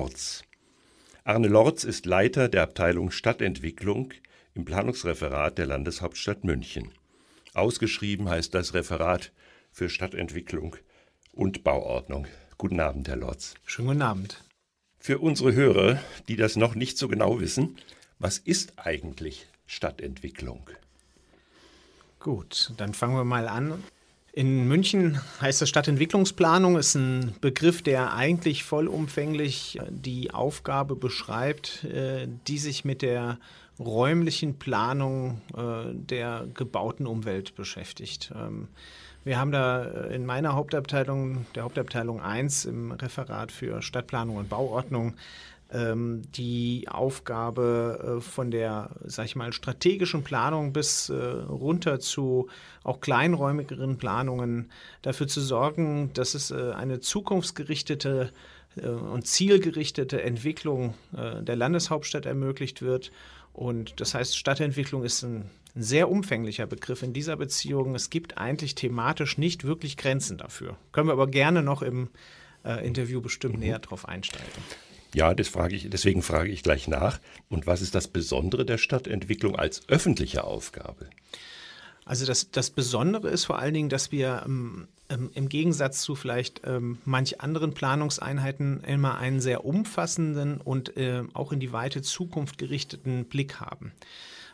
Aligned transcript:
Lorz. 0.00 0.44
Arne 1.24 1.48
Lorz 1.48 1.84
ist 1.84 2.06
Leiter 2.06 2.48
der 2.48 2.62
Abteilung 2.62 3.10
Stadtentwicklung 3.10 4.14
im 4.54 4.64
Planungsreferat 4.64 5.58
der 5.58 5.66
Landeshauptstadt 5.66 6.42
München. 6.42 6.90
Ausgeschrieben 7.52 8.26
heißt 8.26 8.54
das 8.54 8.72
Referat 8.72 9.30
für 9.70 9.90
Stadtentwicklung 9.90 10.76
und 11.32 11.64
Bauordnung. 11.64 12.26
Guten 12.56 12.80
Abend, 12.80 13.08
Herr 13.08 13.16
Lorz. 13.16 13.52
Schönen 13.66 13.88
guten 13.88 14.00
Abend. 14.00 14.42
Für 14.98 15.18
unsere 15.18 15.52
Hörer, 15.52 16.00
die 16.28 16.36
das 16.36 16.56
noch 16.56 16.74
nicht 16.74 16.96
so 16.96 17.06
genau 17.06 17.38
wissen, 17.38 17.76
was 18.18 18.38
ist 18.38 18.78
eigentlich 18.78 19.48
Stadtentwicklung? 19.66 20.70
Gut, 22.20 22.72
dann 22.78 22.94
fangen 22.94 23.16
wir 23.16 23.24
mal 23.24 23.48
an. 23.48 23.84
In 24.32 24.68
München 24.68 25.20
heißt 25.40 25.60
das 25.60 25.68
Stadtentwicklungsplanung, 25.68 26.76
ist 26.76 26.94
ein 26.94 27.34
Begriff, 27.40 27.82
der 27.82 28.14
eigentlich 28.14 28.62
vollumfänglich 28.62 29.80
die 29.90 30.30
Aufgabe 30.30 30.94
beschreibt, 30.94 31.84
äh, 31.84 32.28
die 32.46 32.58
sich 32.58 32.84
mit 32.84 33.02
der 33.02 33.38
räumlichen 33.80 34.58
Planung 34.58 35.40
äh, 35.56 35.92
der 35.94 36.46
gebauten 36.54 37.06
Umwelt 37.06 37.56
beschäftigt. 37.56 38.32
Ähm, 38.36 38.68
wir 39.24 39.38
haben 39.38 39.52
da 39.52 39.84
äh, 39.84 40.14
in 40.14 40.24
meiner 40.26 40.54
Hauptabteilung, 40.54 41.46
der 41.54 41.64
Hauptabteilung 41.64 42.20
1 42.20 42.66
im 42.66 42.92
Referat 42.92 43.50
für 43.50 43.82
Stadtplanung 43.82 44.36
und 44.36 44.48
Bauordnung, 44.48 45.14
ähm, 45.72 46.22
die 46.32 46.86
Aufgabe 46.88 48.18
äh, 48.18 48.20
von 48.20 48.50
der, 48.50 48.90
sag 49.04 49.26
ich 49.26 49.36
mal, 49.36 49.52
strategischen 49.52 50.24
Planung 50.24 50.72
bis 50.72 51.08
äh, 51.08 51.14
runter 51.14 52.00
zu 52.00 52.48
auch 52.82 53.00
kleinräumigeren 53.00 53.98
Planungen 53.98 54.70
dafür 55.02 55.28
zu 55.28 55.40
sorgen, 55.40 56.12
dass 56.14 56.34
es 56.34 56.50
äh, 56.50 56.72
eine 56.72 57.00
zukunftsgerichtete 57.00 58.32
äh, 58.76 58.86
und 58.86 59.26
zielgerichtete 59.26 60.22
Entwicklung 60.22 60.94
äh, 61.16 61.42
der 61.42 61.56
Landeshauptstadt 61.56 62.26
ermöglicht 62.26 62.82
wird. 62.82 63.12
Und 63.52 64.00
das 64.00 64.14
heißt, 64.14 64.36
Stadtentwicklung 64.36 65.04
ist 65.04 65.22
ein 65.22 65.50
ein 65.74 65.82
sehr 65.82 66.10
umfänglicher 66.10 66.66
Begriff 66.66 67.02
in 67.02 67.12
dieser 67.12 67.36
Beziehung. 67.36 67.94
Es 67.94 68.10
gibt 68.10 68.38
eigentlich 68.38 68.74
thematisch 68.74 69.38
nicht 69.38 69.64
wirklich 69.64 69.96
Grenzen 69.96 70.36
dafür. 70.36 70.76
Können 70.92 71.08
wir 71.08 71.12
aber 71.12 71.28
gerne 71.28 71.62
noch 71.62 71.82
im 71.82 72.10
äh, 72.64 72.84
Interview 72.86 73.20
bestimmt 73.20 73.54
mhm. 73.54 73.60
näher 73.60 73.78
drauf 73.78 74.08
einsteigen. 74.08 74.50
Ja, 75.14 75.34
frage 75.42 75.74
ich, 75.74 75.90
deswegen 75.90 76.22
frage 76.22 76.50
ich 76.50 76.62
gleich 76.62 76.88
nach. 76.88 77.20
Und 77.48 77.66
was 77.66 77.82
ist 77.82 77.94
das 77.94 78.08
Besondere 78.08 78.64
der 78.64 78.78
Stadtentwicklung 78.78 79.56
als 79.56 79.88
öffentliche 79.88 80.44
Aufgabe? 80.44 81.08
Also 82.04 82.26
das, 82.26 82.50
das 82.50 82.70
Besondere 82.70 83.28
ist 83.28 83.44
vor 83.44 83.58
allen 83.58 83.74
Dingen, 83.74 83.88
dass 83.88 84.10
wir 84.10 84.42
ähm, 84.44 84.88
ähm, 85.08 85.30
im 85.34 85.48
Gegensatz 85.48 86.02
zu 86.02 86.14
vielleicht 86.14 86.62
ähm, 86.64 86.98
manch 87.04 87.40
anderen 87.40 87.74
Planungseinheiten 87.74 88.82
immer 88.84 89.18
einen 89.18 89.40
sehr 89.40 89.64
umfassenden 89.64 90.60
und 90.60 90.96
äh, 90.96 91.24
auch 91.34 91.52
in 91.52 91.60
die 91.60 91.72
weite 91.72 92.02
Zukunft 92.02 92.58
gerichteten 92.58 93.26
Blick 93.26 93.60
haben. 93.60 93.92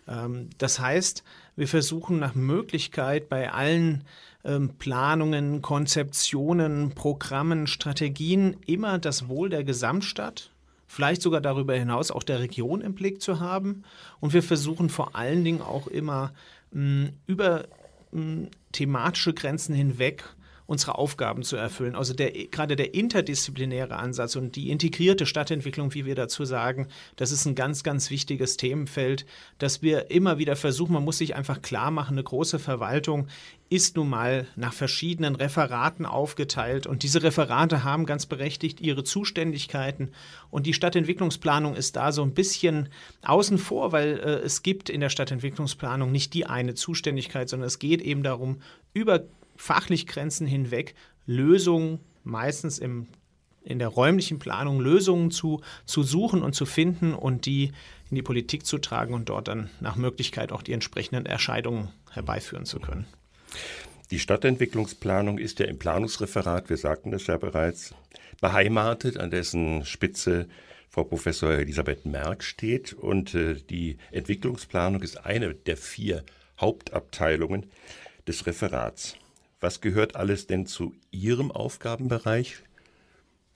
Ähm, 0.08 0.50
das 0.58 0.80
heißt, 0.80 1.24
wir 1.56 1.68
versuchen 1.68 2.18
nach 2.18 2.34
Möglichkeit 2.34 3.28
bei 3.28 3.52
allen 3.52 4.04
ähm, 4.44 4.74
Planungen, 4.78 5.62
Konzeptionen, 5.62 6.90
Programmen, 6.90 7.66
Strategien 7.66 8.56
immer 8.66 8.98
das 8.98 9.28
Wohl 9.28 9.48
der 9.48 9.64
Gesamtstadt, 9.64 10.50
vielleicht 10.86 11.22
sogar 11.22 11.40
darüber 11.40 11.74
hinaus 11.74 12.10
auch 12.10 12.22
der 12.22 12.40
Region 12.40 12.80
im 12.80 12.94
Blick 12.94 13.20
zu 13.20 13.40
haben. 13.40 13.82
Und 14.20 14.32
wir 14.32 14.42
versuchen 14.42 14.88
vor 14.88 15.16
allen 15.16 15.44
Dingen 15.44 15.62
auch 15.62 15.86
immer 15.86 16.32
mh, 16.72 17.10
über 17.26 17.64
mh, 18.12 18.48
thematische 18.72 19.34
Grenzen 19.34 19.74
hinweg 19.74 20.24
unsere 20.66 20.98
Aufgaben 20.98 21.42
zu 21.42 21.56
erfüllen. 21.56 21.94
Also 21.94 22.12
der, 22.12 22.32
gerade 22.32 22.76
der 22.76 22.94
interdisziplinäre 22.94 23.96
Ansatz 23.96 24.36
und 24.36 24.56
die 24.56 24.70
integrierte 24.70 25.24
Stadtentwicklung, 25.24 25.94
wie 25.94 26.04
wir 26.04 26.14
dazu 26.14 26.44
sagen, 26.44 26.88
das 27.16 27.30
ist 27.30 27.46
ein 27.46 27.54
ganz, 27.54 27.82
ganz 27.82 28.10
wichtiges 28.10 28.56
Themenfeld, 28.56 29.26
dass 29.58 29.82
wir 29.82 30.10
immer 30.10 30.38
wieder 30.38 30.56
versuchen, 30.56 30.92
man 30.92 31.04
muss 31.04 31.18
sich 31.18 31.36
einfach 31.36 31.62
klar 31.62 31.90
machen, 31.90 32.14
eine 32.14 32.24
große 32.24 32.58
Verwaltung 32.58 33.28
ist 33.68 33.96
nun 33.96 34.08
mal 34.08 34.46
nach 34.54 34.72
verschiedenen 34.72 35.34
Referaten 35.34 36.06
aufgeteilt 36.06 36.86
und 36.86 37.02
diese 37.02 37.22
Referate 37.22 37.82
haben 37.82 38.06
ganz 38.06 38.26
berechtigt 38.26 38.80
ihre 38.80 39.02
Zuständigkeiten 39.02 40.12
und 40.50 40.66
die 40.66 40.72
Stadtentwicklungsplanung 40.72 41.74
ist 41.74 41.96
da 41.96 42.12
so 42.12 42.22
ein 42.22 42.32
bisschen 42.32 42.88
außen 43.22 43.58
vor, 43.58 43.90
weil 43.90 44.18
äh, 44.18 44.44
es 44.44 44.62
gibt 44.62 44.88
in 44.88 45.00
der 45.00 45.08
Stadtentwicklungsplanung 45.08 46.12
nicht 46.12 46.34
die 46.34 46.46
eine 46.46 46.74
Zuständigkeit, 46.74 47.48
sondern 47.48 47.66
es 47.66 47.80
geht 47.80 48.02
eben 48.02 48.22
darum, 48.22 48.60
über 48.94 49.24
fachlich 49.56 50.06
Grenzen 50.06 50.46
hinweg 50.46 50.94
Lösungen, 51.26 52.00
meistens 52.24 52.78
im, 52.78 53.08
in 53.62 53.78
der 53.78 53.88
räumlichen 53.88 54.38
Planung, 54.38 54.80
Lösungen 54.80 55.30
zu, 55.30 55.60
zu 55.84 56.02
suchen 56.02 56.42
und 56.42 56.54
zu 56.54 56.66
finden 56.66 57.14
und 57.14 57.46
die 57.46 57.72
in 58.10 58.14
die 58.14 58.22
Politik 58.22 58.64
zu 58.64 58.78
tragen 58.78 59.14
und 59.14 59.28
dort 59.28 59.48
dann 59.48 59.70
nach 59.80 59.96
Möglichkeit 59.96 60.52
auch 60.52 60.62
die 60.62 60.72
entsprechenden 60.72 61.26
Erscheidungen 61.26 61.88
herbeiführen 62.12 62.64
zu 62.64 62.78
können. 62.78 63.06
Die 64.12 64.20
Stadtentwicklungsplanung 64.20 65.38
ist 65.38 65.58
ja 65.58 65.66
im 65.66 65.78
Planungsreferat, 65.78 66.70
wir 66.70 66.76
sagten 66.76 67.10
das 67.10 67.26
ja 67.26 67.38
bereits, 67.38 67.92
beheimatet, 68.40 69.18
an 69.18 69.30
dessen 69.30 69.84
Spitze 69.84 70.46
Frau 70.88 71.04
Professor 71.04 71.52
Elisabeth 71.52 72.06
Merck 72.06 72.44
steht. 72.44 72.92
Und 72.92 73.34
äh, 73.34 73.54
die 73.54 73.98
Entwicklungsplanung 74.12 75.02
ist 75.02 75.24
eine 75.26 75.54
der 75.54 75.76
vier 75.76 76.24
Hauptabteilungen 76.60 77.66
des 78.26 78.46
Referats. 78.46 79.16
Was 79.60 79.80
gehört 79.80 80.16
alles 80.16 80.46
denn 80.46 80.66
zu 80.66 80.94
Ihrem 81.10 81.50
Aufgabenbereich? 81.50 82.62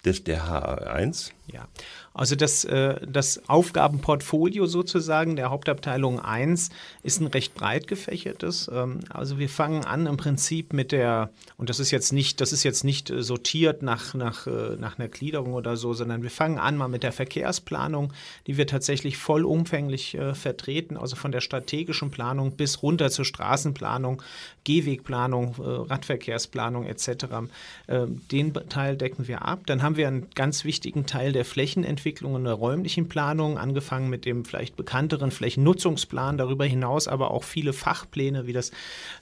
des 0.04 0.24
der 0.24 0.48
HR1? 0.48 1.32
Ja, 1.52 1.66
also 2.14 2.36
das, 2.36 2.64
äh, 2.64 3.04
das 3.06 3.48
Aufgabenportfolio 3.48 4.66
sozusagen 4.66 5.34
der 5.34 5.50
Hauptabteilung 5.50 6.20
1 6.20 6.70
ist 7.02 7.20
ein 7.20 7.26
recht 7.26 7.54
breit 7.54 7.88
gefächertes. 7.88 8.70
Ähm, 8.72 9.00
also 9.10 9.38
wir 9.38 9.48
fangen 9.48 9.84
an 9.84 10.06
im 10.06 10.16
Prinzip 10.16 10.72
mit 10.72 10.92
der, 10.92 11.30
und 11.56 11.68
das 11.68 11.80
ist 11.80 11.90
jetzt 11.90 12.12
nicht, 12.12 12.40
das 12.40 12.52
ist 12.52 12.62
jetzt 12.62 12.84
nicht 12.84 13.10
äh, 13.10 13.22
sortiert 13.22 13.82
nach, 13.82 14.14
nach, 14.14 14.46
äh, 14.46 14.76
nach 14.76 14.98
einer 14.98 15.08
Gliederung 15.08 15.54
oder 15.54 15.76
so, 15.76 15.92
sondern 15.92 16.22
wir 16.22 16.30
fangen 16.30 16.58
an 16.58 16.76
mal 16.76 16.88
mit 16.88 17.02
der 17.02 17.12
Verkehrsplanung, 17.12 18.12
die 18.46 18.56
wir 18.56 18.66
tatsächlich 18.66 19.18
vollumfänglich 19.18 20.18
vertreten, 20.32 20.96
also 20.96 21.16
von 21.16 21.32
der 21.32 21.40
strategischen 21.40 22.10
Planung 22.10 22.56
bis 22.56 22.82
runter 22.82 23.10
zur 23.10 23.24
Straßenplanung, 23.24 24.22
Gehwegplanung, 24.70 25.56
äh, 25.58 25.62
Radverkehrsplanung 25.62 26.86
etc. 26.86 27.08
Ähm, 27.88 28.20
den 28.30 28.52
Teil 28.52 28.96
decken 28.96 29.26
wir 29.26 29.42
ab. 29.42 29.60
Dann 29.66 29.82
haben 29.82 29.96
wir 29.96 30.06
einen 30.06 30.28
ganz 30.34 30.64
wichtigen 30.64 31.06
Teil 31.06 31.32
der 31.32 31.44
Flächenentwicklung 31.44 32.20
Entwicklung 32.20 32.34
und 32.34 32.44
der 32.44 32.54
räumlichen 32.54 33.08
Planung, 33.08 33.58
angefangen 33.58 34.10
mit 34.10 34.24
dem 34.24 34.44
vielleicht 34.44 34.76
bekannteren 34.76 35.30
Flächennutzungsplan, 35.30 36.38
darüber 36.38 36.64
hinaus 36.64 37.08
aber 37.08 37.30
auch 37.30 37.44
viele 37.44 37.72
Fachpläne 37.72 38.46
wie 38.46 38.52
das 38.52 38.70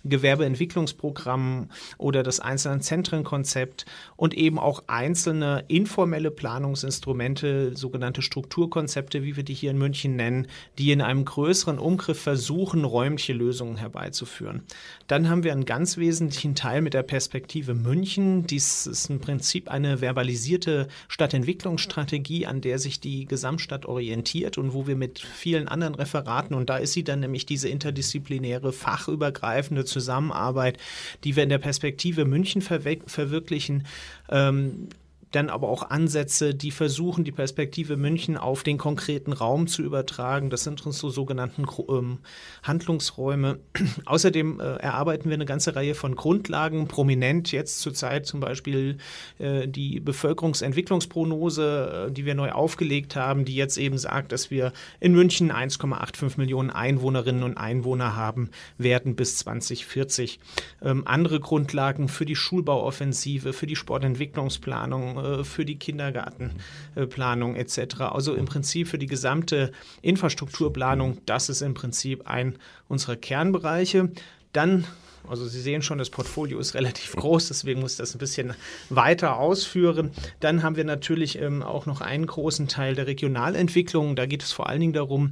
Gewerbeentwicklungsprogramm 0.05 1.69
oder 1.99 2.23
das 2.23 2.41
einzelne 2.41 2.81
Zentrenkonzept 2.81 3.87
und 4.17 4.35
eben 4.35 4.59
auch 4.59 4.85
einzelne 4.87 5.65
informelle 5.69 6.31
Planungsinstrumente, 6.31 7.77
sogenannte 7.77 8.23
Strukturkonzepte, 8.23 9.23
wie 9.23 9.37
wir 9.37 9.43
die 9.43 9.55
hier 9.55 9.71
in 9.71 9.79
München 9.79 10.17
nennen, 10.17 10.47
die 10.79 10.93
in 10.93 11.03
einem 11.03 11.25
größeren 11.25 11.79
Umgriff 11.79 12.21
versuchen, 12.21 12.85
räumliche 12.85 13.33
Lösungen 13.33 13.77
herbeizuführen. 13.77 14.63
Dann 15.09 15.29
haben 15.29 15.38
wir 15.43 15.53
einen 15.53 15.65
ganz 15.65 15.97
wesentlichen 15.97 16.55
Teil 16.55 16.81
mit 16.81 16.95
der 16.95 17.03
Perspektive 17.03 17.75
München. 17.75 18.47
Dies 18.47 18.87
ist 18.87 19.11
im 19.11 19.21
Prinzip 19.21 19.69
eine 19.69 20.01
verbalisierte 20.01 20.87
Stadtentwicklungsstrategie, 21.09 22.47
an 22.47 22.61
der 22.61 22.69
der 22.69 22.79
sich 22.79 23.01
die 23.01 23.25
Gesamtstadt 23.25 23.87
orientiert 23.87 24.59
und 24.59 24.75
wo 24.75 24.87
wir 24.87 24.95
mit 24.95 25.21
vielen 25.21 25.69
anderen 25.69 25.95
Referaten, 25.95 26.55
und 26.55 26.69
da 26.69 26.77
ist 26.77 26.93
sie 26.93 27.03
dann 27.03 27.21
nämlich 27.21 27.47
diese 27.47 27.67
interdisziplinäre, 27.67 28.75
fachübergreifende 28.75 29.87
Zusammenarbeit, 29.87 30.77
die 31.25 31.35
wir 31.35 31.45
in 31.45 31.49
der 31.49 31.57
Perspektive 31.57 32.27
München 32.27 32.61
verwirklichen, 32.61 33.87
ähm, 34.29 34.91
dann 35.31 35.51
aber 35.51 35.69
auch 35.69 35.91
Ansätze, 35.91 36.55
die 36.55 36.71
versuchen, 36.71 37.25
die 37.25 37.33
Perspektive 37.33 37.97
München 37.97 38.37
auf 38.37 38.63
den 38.63 38.79
konkreten 38.79 39.33
Raum 39.33 39.67
zu 39.67 39.83
übertragen. 39.83 40.51
Das 40.51 40.65
sind 40.65 40.85
unsere 40.87 41.13
sogenannten 41.13 41.67
ähm, 41.89 42.19
Handlungsräume. 42.63 43.59
Außerdem 44.07 44.61
äh, 44.61 44.77
erarbeiten 44.77 45.29
wir 45.29 45.35
eine 45.35 45.45
ganze 45.45 45.77
Reihe 45.77 45.95
von 45.95 46.17
Grundlagen. 46.17 46.89
Prominent 46.89 47.53
jetzt 47.53 47.81
zurzeit 47.81 48.27
zum 48.27 48.41
Beispiel 48.41 48.97
äh, 49.39 49.69
die 49.69 50.01
Bevölkerungsentwicklungsprognose, 50.01 52.07
äh, 52.09 52.13
die 52.13 52.25
wir 52.25 52.35
neu 52.35 52.53
aufgelegt 52.53 53.17
haben, 53.17 53.45
die 53.45 53.55
jetzt 53.55 53.77
eben 53.77 53.99
sagt, 53.99 54.33
dass 54.33 54.51
wir 54.51 54.73
in 55.01 55.13
München 55.13 55.53
1,85 55.53 56.39
Millionen 56.39 56.71
Einwohnerinnen 56.71 57.43
und 57.43 57.59
Einwohner 57.59 58.17
haben 58.17 58.51
werden 58.79 59.15
bis 59.15 59.37
2040. 59.39 60.41
Ähm, 60.83 61.07
andere 61.07 61.41
Grundlagen 61.41 62.09
für 62.09 62.25
die 62.25 62.37
Schulbauoffensive, 62.37 63.53
für 63.53 63.67
die 63.67 63.77
Sportentwicklungsplanung, 63.77 65.18
äh, 65.19 65.45
für 65.45 65.65
die 65.65 65.79
Kindergartenplanung 65.79 67.57
etc. 67.57 68.01
Also 68.01 68.35
im 68.35 68.45
Prinzip 68.45 68.89
für 68.89 68.99
die 68.99 69.07
gesamte 69.07 69.73
Infrastrukturplanung. 70.03 71.19
Das 71.27 71.49
ist 71.49 71.63
im 71.63 71.75
Prinzip 71.75 72.27
ein 72.27 72.57
unserer 72.89 73.17
Kernbereiche. 73.17 74.11
Dann 74.53 74.85
Also 75.29 75.47
Sie 75.47 75.61
sehen 75.61 75.83
schon, 75.83 75.99
das 75.99 76.11
Portfolio 76.11 76.59
ist 76.59 76.75
relativ 76.75 77.15
groß, 77.17 77.49
deswegen 77.49 77.81
muss 77.81 77.93
ich 77.93 77.99
das 77.99 78.15
ein 78.15 78.19
bisschen 78.19 78.55
weiter 78.89 79.37
ausführen. 79.37 80.11
Dann 80.41 80.63
haben 80.63 80.77
wir 80.77 80.85
natürlich 80.85 81.39
ähm, 81.39 81.63
auch 81.63 81.87
noch 81.87 82.01
einen 82.01 82.27
großen 82.27 82.69
Teil 82.69 82.95
der 82.95 83.07
Regionalentwicklung. 83.07 84.17
Da 84.17 84.27
geht 84.27 84.43
es 84.43 84.53
vor 84.53 84.69
allen 84.69 84.81
Dingen 84.81 84.93
darum, 84.93 85.31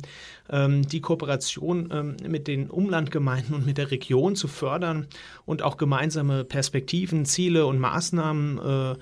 ähm, 0.50 0.86
die 0.86 1.00
Kooperation 1.00 1.88
ähm, 1.92 2.16
mit 2.28 2.46
den 2.46 2.68
Umlandgemeinden 2.68 3.54
und 3.54 3.66
mit 3.66 3.78
der 3.78 3.90
Region 3.90 4.36
zu 4.36 4.48
fördern 4.48 5.06
und 5.44 5.62
auch 5.62 5.76
gemeinsame 5.76 6.44
Perspektiven, 6.44 7.24
Ziele 7.24 7.66
und 7.66 7.78
Maßnahmen 7.78 8.58
äh, 8.58 8.96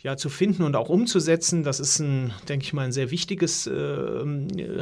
ja, 0.00 0.16
zu 0.16 0.28
finden 0.28 0.62
und 0.62 0.76
auch 0.76 0.88
umzusetzen. 0.88 1.64
Das 1.64 1.80
ist 1.80 1.98
ein, 1.98 2.32
denke 2.48 2.64
ich 2.64 2.72
mal, 2.72 2.82
ein 2.82 2.92
sehr 2.92 3.10
wichtiges 3.10 3.66
äh, 3.66 3.72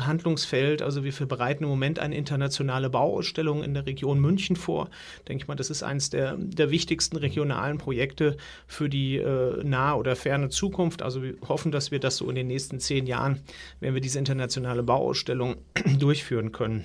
Handlungsfeld. 0.00 0.82
Also 0.82 1.04
wir 1.04 1.12
bereiten 1.26 1.64
im 1.64 1.70
Moment 1.70 1.98
eine 1.98 2.16
internationale 2.16 2.90
Bauausstellung 2.90 3.62
in 3.62 3.72
der 3.72 3.86
Region 3.86 4.20
München 4.20 4.56
vor. 4.56 4.90
Denke 5.26 5.44
ich 5.44 5.48
mal, 5.48 5.54
das 5.54 5.70
ist 5.70 5.82
eines 5.82 6.10
der, 6.10 6.36
der 6.36 6.70
wichtigsten 6.70 7.16
regionalen 7.16 7.78
Projekte 7.78 8.36
für 8.66 8.90
die 8.90 9.16
äh, 9.16 9.64
nahe 9.64 9.96
oder 9.96 10.16
ferne 10.16 10.50
Zukunft. 10.50 11.00
Also 11.02 11.22
wir 11.22 11.34
hoffen, 11.48 11.72
dass 11.72 11.90
wir 11.90 11.98
das 11.98 12.18
so 12.18 12.28
in 12.28 12.34
den 12.34 12.48
nächsten 12.48 12.78
zehn 12.78 13.06
Jahren, 13.06 13.40
wenn 13.80 13.94
wir 13.94 14.02
diese 14.02 14.18
internationale 14.18 14.82
Bauausstellung 14.82 15.56
durchführen 15.98 16.52
können. 16.52 16.84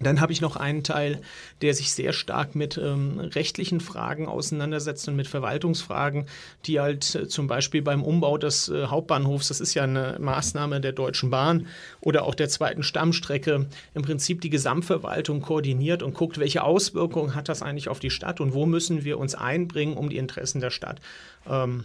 Dann 0.00 0.20
habe 0.20 0.32
ich 0.32 0.40
noch 0.40 0.56
einen 0.56 0.82
Teil, 0.82 1.20
der 1.62 1.74
sich 1.74 1.92
sehr 1.92 2.12
stark 2.12 2.54
mit 2.54 2.78
ähm, 2.78 3.18
rechtlichen 3.18 3.80
Fragen 3.80 4.28
auseinandersetzt 4.28 5.08
und 5.08 5.16
mit 5.16 5.26
Verwaltungsfragen, 5.26 6.26
die 6.66 6.80
halt 6.80 7.14
äh, 7.14 7.28
zum 7.28 7.46
Beispiel 7.46 7.82
beim 7.82 8.02
Umbau 8.02 8.36
des 8.38 8.68
äh, 8.68 8.86
Hauptbahnhofs, 8.86 9.48
das 9.48 9.60
ist 9.60 9.74
ja 9.74 9.84
eine 9.84 10.18
Maßnahme 10.20 10.80
der 10.80 10.92
Deutschen 10.92 11.30
Bahn 11.30 11.66
oder 12.00 12.24
auch 12.24 12.34
der 12.34 12.48
zweiten 12.48 12.82
Stammstrecke, 12.82 13.66
im 13.94 14.02
Prinzip 14.02 14.40
die 14.40 14.50
Gesamtverwaltung 14.50 15.40
koordiniert 15.40 16.02
und 16.02 16.14
guckt, 16.14 16.38
welche 16.38 16.62
Auswirkungen 16.62 17.34
hat 17.34 17.48
das 17.48 17.62
eigentlich 17.62 17.88
auf 17.88 18.00
die 18.00 18.10
Stadt 18.10 18.40
und 18.40 18.52
wo 18.52 18.66
müssen 18.66 19.04
wir 19.04 19.18
uns 19.18 19.34
einbringen, 19.34 19.96
um 19.96 20.10
die 20.10 20.18
Interessen 20.18 20.60
der 20.60 20.70
Stadt 20.70 21.00
ähm, 21.48 21.84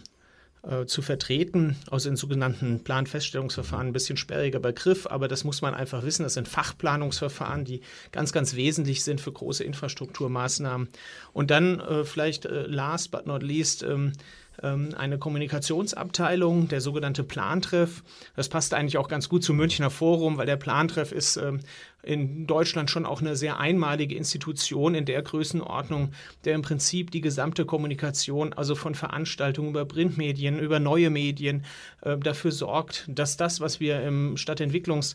äh, 0.62 0.86
zu 0.86 1.02
vertreten, 1.02 1.76
aus 1.90 2.04
den 2.04 2.16
sogenannten 2.16 2.84
Planfeststellungsverfahren. 2.84 3.88
Ein 3.88 3.92
bisschen 3.92 4.16
sperriger 4.16 4.60
Begriff, 4.60 5.06
aber 5.06 5.26
das 5.26 5.42
muss 5.42 5.60
man 5.60 5.74
einfach 5.74 6.04
wissen. 6.04 6.22
Das 6.22 6.34
sind 6.34 6.46
Fachplanungsverfahren, 6.46 7.64
die 7.64 7.80
ganz, 8.12 8.32
ganz 8.32 8.54
wesentlich 8.54 9.02
sind 9.02 9.20
für 9.20 9.32
große 9.32 9.64
Infrastrukturmaßnahmen. 9.64 10.88
Und 11.32 11.50
dann 11.50 11.80
äh, 11.80 12.04
vielleicht 12.04 12.46
äh, 12.46 12.66
last 12.66 13.10
but 13.10 13.26
not 13.26 13.42
least 13.42 13.82
ähm, 13.82 14.12
eine 14.60 15.18
Kommunikationsabteilung, 15.18 16.68
der 16.68 16.80
sogenannte 16.80 17.24
Plantreff. 17.24 18.02
Das 18.36 18.48
passt 18.48 18.74
eigentlich 18.74 18.98
auch 18.98 19.08
ganz 19.08 19.28
gut 19.28 19.42
zum 19.42 19.56
Münchner 19.56 19.90
Forum, 19.90 20.36
weil 20.36 20.46
der 20.46 20.56
Plantreff 20.56 21.10
ist 21.10 21.36
ähm, 21.36 21.60
in 22.02 22.46
Deutschland 22.46 22.90
schon 22.90 23.06
auch 23.06 23.20
eine 23.20 23.36
sehr 23.36 23.58
einmalige 23.58 24.16
Institution 24.16 24.94
in 24.94 25.04
der 25.04 25.22
Größenordnung, 25.22 26.12
der 26.44 26.54
im 26.54 26.62
Prinzip 26.62 27.10
die 27.10 27.20
gesamte 27.20 27.64
Kommunikation, 27.64 28.52
also 28.52 28.74
von 28.74 28.94
Veranstaltungen 28.94 29.70
über 29.70 29.84
Printmedien, 29.84 30.58
über 30.58 30.80
neue 30.80 31.10
Medien, 31.10 31.64
äh, 32.02 32.18
dafür 32.18 32.52
sorgt, 32.52 33.04
dass 33.08 33.36
das, 33.36 33.60
was 33.60 33.80
wir 33.80 34.02
im 34.02 34.36
Stadtentwicklungs 34.36 35.14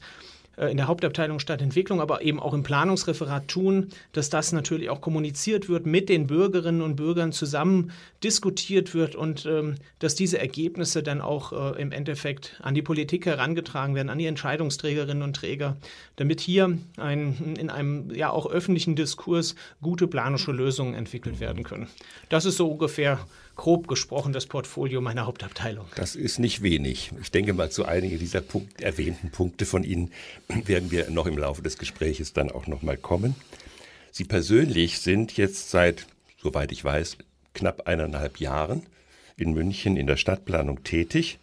in 0.57 0.77
der 0.77 0.87
Hauptabteilung 0.87 1.39
Stadtentwicklung, 1.39 2.01
aber 2.01 2.23
eben 2.23 2.39
auch 2.39 2.53
im 2.53 2.63
Planungsreferat 2.63 3.47
tun, 3.47 3.89
dass 4.13 4.29
das 4.29 4.51
natürlich 4.51 4.89
auch 4.89 5.01
kommuniziert 5.01 5.69
wird, 5.69 5.85
mit 5.85 6.09
den 6.09 6.25
Bürgerinnen 6.25 6.81
und 6.81 6.95
Bürgern 6.95 7.31
zusammen 7.31 7.91
diskutiert 8.23 8.95
wird 8.95 9.15
und 9.15 9.45
ähm, 9.45 9.75
dass 9.99 10.15
diese 10.15 10.39
Ergebnisse 10.39 11.03
dann 11.03 11.21
auch 11.21 11.75
äh, 11.75 11.81
im 11.81 11.91
Endeffekt 11.91 12.59
an 12.63 12.73
die 12.73 12.81
Politik 12.81 13.27
herangetragen 13.27 13.93
werden, 13.93 14.09
an 14.09 14.17
die 14.17 14.25
Entscheidungsträgerinnen 14.25 15.21
und 15.21 15.35
Träger, 15.35 15.77
damit 16.15 16.39
hier 16.39 16.77
ein, 16.97 17.55
in 17.59 17.69
einem 17.69 18.09
ja 18.11 18.31
auch 18.31 18.49
öffentlichen 18.49 18.95
Diskurs 18.95 19.55
gute 19.81 20.07
planische 20.07 20.51
Lösungen 20.51 20.95
entwickelt 20.95 21.39
werden 21.39 21.63
können. 21.63 21.87
Das 22.29 22.45
ist 22.45 22.57
so 22.57 22.71
ungefähr 22.71 23.19
grob 23.57 23.87
gesprochen 23.87 24.31
das 24.31 24.45
Portfolio 24.45 25.01
meiner 25.01 25.25
Hauptabteilung. 25.25 25.87
Das 25.95 26.15
ist 26.15 26.39
nicht 26.39 26.61
wenig. 26.61 27.11
Ich 27.21 27.31
denke 27.31 27.53
mal, 27.53 27.69
zu 27.69 27.85
einigen 27.85 28.19
dieser 28.19 28.39
Punkt, 28.39 28.81
erwähnten 28.81 29.31
Punkte 29.31 29.65
von 29.65 29.83
Ihnen 29.83 30.11
werden 30.47 30.91
wir 30.91 31.09
noch 31.09 31.25
im 31.25 31.37
Laufe 31.37 31.61
des 31.61 31.77
Gespräches 31.77 32.31
dann 32.31 32.51
auch 32.51 32.67
noch 32.67 32.83
mal 32.83 32.97
kommen. 32.97 33.35
Sie 34.11 34.23
persönlich 34.23 34.99
sind 34.99 35.35
jetzt 35.35 35.69
seit, 35.69 36.05
soweit 36.41 36.71
ich 36.71 36.83
weiß, 36.85 37.17
knapp 37.53 37.87
eineinhalb 37.87 38.39
Jahren 38.39 38.83
in 39.35 39.53
München 39.53 39.97
in 39.97 40.07
der 40.07 40.17
Stadtplanung 40.17 40.83
tätig 40.83 41.39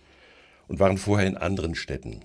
und 0.68 0.78
waren 0.78 0.98
vorher 0.98 1.26
in 1.26 1.36
anderen 1.36 1.74
Städten. 1.74 2.22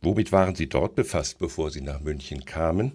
Womit 0.00 0.32
waren 0.32 0.54
Sie 0.54 0.68
dort 0.68 0.94
befasst, 0.94 1.38
bevor 1.38 1.70
Sie 1.70 1.80
nach 1.80 2.00
München 2.00 2.44
kamen? 2.44 2.92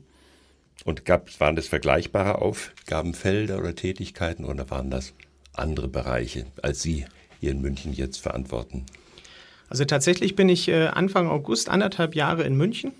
Und 0.85 1.05
gab, 1.05 1.39
waren 1.39 1.55
das 1.55 1.67
vergleichbare 1.67 2.41
Aufgabenfelder 2.41 3.59
oder 3.59 3.75
Tätigkeiten 3.75 4.45
oder 4.45 4.69
waren 4.69 4.89
das 4.89 5.13
andere 5.53 5.87
Bereiche, 5.87 6.45
als 6.61 6.81
Sie 6.81 7.05
hier 7.39 7.51
in 7.51 7.61
München 7.61 7.93
jetzt 7.93 8.21
verantworten? 8.21 8.85
Also 9.69 9.85
tatsächlich 9.85 10.35
bin 10.35 10.49
ich 10.49 10.67
äh, 10.67 10.87
Anfang 10.87 11.27
August 11.27 11.69
anderthalb 11.69 12.15
Jahre 12.15 12.43
in 12.43 12.55
München. 12.55 12.91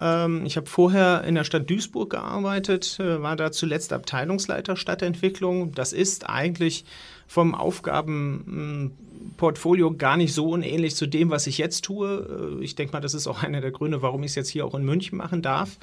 Ähm, 0.00 0.44
ich 0.46 0.56
habe 0.56 0.66
vorher 0.66 1.24
in 1.24 1.34
der 1.34 1.44
Stadt 1.44 1.68
Duisburg 1.68 2.10
gearbeitet, 2.10 2.98
äh, 2.98 3.22
war 3.22 3.36
da 3.36 3.52
zuletzt 3.52 3.92
Abteilungsleiter 3.92 4.76
Stadtentwicklung. 4.76 5.72
Das 5.72 5.92
ist 5.92 6.28
eigentlich 6.28 6.84
vom 7.32 7.54
Aufgabenportfolio 7.54 9.96
gar 9.96 10.18
nicht 10.18 10.34
so 10.34 10.50
unähnlich 10.50 10.94
zu 10.94 11.06
dem, 11.06 11.30
was 11.30 11.46
ich 11.46 11.56
jetzt 11.56 11.82
tue. 11.82 12.58
Äh, 12.60 12.62
ich 12.62 12.74
denke 12.74 12.92
mal, 12.92 13.00
das 13.00 13.14
ist 13.14 13.26
auch 13.26 13.42
einer 13.42 13.62
der 13.62 13.70
Gründe, 13.70 14.02
warum 14.02 14.22
ich 14.22 14.32
es 14.32 14.34
jetzt 14.34 14.50
hier 14.50 14.66
auch 14.66 14.74
in 14.74 14.84
München 14.84 15.16
machen 15.16 15.40
darf. 15.40 15.78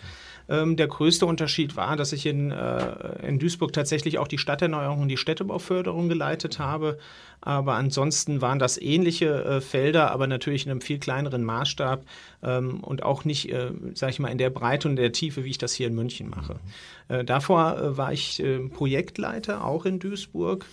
Ähm, 0.48 0.78
der 0.78 0.88
größte 0.88 1.26
Unterschied 1.26 1.76
war, 1.76 1.96
dass 1.96 2.14
ich 2.14 2.28
in, 2.28 2.52
äh, 2.52 3.28
in 3.28 3.40
Duisburg 3.40 3.74
tatsächlich 3.74 4.20
auch 4.20 4.28
die 4.28 4.38
Stadterneuerung 4.38 5.02
und 5.02 5.08
die 5.08 5.18
Städtebauförderung 5.18 6.08
geleitet 6.08 6.60
habe. 6.60 7.00
Aber 7.42 7.74
ansonsten 7.74 8.42
waren 8.42 8.60
das 8.60 8.80
ähnliche 8.80 9.44
äh, 9.44 9.62
Felder, 9.62 10.12
aber 10.12 10.28
natürlich 10.28 10.66
in 10.66 10.72
einem 10.72 10.82
viel 10.82 11.00
kleineren 11.00 11.44
Maßstab 11.44 12.06
ähm, 12.44 12.82
und 12.82 13.02
auch 13.02 13.26
nicht, 13.26 13.52
äh, 13.52 13.72
sage 13.96 14.12
ich 14.12 14.20
mal, 14.20 14.30
in 14.30 14.38
der 14.38 14.52
Breite 14.52 14.88
und 14.88 14.98
der 14.98 15.14
Tiefe, 15.14 15.46
wie 15.46 15.50
ich 15.50 15.58
das 15.58 15.74
hier 15.74 15.88
in 15.88 15.96
München 15.96 16.30
mache. 16.30 16.60
Äh, 17.08 17.24
davor 17.24 17.78
äh, 17.78 17.98
war 17.98 18.14
ich 18.14 18.44
Projektleiter, 18.74 19.66
auch 19.66 19.86
in 19.86 19.98
Duisburg 19.98 20.66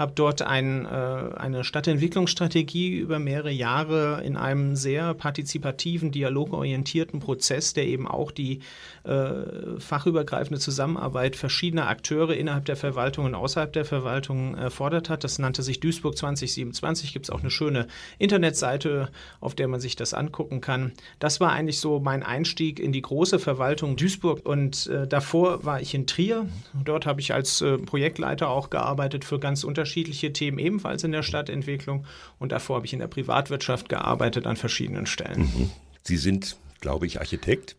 habe 0.00 0.12
dort 0.14 0.40
ein, 0.40 0.86
äh, 0.86 0.88
eine 0.88 1.62
Stadtentwicklungsstrategie 1.62 2.96
über 2.96 3.18
mehrere 3.18 3.50
Jahre 3.50 4.22
in 4.24 4.38
einem 4.38 4.74
sehr 4.74 5.12
partizipativen, 5.12 6.10
dialogorientierten 6.10 7.20
Prozess, 7.20 7.74
der 7.74 7.84
eben 7.84 8.08
auch 8.08 8.30
die 8.30 8.60
äh, 9.04 9.78
fachübergreifende 9.78 10.58
Zusammenarbeit 10.58 11.36
verschiedener 11.36 11.86
Akteure 11.88 12.34
innerhalb 12.34 12.64
der 12.64 12.76
Verwaltung 12.76 13.26
und 13.26 13.34
außerhalb 13.34 13.74
der 13.74 13.84
Verwaltung 13.84 14.54
erfordert 14.54 15.10
hat. 15.10 15.22
Das 15.22 15.38
nannte 15.38 15.62
sich 15.62 15.80
Duisburg 15.80 16.16
2027. 16.16 17.12
Gibt 17.12 17.26
es 17.26 17.30
auch 17.30 17.40
eine 17.40 17.50
schöne 17.50 17.86
Internetseite, 18.18 19.10
auf 19.42 19.54
der 19.54 19.68
man 19.68 19.80
sich 19.80 19.96
das 19.96 20.14
angucken 20.14 20.62
kann. 20.62 20.92
Das 21.18 21.40
war 21.40 21.52
eigentlich 21.52 21.78
so 21.78 22.00
mein 22.00 22.22
Einstieg 22.22 22.80
in 22.80 22.92
die 22.92 23.02
große 23.02 23.38
Verwaltung 23.38 23.96
Duisburg. 23.96 24.46
Und 24.46 24.86
äh, 24.86 25.06
davor 25.06 25.62
war 25.66 25.82
ich 25.82 25.92
in 25.92 26.06
Trier. 26.06 26.46
Dort 26.86 27.04
habe 27.04 27.20
ich 27.20 27.34
als 27.34 27.60
äh, 27.60 27.76
Projektleiter 27.76 28.48
auch 28.48 28.70
gearbeitet 28.70 29.26
für 29.26 29.38
ganz 29.38 29.62
unterschiedliche 29.62 29.89
unterschiedliche 29.90 30.32
Themen 30.32 30.58
ebenfalls 30.58 31.02
in 31.02 31.10
der 31.10 31.24
Stadtentwicklung 31.24 32.06
und 32.38 32.52
davor 32.52 32.76
habe 32.76 32.86
ich 32.86 32.92
in 32.92 33.00
der 33.00 33.08
Privatwirtschaft 33.08 33.88
gearbeitet 33.88 34.46
an 34.46 34.56
verschiedenen 34.56 35.06
Stellen. 35.06 35.40
Mhm. 35.40 35.70
Sie 36.02 36.16
sind, 36.16 36.56
glaube 36.80 37.06
ich, 37.06 37.18
Architekt. 37.18 37.76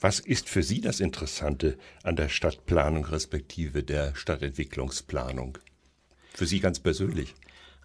Was 0.00 0.20
ist 0.20 0.48
für 0.48 0.62
Sie 0.62 0.80
das 0.80 1.00
Interessante 1.00 1.76
an 2.04 2.14
der 2.14 2.28
Stadtplanung 2.28 3.04
respektive 3.04 3.82
der 3.82 4.14
Stadtentwicklungsplanung? 4.14 5.58
Für 6.32 6.46
Sie 6.46 6.60
ganz 6.60 6.78
persönlich? 6.78 7.34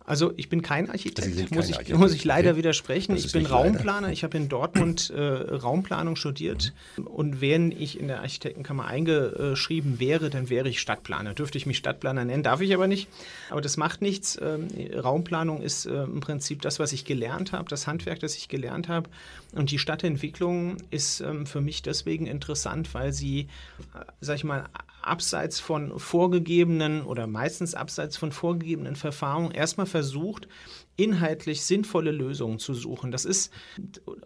Also 0.05 0.33
ich 0.35 0.49
bin 0.49 0.61
kein 0.61 0.89
Architekt, 0.89 1.49
kein 1.49 1.57
muss, 1.57 1.69
ich, 1.69 1.75
Architekt. 1.77 1.99
muss 1.99 2.13
ich 2.13 2.25
leider 2.25 2.51
okay. 2.51 2.57
widersprechen. 2.59 3.15
Ich 3.15 3.31
bin 3.31 3.45
Raumplaner, 3.45 4.01
leider. 4.01 4.13
ich 4.13 4.23
habe 4.23 4.37
in 4.37 4.49
Dortmund 4.49 5.09
äh, 5.09 5.21
Raumplanung 5.21 6.15
studiert 6.15 6.73
und 6.97 7.39
wenn 7.39 7.71
ich 7.71 7.99
in 7.99 8.07
der 8.07 8.19
Architektenkammer 8.19 8.85
eingeschrieben 8.85 9.99
wäre, 9.99 10.29
dann 10.29 10.49
wäre 10.49 10.67
ich 10.67 10.81
Stadtplaner. 10.81 11.33
Dürfte 11.33 11.57
ich 11.57 11.65
mich 11.65 11.77
Stadtplaner 11.77 12.25
nennen, 12.25 12.43
darf 12.43 12.59
ich 12.59 12.73
aber 12.73 12.87
nicht. 12.87 13.07
Aber 13.49 13.61
das 13.61 13.77
macht 13.77 14.01
nichts. 14.01 14.37
Ähm, 14.41 14.67
Raumplanung 14.93 15.61
ist 15.61 15.85
äh, 15.85 16.03
im 16.03 16.19
Prinzip 16.19 16.61
das, 16.61 16.79
was 16.79 16.91
ich 16.91 17.05
gelernt 17.05 17.53
habe, 17.53 17.69
das 17.69 17.87
Handwerk, 17.87 18.19
das 18.19 18.35
ich 18.35 18.49
gelernt 18.49 18.89
habe. 18.89 19.09
Und 19.53 19.71
die 19.71 19.79
Stadtentwicklung 19.79 20.77
ist 20.89 21.21
ähm, 21.21 21.45
für 21.45 21.61
mich 21.61 21.81
deswegen 21.81 22.25
interessant, 22.25 22.93
weil 22.93 23.13
sie, 23.13 23.41
äh, 23.93 24.05
sag 24.19 24.35
ich 24.35 24.43
mal, 24.43 24.65
abseits 25.03 25.59
von 25.59 25.99
vorgegebenen 25.99 27.03
oder 27.03 27.27
meistens 27.27 27.75
abseits 27.75 28.17
von 28.17 28.31
vorgegebenen 28.31 28.95
Verfahren 28.95 29.51
erstmal 29.51 29.85
versucht, 29.85 30.47
inhaltlich 30.95 31.63
sinnvolle 31.63 32.11
Lösungen 32.11 32.59
zu 32.59 32.73
suchen. 32.73 33.11
Das 33.11 33.25
ist, 33.25 33.51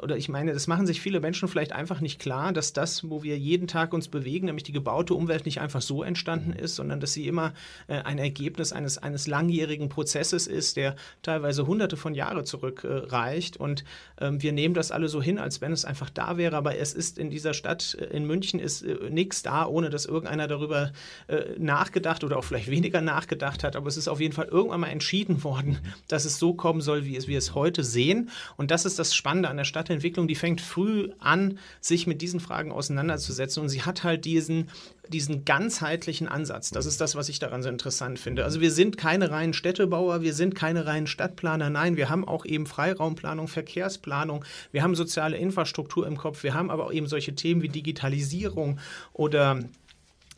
oder 0.01 0.17
ich 0.17 0.27
meine, 0.27 0.53
das 0.53 0.67
machen 0.67 0.85
sich 0.85 0.99
viele 0.99 1.19
Menschen 1.19 1.47
vielleicht 1.47 1.71
einfach 1.71 2.01
nicht 2.01 2.19
klar, 2.19 2.51
dass 2.51 2.73
das, 2.73 3.09
wo 3.09 3.23
wir 3.23 3.37
jeden 3.37 3.67
Tag 3.67 3.93
uns 3.93 4.09
bewegen, 4.09 4.47
nämlich 4.47 4.63
die 4.63 4.73
gebaute 4.73 5.13
Umwelt 5.13 5.45
nicht 5.45 5.61
einfach 5.61 5.81
so 5.81 6.03
entstanden 6.03 6.51
ist, 6.51 6.75
sondern 6.75 6.99
dass 6.99 7.13
sie 7.13 7.27
immer 7.27 7.53
äh, 7.87 7.99
ein 7.99 8.17
Ergebnis 8.17 8.73
eines, 8.73 8.97
eines 8.97 9.27
langjährigen 9.27 9.87
Prozesses 9.87 10.45
ist, 10.45 10.75
der 10.75 10.95
teilweise 11.21 11.67
hunderte 11.67 11.95
von 11.95 12.13
Jahren 12.13 12.45
zurückreicht. 12.45 13.55
Äh, 13.55 13.59
und 13.59 13.85
ähm, 14.19 14.41
wir 14.41 14.51
nehmen 14.51 14.73
das 14.73 14.91
alle 14.91 15.07
so 15.07 15.21
hin, 15.21 15.39
als 15.39 15.61
wenn 15.61 15.71
es 15.71 15.85
einfach 15.85 16.09
da 16.09 16.37
wäre, 16.37 16.57
aber 16.57 16.77
es 16.77 16.93
ist 16.93 17.17
in 17.17 17.29
dieser 17.29 17.53
Stadt, 17.53 17.95
äh, 17.99 18.05
in 18.07 18.25
München 18.25 18.59
ist 18.59 18.81
äh, 18.81 19.09
nichts 19.09 19.41
da, 19.41 19.65
ohne 19.65 19.89
dass 19.89 20.05
irgendeiner 20.05 20.47
darüber 20.47 20.91
äh, 21.27 21.57
nachgedacht 21.57 22.25
oder 22.25 22.37
auch 22.37 22.43
vielleicht 22.43 22.69
weniger 22.69 22.99
nachgedacht 22.99 23.63
hat, 23.63 23.77
aber 23.77 23.87
es 23.87 23.95
ist 23.95 24.09
auf 24.09 24.19
jeden 24.19 24.33
Fall 24.33 24.45
irgendwann 24.45 24.81
mal 24.81 24.87
entschieden 24.87 25.43
worden, 25.45 25.77
dass 26.09 26.25
es 26.25 26.37
so 26.37 26.56
kommen 26.57 26.81
soll, 26.81 27.05
wie 27.05 27.15
es 27.15 27.27
wir 27.27 27.37
es 27.37 27.55
heute 27.55 27.83
sehen. 27.83 28.29
Und 28.57 28.71
das 28.71 28.85
ist 28.85 28.99
das 28.99 29.15
Spannende 29.15 29.49
an 29.49 29.57
der 29.57 29.63
Stadtentwicklung. 29.63 30.27
Die 30.27 30.35
fängt 30.35 30.61
früh 30.61 31.11
an, 31.19 31.59
sich 31.79 32.07
mit 32.07 32.21
diesen 32.21 32.39
Fragen 32.39 32.71
auseinanderzusetzen. 32.71 33.63
Und 33.63 33.69
sie 33.69 33.83
hat 33.83 34.03
halt 34.03 34.25
diesen, 34.25 34.69
diesen 35.09 35.45
ganzheitlichen 35.45 36.27
Ansatz. 36.27 36.71
Das 36.71 36.85
ist 36.85 36.99
das, 36.99 37.15
was 37.15 37.29
ich 37.29 37.39
daran 37.39 37.63
so 37.63 37.69
interessant 37.69 38.19
finde. 38.19 38.43
Also 38.43 38.61
wir 38.61 38.71
sind 38.71 38.97
keine 38.97 39.31
reinen 39.31 39.53
Städtebauer, 39.53 40.21
wir 40.21 40.33
sind 40.33 40.55
keine 40.55 40.85
reinen 40.85 41.07
Stadtplaner. 41.07 41.69
Nein, 41.69 41.97
wir 41.97 42.09
haben 42.09 42.27
auch 42.27 42.45
eben 42.45 42.65
Freiraumplanung, 42.65 43.47
Verkehrsplanung, 43.47 44.43
wir 44.71 44.83
haben 44.83 44.95
soziale 44.95 45.37
Infrastruktur 45.37 46.07
im 46.07 46.17
Kopf, 46.17 46.43
wir 46.43 46.53
haben 46.53 46.69
aber 46.71 46.85
auch 46.85 46.91
eben 46.91 47.07
solche 47.07 47.35
Themen 47.35 47.61
wie 47.61 47.69
Digitalisierung 47.69 48.79
oder 49.13 49.59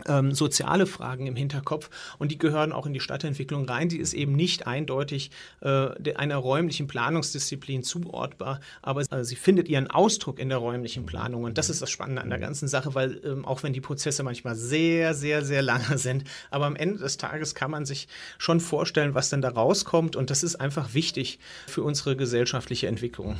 ähm, 0.07 0.33
soziale 0.33 0.85
Fragen 0.85 1.27
im 1.27 1.35
Hinterkopf 1.35 1.89
und 2.17 2.31
die 2.31 2.37
gehören 2.37 2.71
auch 2.71 2.85
in 2.85 2.93
die 2.93 2.99
Stadtentwicklung 2.99 3.65
rein. 3.65 3.89
Die 3.89 3.99
ist 3.99 4.13
eben 4.13 4.33
nicht 4.33 4.67
eindeutig 4.67 5.31
äh, 5.61 6.13
einer 6.15 6.37
räumlichen 6.37 6.87
Planungsdisziplin 6.87 7.83
zuordbar, 7.83 8.59
aber 8.81 9.01
äh, 9.11 9.23
sie 9.23 9.35
findet 9.35 9.67
ihren 9.67 9.87
Ausdruck 9.87 10.39
in 10.39 10.49
der 10.49 10.59
räumlichen 10.59 11.05
Planung 11.05 11.43
und 11.43 11.57
das 11.57 11.69
ist 11.69 11.81
das 11.81 11.89
Spannende 11.89 12.21
an 12.21 12.29
der 12.29 12.39
ganzen 12.39 12.67
Sache, 12.67 12.95
weil 12.95 13.21
ähm, 13.25 13.45
auch 13.45 13.63
wenn 13.63 13.73
die 13.73 13.81
Prozesse 13.81 14.23
manchmal 14.23 14.55
sehr, 14.55 15.13
sehr, 15.13 15.43
sehr 15.43 15.61
lange 15.61 15.97
sind, 15.97 16.23
aber 16.51 16.65
am 16.65 16.75
Ende 16.75 16.99
des 16.99 17.17
Tages 17.17 17.55
kann 17.55 17.71
man 17.71 17.85
sich 17.85 18.07
schon 18.37 18.59
vorstellen, 18.59 19.15
was 19.15 19.29
denn 19.29 19.41
da 19.41 19.49
rauskommt 19.49 20.15
und 20.15 20.29
das 20.29 20.43
ist 20.43 20.55
einfach 20.55 20.93
wichtig 20.93 21.39
für 21.67 21.83
unsere 21.83 22.15
gesellschaftliche 22.15 22.87
Entwicklung. 22.87 23.35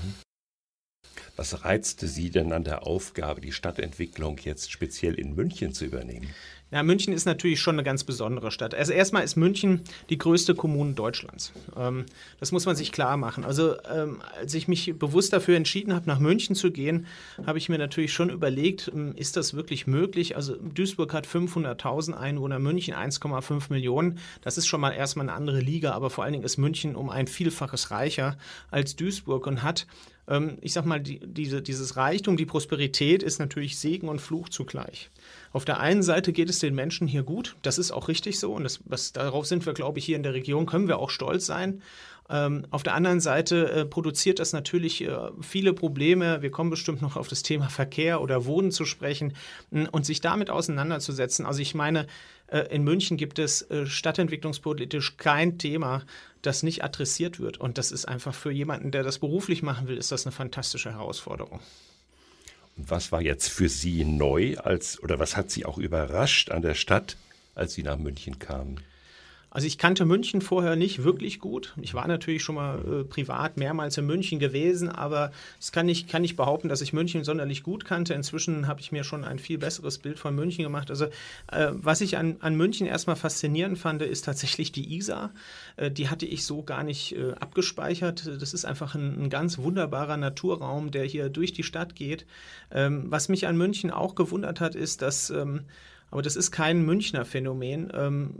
Was 1.39 1.63
reizte 1.63 2.05
Sie 2.05 2.31
denn 2.31 2.51
an 2.51 2.65
der 2.65 2.85
Aufgabe, 2.85 3.39
die 3.39 3.53
Stadtentwicklung 3.53 4.39
jetzt 4.43 4.73
speziell 4.73 5.13
in 5.13 5.35
München 5.35 5.71
zu 5.73 5.85
übernehmen? 5.85 6.27
Ja, 6.69 6.83
München 6.83 7.13
ist 7.13 7.23
natürlich 7.23 7.61
schon 7.61 7.75
eine 7.75 7.83
ganz 7.83 8.03
besondere 8.03 8.51
Stadt. 8.51 8.75
Also 8.75 8.91
erstmal 8.91 9.23
ist 9.23 9.37
München 9.37 9.81
die 10.09 10.17
größte 10.17 10.53
Kommune 10.53 10.95
Deutschlands. 10.95 11.53
Ähm, 11.77 12.05
das 12.41 12.51
muss 12.51 12.65
man 12.65 12.75
sich 12.75 12.91
klar 12.91 13.15
machen. 13.15 13.45
Also 13.45 13.75
ähm, 13.89 14.21
als 14.37 14.53
ich 14.53 14.67
mich 14.67 14.93
bewusst 14.99 15.31
dafür 15.31 15.55
entschieden 15.55 15.95
habe, 15.95 16.07
nach 16.07 16.19
München 16.19 16.55
zu 16.55 16.71
gehen, 16.71 17.07
habe 17.47 17.57
ich 17.57 17.69
mir 17.69 17.77
natürlich 17.77 18.11
schon 18.11 18.29
überlegt, 18.29 18.91
ähm, 18.93 19.13
ist 19.15 19.37
das 19.37 19.53
wirklich 19.53 19.87
möglich? 19.87 20.35
Also 20.35 20.57
Duisburg 20.57 21.13
hat 21.13 21.25
500.000 21.25 22.15
Einwohner, 22.15 22.59
München 22.59 22.93
1,5 22.93 23.71
Millionen. 23.71 24.19
Das 24.41 24.57
ist 24.57 24.67
schon 24.67 24.81
mal 24.81 24.91
erstmal 24.91 25.27
eine 25.27 25.37
andere 25.37 25.61
Liga, 25.61 25.93
aber 25.93 26.09
vor 26.09 26.25
allen 26.25 26.33
Dingen 26.33 26.45
ist 26.45 26.57
München 26.57 26.97
um 26.97 27.09
ein 27.09 27.27
Vielfaches 27.27 27.91
reicher 27.91 28.37
als 28.71 28.97
Duisburg 28.97 29.47
und 29.47 29.63
hat 29.63 29.87
ähm, 30.29 30.57
ich 30.61 30.73
sag 30.73 30.85
mal, 30.85 31.01
die, 31.01 31.19
diese, 31.19 31.61
dieses 31.61 31.97
Reichtum, 31.97 32.37
die 32.37 32.45
Prosperität 32.45 33.23
ist 33.23 33.39
natürlich 33.39 33.79
Segen 33.79 34.07
und 34.07 34.19
Fluch 34.21 34.47
zugleich. 34.47 35.09
Auf 35.51 35.65
der 35.65 35.79
einen 35.79 36.03
Seite 36.03 36.31
geht 36.31 36.49
es 36.49 36.59
den 36.59 36.75
Menschen 36.75 37.07
hier 37.07 37.23
gut, 37.23 37.57
das 37.63 37.77
ist 37.77 37.91
auch 37.91 38.07
richtig 38.07 38.39
so 38.39 38.53
und 38.53 38.63
das, 38.63 38.79
was, 38.85 39.11
darauf 39.11 39.47
sind 39.47 39.65
wir, 39.65 39.73
glaube 39.73 39.99
ich, 39.99 40.05
hier 40.05 40.15
in 40.15 40.23
der 40.23 40.33
Region, 40.33 40.67
können 40.67 40.87
wir 40.87 40.99
auch 40.99 41.09
stolz 41.09 41.45
sein. 41.45 41.81
Ähm, 42.29 42.65
auf 42.69 42.83
der 42.83 42.93
anderen 42.93 43.19
Seite 43.19 43.71
äh, 43.71 43.85
produziert 43.85 44.39
das 44.39 44.53
natürlich 44.53 45.03
äh, 45.03 45.17
viele 45.41 45.73
Probleme. 45.73 46.41
Wir 46.41 46.51
kommen 46.51 46.69
bestimmt 46.69 47.01
noch 47.01 47.15
auf 47.15 47.27
das 47.27 47.41
Thema 47.41 47.69
Verkehr 47.69 48.21
oder 48.21 48.45
Wohnen 48.45 48.71
zu 48.71 48.85
sprechen 48.85 49.33
und 49.71 50.05
sich 50.05 50.21
damit 50.21 50.49
auseinanderzusetzen. 50.49 51.45
Also 51.45 51.61
ich 51.61 51.73
meine, 51.73 52.05
äh, 52.47 52.59
in 52.69 52.83
München 52.83 53.17
gibt 53.17 53.39
es 53.39 53.63
äh, 53.63 53.87
stadtentwicklungspolitisch 53.87 55.17
kein 55.17 55.57
Thema, 55.57 56.03
das 56.41 56.61
nicht 56.61 56.83
adressiert 56.83 57.39
wird. 57.39 57.57
Und 57.57 57.77
das 57.77 57.91
ist 57.91 58.05
einfach 58.05 58.35
für 58.35 58.51
jemanden, 58.51 58.91
der 58.91 59.03
das 59.03 59.19
beruflich 59.19 59.63
machen 59.63 59.87
will, 59.87 59.97
ist 59.97 60.11
das 60.11 60.25
eine 60.25 60.31
fantastische 60.31 60.91
Herausforderung. 60.91 61.59
Und 62.77 62.89
was 62.89 63.11
war 63.11 63.21
jetzt 63.21 63.49
für 63.49 63.69
Sie 63.69 64.05
neu 64.05 64.55
als 64.57 65.01
oder 65.01 65.19
was 65.19 65.35
hat 65.35 65.49
Sie 65.51 65.65
auch 65.65 65.77
überrascht 65.77 66.51
an 66.51 66.61
der 66.61 66.75
Stadt, 66.75 67.17
als 67.55 67.73
Sie 67.73 67.83
nach 67.83 67.97
München 67.97 68.39
kamen? 68.39 68.79
Also 69.51 69.65
ich 69.65 69.77
kannte 69.79 70.05
München 70.05 70.41
vorher 70.41 70.75
nicht 70.75 71.03
wirklich 71.03 71.39
gut. 71.39 71.73
Ich 71.81 71.95
war 71.95 72.07
natürlich 72.07 72.43
schon 72.43 72.55
mal 72.55 72.79
äh, 72.79 73.03
privat 73.03 73.57
mehrmals 73.57 73.97
in 73.97 74.05
München 74.05 74.37
gewesen, 74.37 74.89
aber 74.89 75.31
es 75.59 75.71
kann 75.71 75.87
nicht, 75.87 76.07
kann 76.07 76.21
nicht 76.21 76.35
behaupten, 76.35 76.69
dass 76.69 76.81
ich 76.81 76.93
München 76.93 77.23
sonderlich 77.23 77.63
gut 77.63 77.83
kannte. 77.83 78.13
Inzwischen 78.13 78.67
habe 78.67 78.79
ich 78.79 78.91
mir 78.91 79.03
schon 79.03 79.23
ein 79.23 79.39
viel 79.39 79.57
besseres 79.57 79.97
Bild 79.97 80.19
von 80.19 80.35
München 80.35 80.63
gemacht. 80.63 80.91
Also 80.91 81.05
äh, 81.51 81.71
was 81.71 82.01
ich 82.01 82.17
an, 82.17 82.37
an 82.41 82.55
München 82.55 82.85
erstmal 82.85 83.15
faszinierend 83.15 83.79
fand, 83.79 84.03
ist 84.03 84.25
tatsächlich 84.25 84.71
die 84.71 84.95
Isar. 84.95 85.31
Äh, 85.77 85.89
die 85.89 86.09
hatte 86.09 86.27
ich 86.27 86.45
so 86.45 86.61
gar 86.61 86.83
nicht 86.83 87.15
äh, 87.15 87.31
abgespeichert. 87.39 88.27
Das 88.39 88.53
ist 88.53 88.65
einfach 88.65 88.93
ein, 88.93 89.23
ein, 89.23 89.29
ganz 89.29 89.57
wunderbarer 89.57 90.17
Naturraum, 90.17 90.91
der 90.91 91.05
hier 91.05 91.29
durch 91.29 91.53
die 91.53 91.63
Stadt 91.63 91.95
geht. 91.95 92.27
Ähm, 92.71 93.05
was 93.07 93.29
mich 93.29 93.47
an 93.47 93.57
München 93.57 93.89
auch 93.89 94.13
gewundert 94.13 94.59
hat, 94.59 94.75
ist, 94.75 95.01
dass 95.01 95.31
ähm, 95.31 95.61
aber 96.11 96.21
das 96.21 96.35
ist 96.35 96.51
kein 96.51 96.83
Münchner 96.83 97.25
Phänomen. 97.25 97.91
Ähm, 97.93 98.33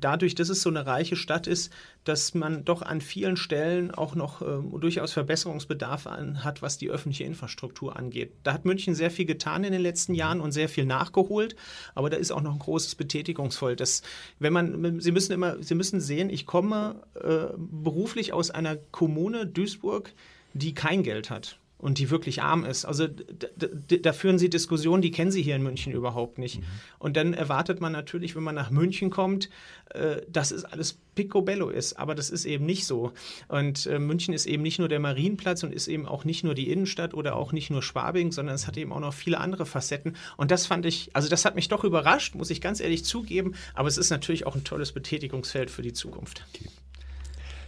dadurch, 0.00 0.34
dass 0.34 0.48
es 0.48 0.62
so 0.62 0.70
eine 0.70 0.86
reiche 0.86 1.16
Stadt 1.16 1.46
ist, 1.46 1.72
dass 2.04 2.34
man 2.34 2.64
doch 2.64 2.82
an 2.82 3.00
vielen 3.00 3.36
Stellen 3.36 3.90
auch 3.90 4.14
noch 4.14 4.42
äh, 4.42 4.78
durchaus 4.78 5.12
Verbesserungsbedarf 5.12 6.06
an, 6.06 6.44
hat, 6.44 6.62
was 6.62 6.78
die 6.78 6.90
öffentliche 6.90 7.24
Infrastruktur 7.24 7.96
angeht. 7.96 8.32
Da 8.42 8.52
hat 8.52 8.64
München 8.64 8.94
sehr 8.94 9.10
viel 9.10 9.26
getan 9.26 9.64
in 9.64 9.72
den 9.72 9.82
letzten 9.82 10.14
Jahren 10.14 10.40
und 10.40 10.52
sehr 10.52 10.68
viel 10.68 10.86
nachgeholt, 10.86 11.56
aber 11.94 12.10
da 12.10 12.16
ist 12.16 12.30
auch 12.30 12.42
noch 12.42 12.52
ein 12.52 12.58
großes 12.58 12.94
Betätigungsvoll. 12.94 13.76
Das, 13.76 14.02
wenn 14.38 14.52
man, 14.52 15.00
Sie 15.00 15.12
müssen 15.12 15.32
immer, 15.32 15.62
Sie 15.62 15.74
müssen 15.74 16.00
sehen, 16.00 16.30
ich 16.30 16.46
komme 16.46 17.02
äh, 17.14 17.56
beruflich 17.56 18.32
aus 18.32 18.50
einer 18.50 18.76
Kommune 18.76 19.46
Duisburg, 19.46 20.12
die 20.54 20.74
kein 20.74 21.02
Geld 21.02 21.30
hat 21.30 21.58
und 21.78 21.98
die 21.98 22.10
wirklich 22.10 22.42
arm 22.42 22.64
ist. 22.64 22.84
Also 22.84 23.06
da 23.06 24.12
führen 24.12 24.38
sie 24.38 24.48
Diskussionen, 24.48 25.02
die 25.02 25.10
kennen 25.10 25.30
sie 25.30 25.42
hier 25.42 25.56
in 25.56 25.62
München 25.62 25.92
überhaupt 25.92 26.38
nicht. 26.38 26.60
Mhm. 26.60 26.64
Und 26.98 27.16
dann 27.16 27.34
erwartet 27.34 27.80
man 27.80 27.92
natürlich, 27.92 28.34
wenn 28.34 28.42
man 28.42 28.54
nach 28.54 28.70
München 28.70 29.10
kommt, 29.10 29.50
äh, 29.90 30.22
dass 30.28 30.52
es 30.52 30.64
alles 30.64 30.98
picobello 31.14 31.68
ist. 31.68 31.98
Aber 31.98 32.14
das 32.14 32.30
ist 32.30 32.46
eben 32.46 32.64
nicht 32.64 32.86
so. 32.86 33.12
Und 33.48 33.86
äh, 33.86 33.98
München 33.98 34.32
ist 34.32 34.46
eben 34.46 34.62
nicht 34.62 34.78
nur 34.78 34.88
der 34.88 35.00
Marienplatz 35.00 35.62
und 35.64 35.74
ist 35.74 35.88
eben 35.88 36.06
auch 36.06 36.24
nicht 36.24 36.44
nur 36.44 36.54
die 36.54 36.70
Innenstadt 36.70 37.12
oder 37.12 37.36
auch 37.36 37.52
nicht 37.52 37.70
nur 37.70 37.82
Schwabing, 37.82 38.32
sondern 38.32 38.54
es 38.54 38.66
hat 38.66 38.76
eben 38.78 38.92
auch 38.92 39.00
noch 39.00 39.14
viele 39.14 39.38
andere 39.38 39.66
Facetten. 39.66 40.16
Und 40.38 40.50
das 40.50 40.66
fand 40.66 40.86
ich, 40.86 41.10
also 41.12 41.28
das 41.28 41.44
hat 41.44 41.56
mich 41.56 41.68
doch 41.68 41.84
überrascht, 41.84 42.34
muss 42.34 42.50
ich 42.50 42.62
ganz 42.62 42.80
ehrlich 42.80 43.04
zugeben. 43.04 43.54
Aber 43.74 43.88
es 43.88 43.98
ist 43.98 44.08
natürlich 44.08 44.46
auch 44.46 44.54
ein 44.54 44.64
tolles 44.64 44.92
Betätigungsfeld 44.92 45.70
für 45.70 45.82
die 45.82 45.92
Zukunft. 45.92 46.44
Okay. 46.54 46.70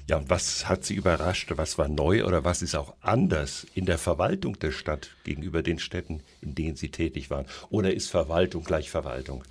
Ja, 0.09 0.17
und 0.17 0.31
was 0.31 0.67
hat 0.69 0.85
Sie 0.87 0.95
überrascht? 0.95 1.53
Was 1.57 1.77
war 1.77 1.89
neu 1.89 2.25
oder 2.25 2.43
was 2.43 2.63
ist 2.63 2.75
auch 2.75 2.95
anders 3.03 3.67
in 3.75 3.85
der 3.85 3.99
Verwaltung 3.99 4.59
der 4.59 4.73
Stadt 4.73 5.11
gegenüber 5.25 5.63
den 5.63 5.79
Städten, 5.79 6.23
in 6.41 6.55
denen 6.55 6.77
Sie 6.77 6.91
tätig 6.91 7.29
waren? 7.29 7.45
Oder 7.69 7.93
ist 7.93 8.09
Verwaltung 8.09 8.65
gleich 8.65 8.91
Verwaltung? 8.91 9.45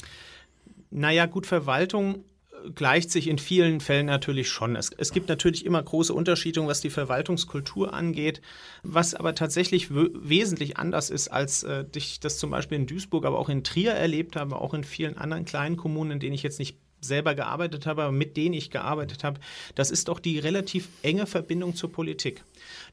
Naja, 0.89 1.27
gut, 1.27 1.45
Verwaltung 1.45 2.23
äh, 2.65 2.71
gleicht 2.71 3.11
sich 3.11 3.27
in 3.27 3.37
vielen 3.37 3.81
Fällen 3.81 4.07
natürlich 4.07 4.49
schon. 4.49 4.75
Es, 4.75 4.89
es, 4.97 5.11
gibt 5.11 5.29
natürlich 5.29 5.63
immer 5.63 5.83
große 5.83 6.11
Unterschiede, 6.11 6.65
was 6.65 6.81
die 6.81 6.89
Verwaltungskultur 6.89 7.93
angeht, 7.93 8.41
was 8.81 9.13
aber 9.13 9.35
tatsächlich 9.35 9.91
wesentlich 9.91 10.77
anders 10.77 11.11
ist, 11.11 11.27
als 11.27 11.61
äh, 11.61 11.85
ich 11.95 12.19
das 12.19 12.39
zum 12.39 12.49
Beispiel 12.49 12.79
in 12.79 12.87
Duisburg, 12.87 13.25
aber 13.25 13.37
auch 13.37 13.49
in 13.49 13.63
Trier 13.63 13.91
erlebt 13.91 14.35
habe, 14.35 14.55
auch 14.55 14.73
in 14.73 14.83
vielen 14.83 15.19
anderen 15.19 15.45
kleinen 15.45 15.77
Kommunen, 15.77 16.11
in 16.13 16.19
denen 16.19 16.33
ich 16.33 16.41
jetzt 16.41 16.57
nicht 16.57 16.79
selber 16.99 17.35
gearbeitet 17.35 17.85
habe, 17.85 18.11
mit 18.11 18.37
denen 18.37 18.53
ich 18.53 18.69
gearbeitet 18.69 19.23
habe, 19.23 19.39
das 19.75 19.91
ist 19.91 20.07
doch 20.07 20.19
die 20.19 20.39
relativ 20.39 20.89
enge 21.01 21.25
Verbindung 21.25 21.75
zur 21.75 21.91
Politik. 21.91 22.43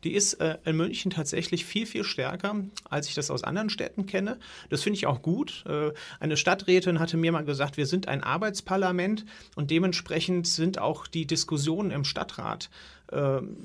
Die 0.05 0.13
ist 0.15 0.35
äh, 0.35 0.59
in 0.65 0.77
München 0.77 1.11
tatsächlich 1.11 1.65
viel, 1.65 1.87
viel 1.87 2.05
stärker, 2.05 2.57
als 2.89 3.09
ich 3.09 3.15
das 3.15 3.31
aus 3.31 3.45
anderen 3.45 3.71
Städten 3.71 4.07
kenne. 4.07 4.39
Das 4.69 4.83
finde 4.83 4.99
ich 4.99 5.07
auch 5.07 5.23
gut. 5.23 5.65
Äh, 5.67 5.93
eine 6.21 6.37
Stadträtin 6.37 7.01
hatte 7.01 7.17
mir 7.17 7.33
mal 7.33 7.45
gesagt, 7.45 7.77
wir 7.77 7.87
sind 7.87 8.09
ein 8.09 8.23
Arbeitsparlament 8.23 9.25
und 9.57 9.71
dementsprechend 9.71 10.47
sind 10.47 10.79
auch 10.79 11.07
die 11.07 11.27
Diskussionen 11.27 11.91
im 11.91 12.05
Stadtrat 12.05 12.71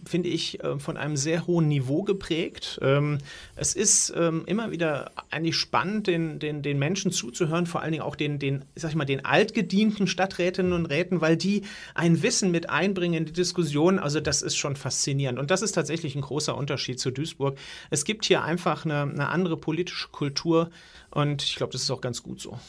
finde 0.05 0.29
ich, 0.29 0.63
äh, 0.63 0.79
von 0.79 0.97
einem 0.97 1.17
sehr 1.17 1.47
hohen 1.47 1.67
Niveau 1.67 2.03
geprägt. 2.03 2.79
Ähm, 2.81 3.19
es 3.55 3.73
ist 3.73 4.13
ähm, 4.15 4.43
immer 4.45 4.71
wieder 4.71 5.11
eigentlich 5.29 5.55
spannend, 5.55 6.07
den, 6.07 6.39
den, 6.39 6.61
den 6.61 6.77
Menschen 6.77 7.11
zuzuhören, 7.11 7.65
vor 7.65 7.81
allen 7.81 7.93
Dingen 7.93 8.03
auch 8.03 8.15
den, 8.15 8.37
den, 8.37 8.65
sag 8.75 8.89
ich 8.89 8.95
mal, 8.95 9.05
den 9.05 9.25
altgedienten 9.25 10.07
Stadträtinnen 10.07 10.73
und 10.73 10.85
Räten, 10.85 11.21
weil 11.21 11.37
die 11.37 11.63
ein 11.95 12.21
Wissen 12.21 12.51
mit 12.51 12.69
einbringen 12.69 13.15
in 13.15 13.25
die 13.25 13.33
Diskussion. 13.33 13.97
Also 13.97 14.19
das 14.19 14.41
ist 14.41 14.57
schon 14.57 14.75
faszinierend. 14.75 15.39
Und 15.39 15.51
das 15.51 15.61
ist 15.61 15.71
tatsächlich 15.71 16.15
ein 16.15 16.21
großer 16.21 16.55
Unterschied 16.55 16.99
zu 16.99 17.11
Duisburg. 17.11 17.57
Es 17.89 18.03
gibt 18.05 18.25
hier 18.25 18.43
einfach 18.43 18.85
eine, 18.85 19.01
eine 19.03 19.29
andere 19.29 19.57
politische 19.57 20.09
Kultur 20.09 20.69
und 21.11 21.43
ich 21.43 21.55
glaube, 21.55 21.73
das 21.73 21.83
ist 21.83 21.91
auch 21.91 22.01
ganz 22.01 22.21
gut 22.23 22.41
so. 22.41 22.59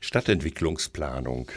Stadtentwicklungsplanung. 0.00 1.50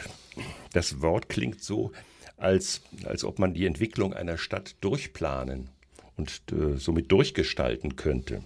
Das 0.72 1.02
Wort 1.02 1.28
klingt 1.28 1.62
so, 1.62 1.92
als, 2.38 2.82
als 3.04 3.24
ob 3.24 3.38
man 3.38 3.54
die 3.54 3.66
Entwicklung 3.66 4.14
einer 4.14 4.38
Stadt 4.38 4.76
durchplanen 4.80 5.70
und 6.16 6.42
äh, 6.52 6.76
somit 6.76 7.12
durchgestalten 7.12 7.96
könnte. 7.96 8.42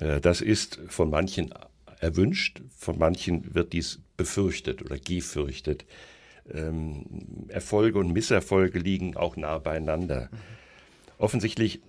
Äh, 0.00 0.20
das 0.20 0.40
ist 0.40 0.80
von 0.88 1.10
manchen 1.10 1.52
erwünscht, 2.00 2.60
von 2.76 2.98
manchen 2.98 3.54
wird 3.54 3.72
dies 3.72 4.00
befürchtet 4.16 4.82
oder 4.82 4.98
gefürchtet. 4.98 5.84
Ähm, 6.52 7.04
Erfolge 7.48 7.98
und 7.98 8.12
Misserfolge 8.12 8.78
liegen 8.78 9.16
auch 9.16 9.36
nah 9.36 9.58
beieinander. 9.58 10.28
Mhm. 10.30 10.36
Offensichtlich 11.18 11.80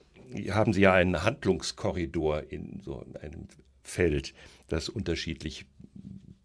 haben 0.50 0.74
Sie 0.74 0.82
ja 0.82 0.94
einen 0.94 1.24
Handlungskorridor 1.24 2.44
in 2.50 2.82
so 2.84 3.06
einem 3.22 3.48
Feld, 3.84 4.34
das 4.70 4.90
unterschiedlich 4.90 5.66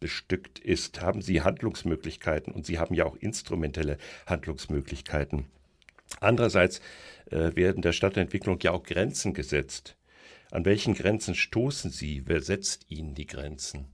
bestückt 0.00 0.58
ist, 0.58 1.00
haben 1.00 1.22
Sie 1.22 1.42
Handlungsmöglichkeiten 1.42 2.52
und 2.52 2.66
Sie 2.66 2.78
haben 2.78 2.94
ja 2.94 3.04
auch 3.04 3.16
instrumentelle 3.16 3.98
Handlungsmöglichkeiten. 4.26 5.46
Andererseits 6.18 6.80
äh, 7.30 7.54
werden 7.54 7.82
der 7.82 7.92
Stadtentwicklung 7.92 8.58
ja 8.60 8.72
auch 8.72 8.82
Grenzen 8.82 9.34
gesetzt. 9.34 9.96
An 10.50 10.64
welchen 10.64 10.94
Grenzen 10.94 11.36
stoßen 11.36 11.90
Sie? 11.90 12.22
Wer 12.26 12.40
setzt 12.40 12.90
Ihnen 12.90 13.14
die 13.14 13.26
Grenzen? 13.26 13.86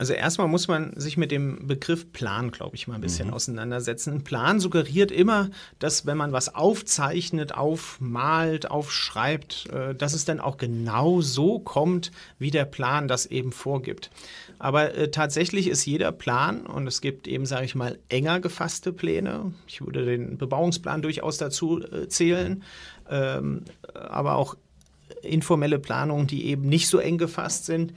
Also 0.00 0.14
erstmal 0.14 0.48
muss 0.48 0.66
man 0.66 0.98
sich 0.98 1.18
mit 1.18 1.30
dem 1.30 1.66
Begriff 1.66 2.10
Plan, 2.10 2.52
glaube 2.52 2.74
ich, 2.74 2.88
mal 2.88 2.94
ein 2.94 3.02
bisschen 3.02 3.28
mhm. 3.28 3.34
auseinandersetzen. 3.34 4.14
Ein 4.14 4.24
Plan 4.24 4.58
suggeriert 4.58 5.10
immer, 5.10 5.50
dass 5.78 6.06
wenn 6.06 6.16
man 6.16 6.32
was 6.32 6.54
aufzeichnet, 6.54 7.54
aufmalt, 7.54 8.70
aufschreibt, 8.70 9.68
äh, 9.70 9.94
dass 9.94 10.14
es 10.14 10.24
dann 10.24 10.40
auch 10.40 10.56
genau 10.56 11.20
so 11.20 11.58
kommt, 11.58 12.12
wie 12.38 12.50
der 12.50 12.64
Plan 12.64 13.08
das 13.08 13.26
eben 13.26 13.52
vorgibt. 13.52 14.10
Aber 14.58 14.94
äh, 14.94 15.10
tatsächlich 15.10 15.68
ist 15.68 15.84
jeder 15.84 16.12
Plan, 16.12 16.64
und 16.64 16.86
es 16.86 17.02
gibt 17.02 17.28
eben, 17.28 17.44
sage 17.44 17.66
ich 17.66 17.74
mal, 17.74 17.98
enger 18.08 18.40
gefasste 18.40 18.94
Pläne. 18.94 19.52
Ich 19.66 19.82
würde 19.82 20.06
den 20.06 20.38
Bebauungsplan 20.38 21.02
durchaus 21.02 21.36
dazu 21.36 21.78
äh, 21.82 22.08
zählen, 22.08 22.62
ähm, 23.10 23.64
aber 23.92 24.36
auch 24.36 24.56
informelle 25.20 25.78
Planungen, 25.78 26.26
die 26.26 26.46
eben 26.46 26.70
nicht 26.70 26.88
so 26.88 26.96
eng 26.96 27.18
gefasst 27.18 27.66
sind. 27.66 27.92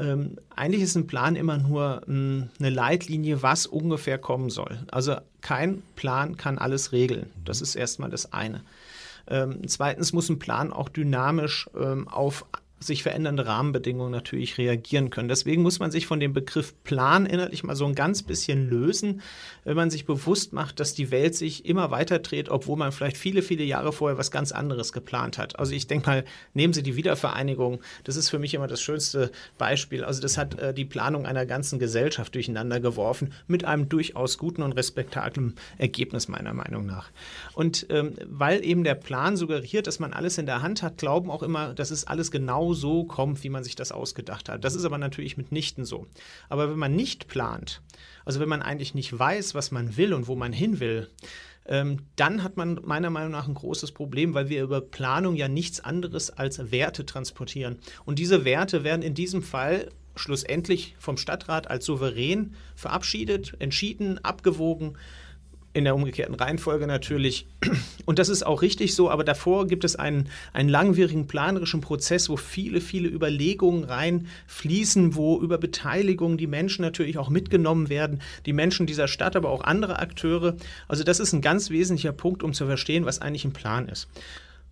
Ähm, 0.00 0.36
eigentlich 0.56 0.82
ist 0.82 0.96
ein 0.96 1.06
Plan 1.06 1.36
immer 1.36 1.58
nur 1.58 2.02
ähm, 2.08 2.48
eine 2.58 2.70
Leitlinie, 2.70 3.42
was 3.42 3.66
ungefähr 3.66 4.18
kommen 4.18 4.48
soll. 4.48 4.78
Also 4.90 5.16
kein 5.42 5.82
Plan 5.94 6.36
kann 6.36 6.58
alles 6.58 6.92
regeln. 6.92 7.30
Das 7.44 7.60
ist 7.60 7.74
erstmal 7.74 8.08
das 8.08 8.32
eine. 8.32 8.62
Ähm, 9.28 9.60
zweitens 9.66 10.12
muss 10.12 10.30
ein 10.30 10.38
Plan 10.38 10.72
auch 10.72 10.88
dynamisch 10.88 11.68
ähm, 11.78 12.08
auf 12.08 12.46
sich 12.82 13.02
verändernde 13.02 13.46
Rahmenbedingungen 13.46 14.10
natürlich 14.10 14.56
reagieren 14.56 15.10
können. 15.10 15.28
Deswegen 15.28 15.62
muss 15.62 15.80
man 15.80 15.90
sich 15.90 16.06
von 16.06 16.18
dem 16.18 16.32
Begriff 16.32 16.74
Plan 16.82 17.26
innerlich 17.26 17.62
mal 17.62 17.76
so 17.76 17.84
ein 17.84 17.94
ganz 17.94 18.22
bisschen 18.22 18.70
lösen, 18.70 19.20
wenn 19.64 19.76
man 19.76 19.90
sich 19.90 20.06
bewusst 20.06 20.54
macht, 20.54 20.80
dass 20.80 20.94
die 20.94 21.10
Welt 21.10 21.34
sich 21.34 21.66
immer 21.66 21.90
weiter 21.90 22.20
dreht, 22.20 22.48
obwohl 22.48 22.78
man 22.78 22.90
vielleicht 22.90 23.18
viele, 23.18 23.42
viele 23.42 23.64
Jahre 23.64 23.92
vorher 23.92 24.16
was 24.16 24.30
ganz 24.30 24.50
anderes 24.50 24.92
geplant 24.92 25.36
hat. 25.36 25.58
Also 25.58 25.74
ich 25.74 25.88
denke 25.88 26.08
mal, 26.08 26.24
nehmen 26.54 26.72
Sie 26.72 26.82
die 26.82 26.96
Wiedervereinigung, 26.96 27.80
das 28.04 28.16
ist 28.16 28.30
für 28.30 28.38
mich 28.38 28.54
immer 28.54 28.66
das 28.66 28.80
schönste 28.80 29.30
Beispiel. 29.58 30.02
Also 30.02 30.22
das 30.22 30.38
hat 30.38 30.58
äh, 30.58 30.72
die 30.72 30.86
Planung 30.86 31.26
einer 31.26 31.44
ganzen 31.44 31.78
Gesellschaft 31.78 32.34
durcheinander 32.34 32.80
geworfen, 32.80 33.34
mit 33.46 33.66
einem 33.66 33.90
durchaus 33.90 34.38
guten 34.38 34.62
und 34.62 34.72
respektablen 34.72 35.54
Ergebnis 35.76 36.28
meiner 36.28 36.54
Meinung 36.54 36.86
nach. 36.86 37.10
Und 37.52 37.86
ähm, 37.90 38.14
weil 38.24 38.64
eben 38.64 38.84
der 38.84 38.94
Plan 38.94 39.36
suggeriert, 39.36 39.86
dass 39.86 39.98
man 39.98 40.14
alles 40.14 40.38
in 40.38 40.46
der 40.46 40.62
Hand 40.62 40.82
hat, 40.82 40.96
glauben 40.96 41.30
auch 41.30 41.42
immer, 41.42 41.74
das 41.74 41.90
ist 41.90 42.08
alles 42.08 42.30
genau 42.30 42.69
so 42.74 43.04
kommt, 43.04 43.42
wie 43.44 43.50
man 43.50 43.64
sich 43.64 43.76
das 43.76 43.92
ausgedacht 43.92 44.48
hat. 44.48 44.64
Das 44.64 44.74
ist 44.74 44.84
aber 44.84 44.98
natürlich 44.98 45.36
mitnichten 45.36 45.84
so. 45.84 46.06
Aber 46.48 46.70
wenn 46.70 46.78
man 46.78 46.94
nicht 46.94 47.28
plant, 47.28 47.82
also 48.24 48.40
wenn 48.40 48.48
man 48.48 48.62
eigentlich 48.62 48.94
nicht 48.94 49.16
weiß, 49.16 49.54
was 49.54 49.70
man 49.70 49.96
will 49.96 50.14
und 50.14 50.28
wo 50.28 50.36
man 50.36 50.52
hin 50.52 50.80
will, 50.80 51.08
ähm, 51.66 51.98
dann 52.16 52.42
hat 52.42 52.56
man 52.56 52.80
meiner 52.82 53.10
Meinung 53.10 53.30
nach 53.30 53.46
ein 53.46 53.54
großes 53.54 53.92
Problem, 53.92 54.34
weil 54.34 54.48
wir 54.48 54.62
über 54.62 54.80
Planung 54.80 55.36
ja 55.36 55.48
nichts 55.48 55.80
anderes 55.80 56.30
als 56.30 56.70
Werte 56.72 57.06
transportieren. 57.06 57.78
Und 58.04 58.18
diese 58.18 58.44
Werte 58.44 58.82
werden 58.84 59.02
in 59.02 59.14
diesem 59.14 59.42
Fall 59.42 59.88
schlussendlich 60.16 60.96
vom 60.98 61.16
Stadtrat 61.16 61.70
als 61.70 61.84
souverän 61.84 62.54
verabschiedet, 62.74 63.54
entschieden, 63.58 64.18
abgewogen 64.24 64.96
in 65.72 65.84
der 65.84 65.94
umgekehrten 65.94 66.34
Reihenfolge 66.34 66.86
natürlich. 66.86 67.46
Und 68.04 68.18
das 68.18 68.28
ist 68.28 68.44
auch 68.44 68.62
richtig 68.62 68.94
so, 68.94 69.08
aber 69.08 69.22
davor 69.22 69.66
gibt 69.66 69.84
es 69.84 69.94
einen, 69.94 70.28
einen 70.52 70.68
langwierigen 70.68 71.26
planerischen 71.28 71.80
Prozess, 71.80 72.28
wo 72.28 72.36
viele, 72.36 72.80
viele 72.80 73.08
Überlegungen 73.08 73.84
reinfließen, 73.84 75.14
wo 75.14 75.38
über 75.40 75.58
Beteiligung 75.58 76.38
die 76.38 76.48
Menschen 76.48 76.82
natürlich 76.82 77.18
auch 77.18 77.28
mitgenommen 77.28 77.88
werden, 77.88 78.20
die 78.46 78.52
Menschen 78.52 78.86
dieser 78.86 79.06
Stadt, 79.06 79.36
aber 79.36 79.50
auch 79.50 79.62
andere 79.62 80.00
Akteure. 80.00 80.56
Also 80.88 81.04
das 81.04 81.20
ist 81.20 81.32
ein 81.32 81.42
ganz 81.42 81.70
wesentlicher 81.70 82.12
Punkt, 82.12 82.42
um 82.42 82.52
zu 82.52 82.66
verstehen, 82.66 83.04
was 83.04 83.20
eigentlich 83.20 83.44
ein 83.44 83.52
Plan 83.52 83.88
ist. 83.88 84.08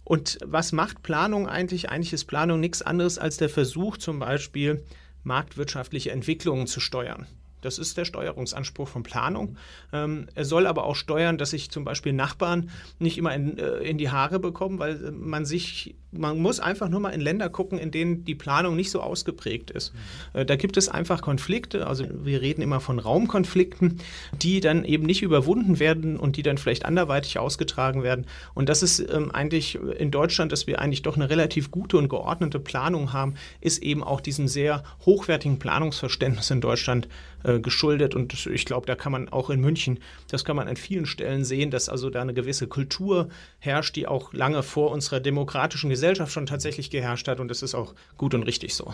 Und 0.03 0.39
was 0.45 0.73
macht 0.73 1.03
Planung 1.03 1.47
eigentlich? 1.47 1.91
Eigentlich 1.91 2.15
ist 2.15 2.25
Planung 2.25 2.61
nichts 2.61 2.83
anderes 2.83 3.19
als 3.19 3.37
der 3.37 3.51
Versuch, 3.51 3.99
zum 3.99 4.19
Beispiel 4.19 4.83
marktwirtschaftliche 5.23 6.11
Entwicklungen 6.11 6.67
zu 6.67 6.81
steuern. 6.81 7.27
Das 7.61 7.79
ist 7.79 7.97
der 7.97 8.05
Steuerungsanspruch 8.05 8.89
von 8.89 9.03
Planung. 9.03 9.57
Ähm, 9.93 10.27
er 10.35 10.45
soll 10.45 10.67
aber 10.67 10.85
auch 10.85 10.97
steuern, 10.97 11.39
dass 11.39 11.51
sich 11.51 11.71
zum 11.71 11.85
Beispiel 11.85 12.13
Nachbarn 12.13 12.71
nicht 12.99 13.19
immer 13.19 13.35
in, 13.35 13.59
äh, 13.59 13.79
in 13.79 13.99
die 13.99 14.11
Haare 14.11 14.39
bekommen, 14.39 14.79
weil 14.79 15.13
man 15.13 15.45
sich, 15.45 15.97
man 16.13 16.39
muss 16.39 16.61
einfach 16.61 16.89
nur 16.89 17.01
mal 17.01 17.11
in 17.11 17.21
Länder 17.21 17.49
gucken, 17.49 17.79
in 17.79 17.91
denen 17.91 18.25
die 18.25 18.35
Planung 18.35 18.77
nicht 18.77 18.91
so 18.91 19.01
ausgeprägt 19.01 19.71
ist. 19.71 19.93
Mhm. 19.93 20.41
Äh, 20.41 20.47
da 20.47 20.57
gibt 20.57 20.77
es 20.77 20.89
einfach 20.89 21.21
Konflikte, 21.21 21.87
also 21.87 22.05
wir 22.25 22.41
reden 22.41 22.63
immer 22.63 22.81
von 22.81 22.99
Raumkonflikten, 22.99 24.01
die 24.41 24.61
dann 24.61 24.85
eben 24.85 25.05
nicht 25.05 25.23
überwunden 25.23 25.79
werden 25.79 26.17
und 26.17 26.37
die 26.37 26.43
dann 26.43 26.59
vielleicht 26.59 26.85
anderweitig 26.85 27.39
ausgetragen 27.39 28.03
werden. 28.03 28.27
Und 28.55 28.69
das 28.69 28.83
ist 28.83 29.01
ähm, 29.01 29.31
eigentlich 29.33 29.79
in 29.99 30.11
Deutschland, 30.11 30.53
dass 30.53 30.67
wir 30.67 30.81
eigentlich 30.81 31.03
doch 31.03 31.17
eine 31.17 31.31
relativ 31.31 31.71
gute 31.71 31.99
und 31.99 32.09
geordnete 32.09 32.61
Planung 32.61 33.13
haben, 33.13 33.35
ist 33.61 33.83
eben 33.83 34.03
auch 34.05 34.21
diesem 34.21 34.49
sehr 34.49 34.83
hochwertigen 35.05 35.59
Planungsverständnis 35.59 36.51
in 36.51 36.61
Deutschland 36.61 37.09
äh, 37.45 37.61
geschuldet. 37.61 38.15
Und 38.15 38.47
ich 38.47 38.65
glaube, 38.65 38.87
da 38.87 38.95
kann 38.95 39.13
man 39.13 39.29
auch 39.29 39.51
in 39.51 39.61
München, 39.61 40.01
das 40.31 40.45
kann 40.45 40.57
man 40.57 40.69
an 40.69 40.77
vielen 40.77 41.07
Stellen 41.07 41.45
sehen, 41.45 41.71
dass 41.71 41.89
also 41.89 42.11
da 42.11 42.21
eine 42.21 42.35
gewisse 42.35 42.67
Kultur 42.67 43.29
herrscht, 43.59 43.97
die 43.97 44.07
auch 44.07 44.33
lange 44.33 44.63
vor 44.63 44.91
unserer 44.91 45.21
demokratischen 45.21 45.91
Gesellschaft 45.91 46.33
schon 46.33 46.47
tatsächlich 46.47 46.91
geherrscht 46.91 47.29
hat. 47.29 47.41
Und 47.41 47.49
das 47.49 47.63
ist 47.63 47.75
auch 47.75 47.95
gut 48.17 48.35
und 48.35 48.43
richtig 48.43 48.75
so. 48.75 48.93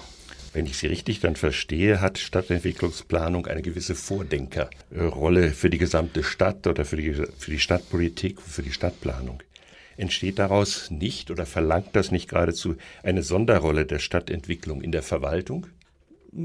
Wenn 0.53 0.67
ich 0.67 0.77
Sie 0.77 0.87
richtig 0.87 1.21
dann 1.21 1.37
verstehe, 1.37 2.01
hat 2.01 2.19
Stadtentwicklungsplanung 2.19 3.47
eine 3.47 3.63
gewisse 3.63 3.95
Vordenkerrolle 3.95 5.51
für 5.51 5.69
die 5.69 5.79
gesamte 5.79 6.23
Stadt 6.23 6.67
oder 6.67 6.85
für 6.85 6.97
die, 6.97 7.13
für 7.13 7.51
die 7.51 7.59
Stadtpolitik, 7.59 8.41
für 8.41 8.63
die 8.63 8.73
Stadtplanung. 8.73 9.43
Entsteht 9.97 10.39
daraus 10.39 10.91
nicht 10.91 11.31
oder 11.31 11.47
verlangt 11.47 11.91
das 11.93 12.11
nicht 12.11 12.29
geradezu 12.29 12.77
eine 13.03 13.23
Sonderrolle 13.23 13.87
der 13.87 14.01
Stadtentwicklung 14.01 14.81
in 14.83 14.93
der 14.93 15.03
Verwaltung? 15.03 15.67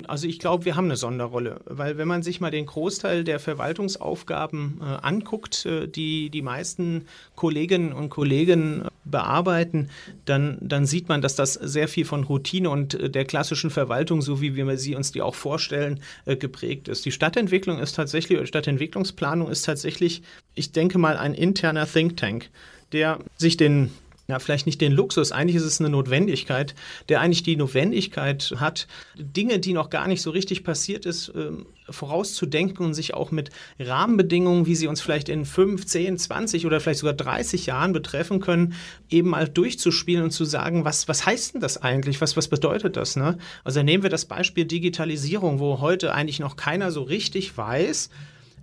Also 0.07 0.27
ich 0.27 0.39
glaube, 0.39 0.65
wir 0.65 0.75
haben 0.75 0.85
eine 0.85 0.97
Sonderrolle, 0.97 1.61
weil 1.65 1.97
wenn 1.97 2.07
man 2.07 2.23
sich 2.23 2.41
mal 2.41 2.51
den 2.51 2.65
Großteil 2.65 3.23
der 3.23 3.39
Verwaltungsaufgaben 3.39 4.81
äh, 4.81 4.85
anguckt, 5.05 5.65
äh, 5.65 5.87
die 5.87 6.29
die 6.29 6.41
meisten 6.41 7.05
Kolleginnen 7.35 7.93
und 7.93 8.09
Kollegen 8.09 8.85
äh, 8.85 8.89
bearbeiten, 9.05 9.89
dann, 10.25 10.57
dann 10.61 10.85
sieht 10.85 11.09
man, 11.09 11.21
dass 11.21 11.35
das 11.35 11.53
sehr 11.53 11.87
viel 11.87 12.05
von 12.05 12.23
Routine 12.23 12.69
und 12.69 12.93
äh, 12.93 13.09
der 13.09 13.25
klassischen 13.25 13.69
Verwaltung, 13.69 14.21
so 14.21 14.41
wie 14.41 14.55
wir 14.55 14.77
sie 14.77 14.95
uns 14.95 15.11
die 15.11 15.21
auch 15.21 15.35
vorstellen, 15.35 16.01
äh, 16.25 16.35
geprägt 16.35 16.87
ist. 16.87 17.05
Die 17.05 17.11
Stadtentwicklung 17.11 17.79
ist 17.79 17.95
tatsächlich, 17.95 18.37
oder 18.37 18.47
Stadtentwicklungsplanung 18.47 19.49
ist 19.49 19.63
tatsächlich, 19.63 20.21
ich 20.55 20.71
denke 20.71 20.97
mal, 20.97 21.17
ein 21.17 21.33
interner 21.33 21.87
Think 21.87 22.17
Tank, 22.17 22.49
der 22.91 23.19
sich 23.37 23.57
den 23.57 23.91
ja, 24.29 24.37
vielleicht 24.37 24.67
nicht 24.67 24.79
den 24.79 24.91
Luxus, 24.91 25.31
eigentlich 25.31 25.55
ist 25.55 25.63
es 25.63 25.79
eine 25.79 25.89
Notwendigkeit, 25.89 26.75
der 27.09 27.19
eigentlich 27.19 27.41
die 27.41 27.55
Notwendigkeit 27.55 28.53
hat, 28.57 28.87
Dinge, 29.17 29.57
die 29.57 29.73
noch 29.73 29.89
gar 29.89 30.07
nicht 30.07 30.21
so 30.21 30.29
richtig 30.29 30.63
passiert 30.63 31.07
ist, 31.07 31.31
ähm, 31.35 31.65
vorauszudenken 31.89 32.85
und 32.85 32.93
sich 32.93 33.15
auch 33.15 33.31
mit 33.31 33.49
Rahmenbedingungen, 33.79 34.67
wie 34.67 34.75
sie 34.75 34.85
uns 34.85 35.01
vielleicht 35.01 35.29
in 35.29 35.45
5, 35.45 35.83
10, 35.83 36.19
20 36.19 36.67
oder 36.67 36.79
vielleicht 36.79 36.99
sogar 36.99 37.15
30 37.15 37.65
Jahren 37.65 37.91
betreffen 37.91 38.39
können, 38.39 38.75
eben 39.09 39.29
mal 39.29 39.49
durchzuspielen 39.49 40.25
und 40.25 40.31
zu 40.31 40.45
sagen, 40.45 40.85
was, 40.85 41.07
was 41.07 41.25
heißt 41.25 41.55
denn 41.55 41.61
das 41.61 41.81
eigentlich? 41.81 42.21
Was, 42.21 42.37
was 42.37 42.49
bedeutet 42.49 42.97
das? 42.97 43.15
Ne? 43.15 43.39
Also 43.63 43.81
nehmen 43.81 44.03
wir 44.03 44.11
das 44.11 44.25
Beispiel 44.25 44.65
Digitalisierung, 44.65 45.59
wo 45.59 45.79
heute 45.79 46.13
eigentlich 46.13 46.39
noch 46.39 46.55
keiner 46.55 46.91
so 46.91 47.01
richtig 47.01 47.57
weiß, 47.57 48.11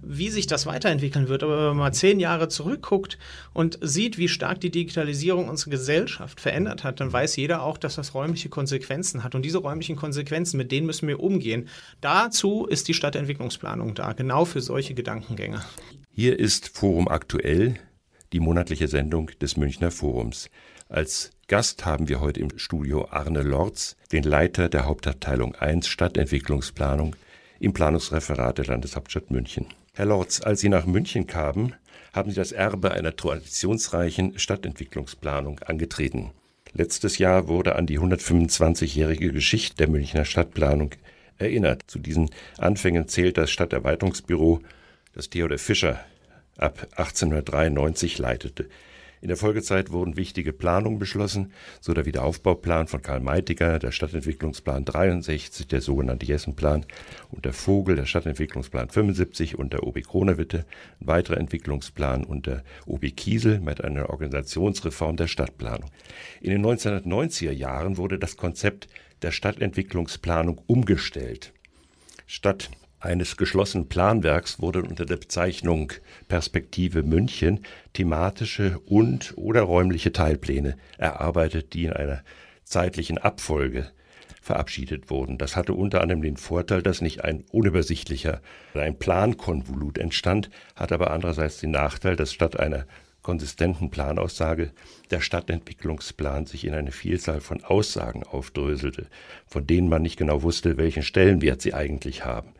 wie 0.02 0.30
sich 0.30 0.46
das 0.46 0.66
weiterentwickeln 0.66 1.28
wird. 1.28 1.42
Aber 1.42 1.58
wenn 1.58 1.66
man 1.68 1.76
mal 1.76 1.92
zehn 1.92 2.20
Jahre 2.20 2.48
zurückguckt 2.48 3.18
und 3.52 3.78
sieht, 3.82 4.18
wie 4.18 4.28
stark 4.28 4.60
die 4.60 4.70
Digitalisierung 4.70 5.48
unsere 5.48 5.70
Gesellschaft 5.70 6.40
verändert 6.40 6.84
hat, 6.84 7.00
dann 7.00 7.12
weiß 7.12 7.36
jeder 7.36 7.62
auch, 7.62 7.78
dass 7.78 7.96
das 7.96 8.14
räumliche 8.14 8.48
Konsequenzen 8.48 9.24
hat. 9.24 9.34
Und 9.34 9.42
diese 9.42 9.58
räumlichen 9.58 9.96
Konsequenzen, 9.96 10.56
mit 10.56 10.72
denen 10.72 10.86
müssen 10.86 11.08
wir 11.08 11.20
umgehen. 11.20 11.68
Dazu 12.00 12.66
ist 12.66 12.88
die 12.88 12.94
Stadtentwicklungsplanung 12.94 13.94
da, 13.94 14.12
genau 14.12 14.44
für 14.44 14.60
solche 14.60 14.94
Gedankengänge. 14.94 15.62
Hier 16.10 16.38
ist 16.38 16.76
Forum 16.76 17.08
aktuell, 17.08 17.74
die 18.32 18.40
monatliche 18.40 18.88
Sendung 18.88 19.30
des 19.40 19.56
Münchner 19.56 19.90
Forums. 19.90 20.50
Als 20.88 21.30
Gast 21.48 21.84
haben 21.84 22.08
wir 22.08 22.20
heute 22.20 22.40
im 22.40 22.58
Studio 22.58 23.08
Arne 23.10 23.42
Lorz, 23.42 23.96
den 24.12 24.22
Leiter 24.22 24.68
der 24.68 24.86
Hauptabteilung 24.86 25.54
1 25.54 25.88
Stadtentwicklungsplanung 25.88 27.16
im 27.58 27.72
Planungsreferat 27.72 28.58
der 28.58 28.66
Landeshauptstadt 28.66 29.30
München. 29.30 29.66
Herr 29.96 30.04
Lorz, 30.04 30.42
als 30.42 30.60
Sie 30.60 30.68
nach 30.68 30.84
München 30.84 31.26
kamen, 31.26 31.74
haben 32.12 32.28
Sie 32.28 32.36
das 32.36 32.52
Erbe 32.52 32.90
einer 32.90 33.16
traditionsreichen 33.16 34.38
Stadtentwicklungsplanung 34.38 35.60
angetreten. 35.60 36.32
Letztes 36.74 37.16
Jahr 37.16 37.48
wurde 37.48 37.76
an 37.76 37.86
die 37.86 37.98
125-jährige 37.98 39.32
Geschichte 39.32 39.76
der 39.76 39.88
Münchner 39.88 40.26
Stadtplanung 40.26 40.90
erinnert. 41.38 41.84
Zu 41.86 41.98
diesen 41.98 42.28
Anfängen 42.58 43.08
zählt 43.08 43.38
das 43.38 43.50
Stadterweiterungsbüro, 43.50 44.60
das 45.14 45.30
Theodor 45.30 45.56
Fischer 45.56 46.04
ab 46.58 46.86
1893 46.96 48.18
leitete. 48.18 48.68
In 49.20 49.28
der 49.28 49.36
Folgezeit 49.36 49.90
wurden 49.92 50.16
wichtige 50.16 50.52
Planungen 50.52 50.98
beschlossen, 50.98 51.52
so 51.80 51.94
der 51.94 52.04
Wiederaufbauplan 52.04 52.86
von 52.86 53.00
Karl 53.00 53.20
Meitiger, 53.20 53.78
der 53.78 53.90
Stadtentwicklungsplan 53.90 54.84
63, 54.84 55.66
der 55.66 55.80
sogenannte 55.80 56.26
Jessenplan 56.26 56.84
und 57.30 57.44
der 57.44 57.54
Vogel, 57.54 57.96
der 57.96 58.06
Stadtentwicklungsplan 58.06 58.90
75 58.90 59.58
und 59.58 59.72
der 59.72 59.84
OB 59.84 60.02
Kronewitte, 60.02 60.66
ein 61.00 61.06
weiterer 61.06 61.38
Entwicklungsplan 61.38 62.24
und 62.24 62.46
der 62.46 62.62
OB 62.86 63.16
Kiesel 63.16 63.60
mit 63.60 63.82
einer 63.82 64.10
Organisationsreform 64.10 65.16
der 65.16 65.28
Stadtplanung. 65.28 65.90
In 66.40 66.50
den 66.50 66.64
1990er 66.64 67.52
Jahren 67.52 67.96
wurde 67.96 68.18
das 68.18 68.36
Konzept 68.36 68.88
der 69.22 69.30
Stadtentwicklungsplanung 69.30 70.60
umgestellt. 70.66 71.52
Statt 72.26 72.70
eines 73.00 73.36
geschlossenen 73.36 73.88
Planwerks 73.88 74.60
wurden 74.60 74.86
unter 74.86 75.04
der 75.04 75.16
Bezeichnung 75.16 75.92
Perspektive 76.28 77.02
München 77.02 77.60
thematische 77.92 78.78
und 78.86 79.34
oder 79.36 79.62
räumliche 79.62 80.12
Teilpläne 80.12 80.76
erarbeitet, 80.98 81.74
die 81.74 81.84
in 81.84 81.92
einer 81.92 82.22
zeitlichen 82.64 83.18
Abfolge 83.18 83.90
verabschiedet 84.40 85.10
wurden. 85.10 85.38
Das 85.38 85.56
hatte 85.56 85.74
unter 85.74 86.00
anderem 86.00 86.22
den 86.22 86.36
Vorteil, 86.36 86.82
dass 86.82 87.00
nicht 87.00 87.24
ein 87.24 87.44
unübersichtlicher 87.50 88.40
ein 88.74 88.98
Plankonvolut 88.98 89.98
entstand, 89.98 90.50
hat 90.74 90.92
aber 90.92 91.10
andererseits 91.10 91.58
den 91.58 91.72
Nachteil, 91.72 92.16
dass 92.16 92.32
statt 92.32 92.58
einer 92.58 92.86
konsistenten 93.26 93.90
Planaussage 93.90 94.70
der 95.10 95.20
Stadtentwicklungsplan 95.20 96.46
sich 96.46 96.64
in 96.64 96.74
eine 96.74 96.92
Vielzahl 96.92 97.40
von 97.40 97.64
Aussagen 97.64 98.22
aufdröselte, 98.22 99.08
von 99.48 99.66
denen 99.66 99.88
man 99.88 100.02
nicht 100.02 100.16
genau 100.16 100.44
wusste, 100.44 100.76
welchen 100.76 101.02
Stellenwert 101.02 101.60
sie 101.60 101.74
eigentlich 101.74 102.24
haben. 102.24 102.50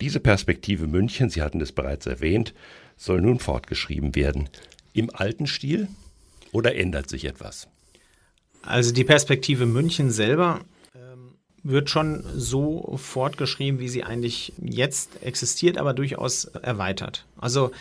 Diese 0.00 0.20
Perspektive 0.20 0.86
München, 0.86 1.28
Sie 1.28 1.42
hatten 1.42 1.60
es 1.60 1.72
bereits 1.72 2.06
erwähnt, 2.06 2.54
soll 2.96 3.20
nun 3.20 3.38
fortgeschrieben 3.38 4.14
werden. 4.14 4.48
Im 4.94 5.10
alten 5.14 5.46
Stil 5.46 5.88
oder 6.52 6.74
ändert 6.74 7.10
sich 7.10 7.26
etwas? 7.26 7.68
Also 8.62 8.94
die 8.94 9.04
Perspektive 9.04 9.66
München 9.66 10.10
selber 10.10 10.62
ähm, 10.94 11.34
wird 11.62 11.90
schon 11.90 12.24
so 12.34 12.96
fortgeschrieben, 12.96 13.78
wie 13.78 13.90
sie 13.90 14.04
eigentlich 14.04 14.54
jetzt 14.58 15.22
existiert, 15.22 15.76
aber 15.76 15.92
durchaus 15.92 16.46
erweitert. 16.46 17.26
Also 17.36 17.72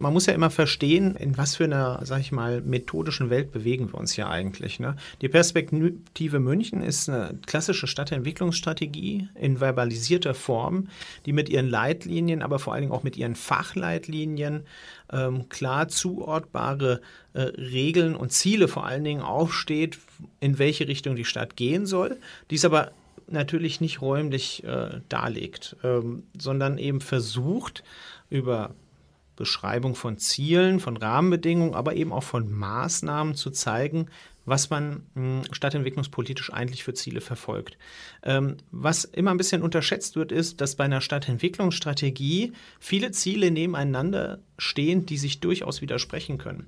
man 0.00 0.12
muss 0.12 0.26
ja 0.26 0.32
immer 0.32 0.50
verstehen, 0.50 1.16
in 1.16 1.36
was 1.36 1.56
für 1.56 1.64
einer, 1.64 2.00
sag 2.04 2.20
ich 2.20 2.30
mal, 2.30 2.60
methodischen 2.60 3.30
Welt 3.30 3.50
bewegen 3.50 3.92
wir 3.92 3.98
uns 3.98 4.12
hier 4.12 4.28
eigentlich. 4.28 4.78
Ne? 4.78 4.96
Die 5.20 5.28
Perspektive 5.28 6.38
München 6.38 6.82
ist 6.82 7.08
eine 7.08 7.38
klassische 7.46 7.88
Stadtentwicklungsstrategie 7.88 9.28
in 9.34 9.60
verbalisierter 9.60 10.34
Form, 10.34 10.88
die 11.26 11.32
mit 11.32 11.48
ihren 11.48 11.68
Leitlinien, 11.68 12.42
aber 12.42 12.58
vor 12.60 12.72
allen 12.74 12.82
Dingen 12.82 12.92
auch 12.92 13.02
mit 13.02 13.16
ihren 13.16 13.34
Fachleitlinien 13.34 14.64
ähm, 15.12 15.48
klar 15.48 15.88
zuortbare 15.88 17.00
äh, 17.32 17.40
Regeln 17.40 18.14
und 18.14 18.32
Ziele 18.32 18.68
vor 18.68 18.86
allen 18.86 19.04
Dingen 19.04 19.22
aufsteht, 19.22 19.98
in 20.38 20.58
welche 20.58 20.86
Richtung 20.86 21.16
die 21.16 21.24
Stadt 21.24 21.56
gehen 21.56 21.86
soll. 21.86 22.18
Dies 22.50 22.64
aber 22.64 22.92
natürlich 23.26 23.80
nicht 23.80 24.00
räumlich 24.00 24.62
äh, 24.64 25.00
darlegt, 25.08 25.76
ähm, 25.82 26.22
sondern 26.38 26.78
eben 26.78 27.00
versucht, 27.00 27.82
über 28.30 28.74
Beschreibung 29.38 29.94
von 29.94 30.18
Zielen, 30.18 30.80
von 30.80 30.96
Rahmenbedingungen, 30.96 31.74
aber 31.74 31.94
eben 31.94 32.12
auch 32.12 32.24
von 32.24 32.52
Maßnahmen 32.52 33.34
zu 33.34 33.50
zeigen, 33.50 34.08
was 34.44 34.68
man 34.68 35.06
hm, 35.14 35.42
stadtentwicklungspolitisch 35.52 36.52
eigentlich 36.52 36.82
für 36.82 36.94
Ziele 36.94 37.20
verfolgt. 37.20 37.78
Ähm, 38.22 38.56
was 38.72 39.04
immer 39.04 39.30
ein 39.30 39.36
bisschen 39.36 39.62
unterschätzt 39.62 40.16
wird, 40.16 40.32
ist, 40.32 40.60
dass 40.60 40.74
bei 40.74 40.84
einer 40.84 41.00
Stadtentwicklungsstrategie 41.00 42.52
viele 42.80 43.12
Ziele 43.12 43.50
nebeneinander 43.50 44.40
stehen, 44.58 45.06
die 45.06 45.16
sich 45.16 45.40
durchaus 45.40 45.80
widersprechen 45.80 46.36
können. 46.36 46.66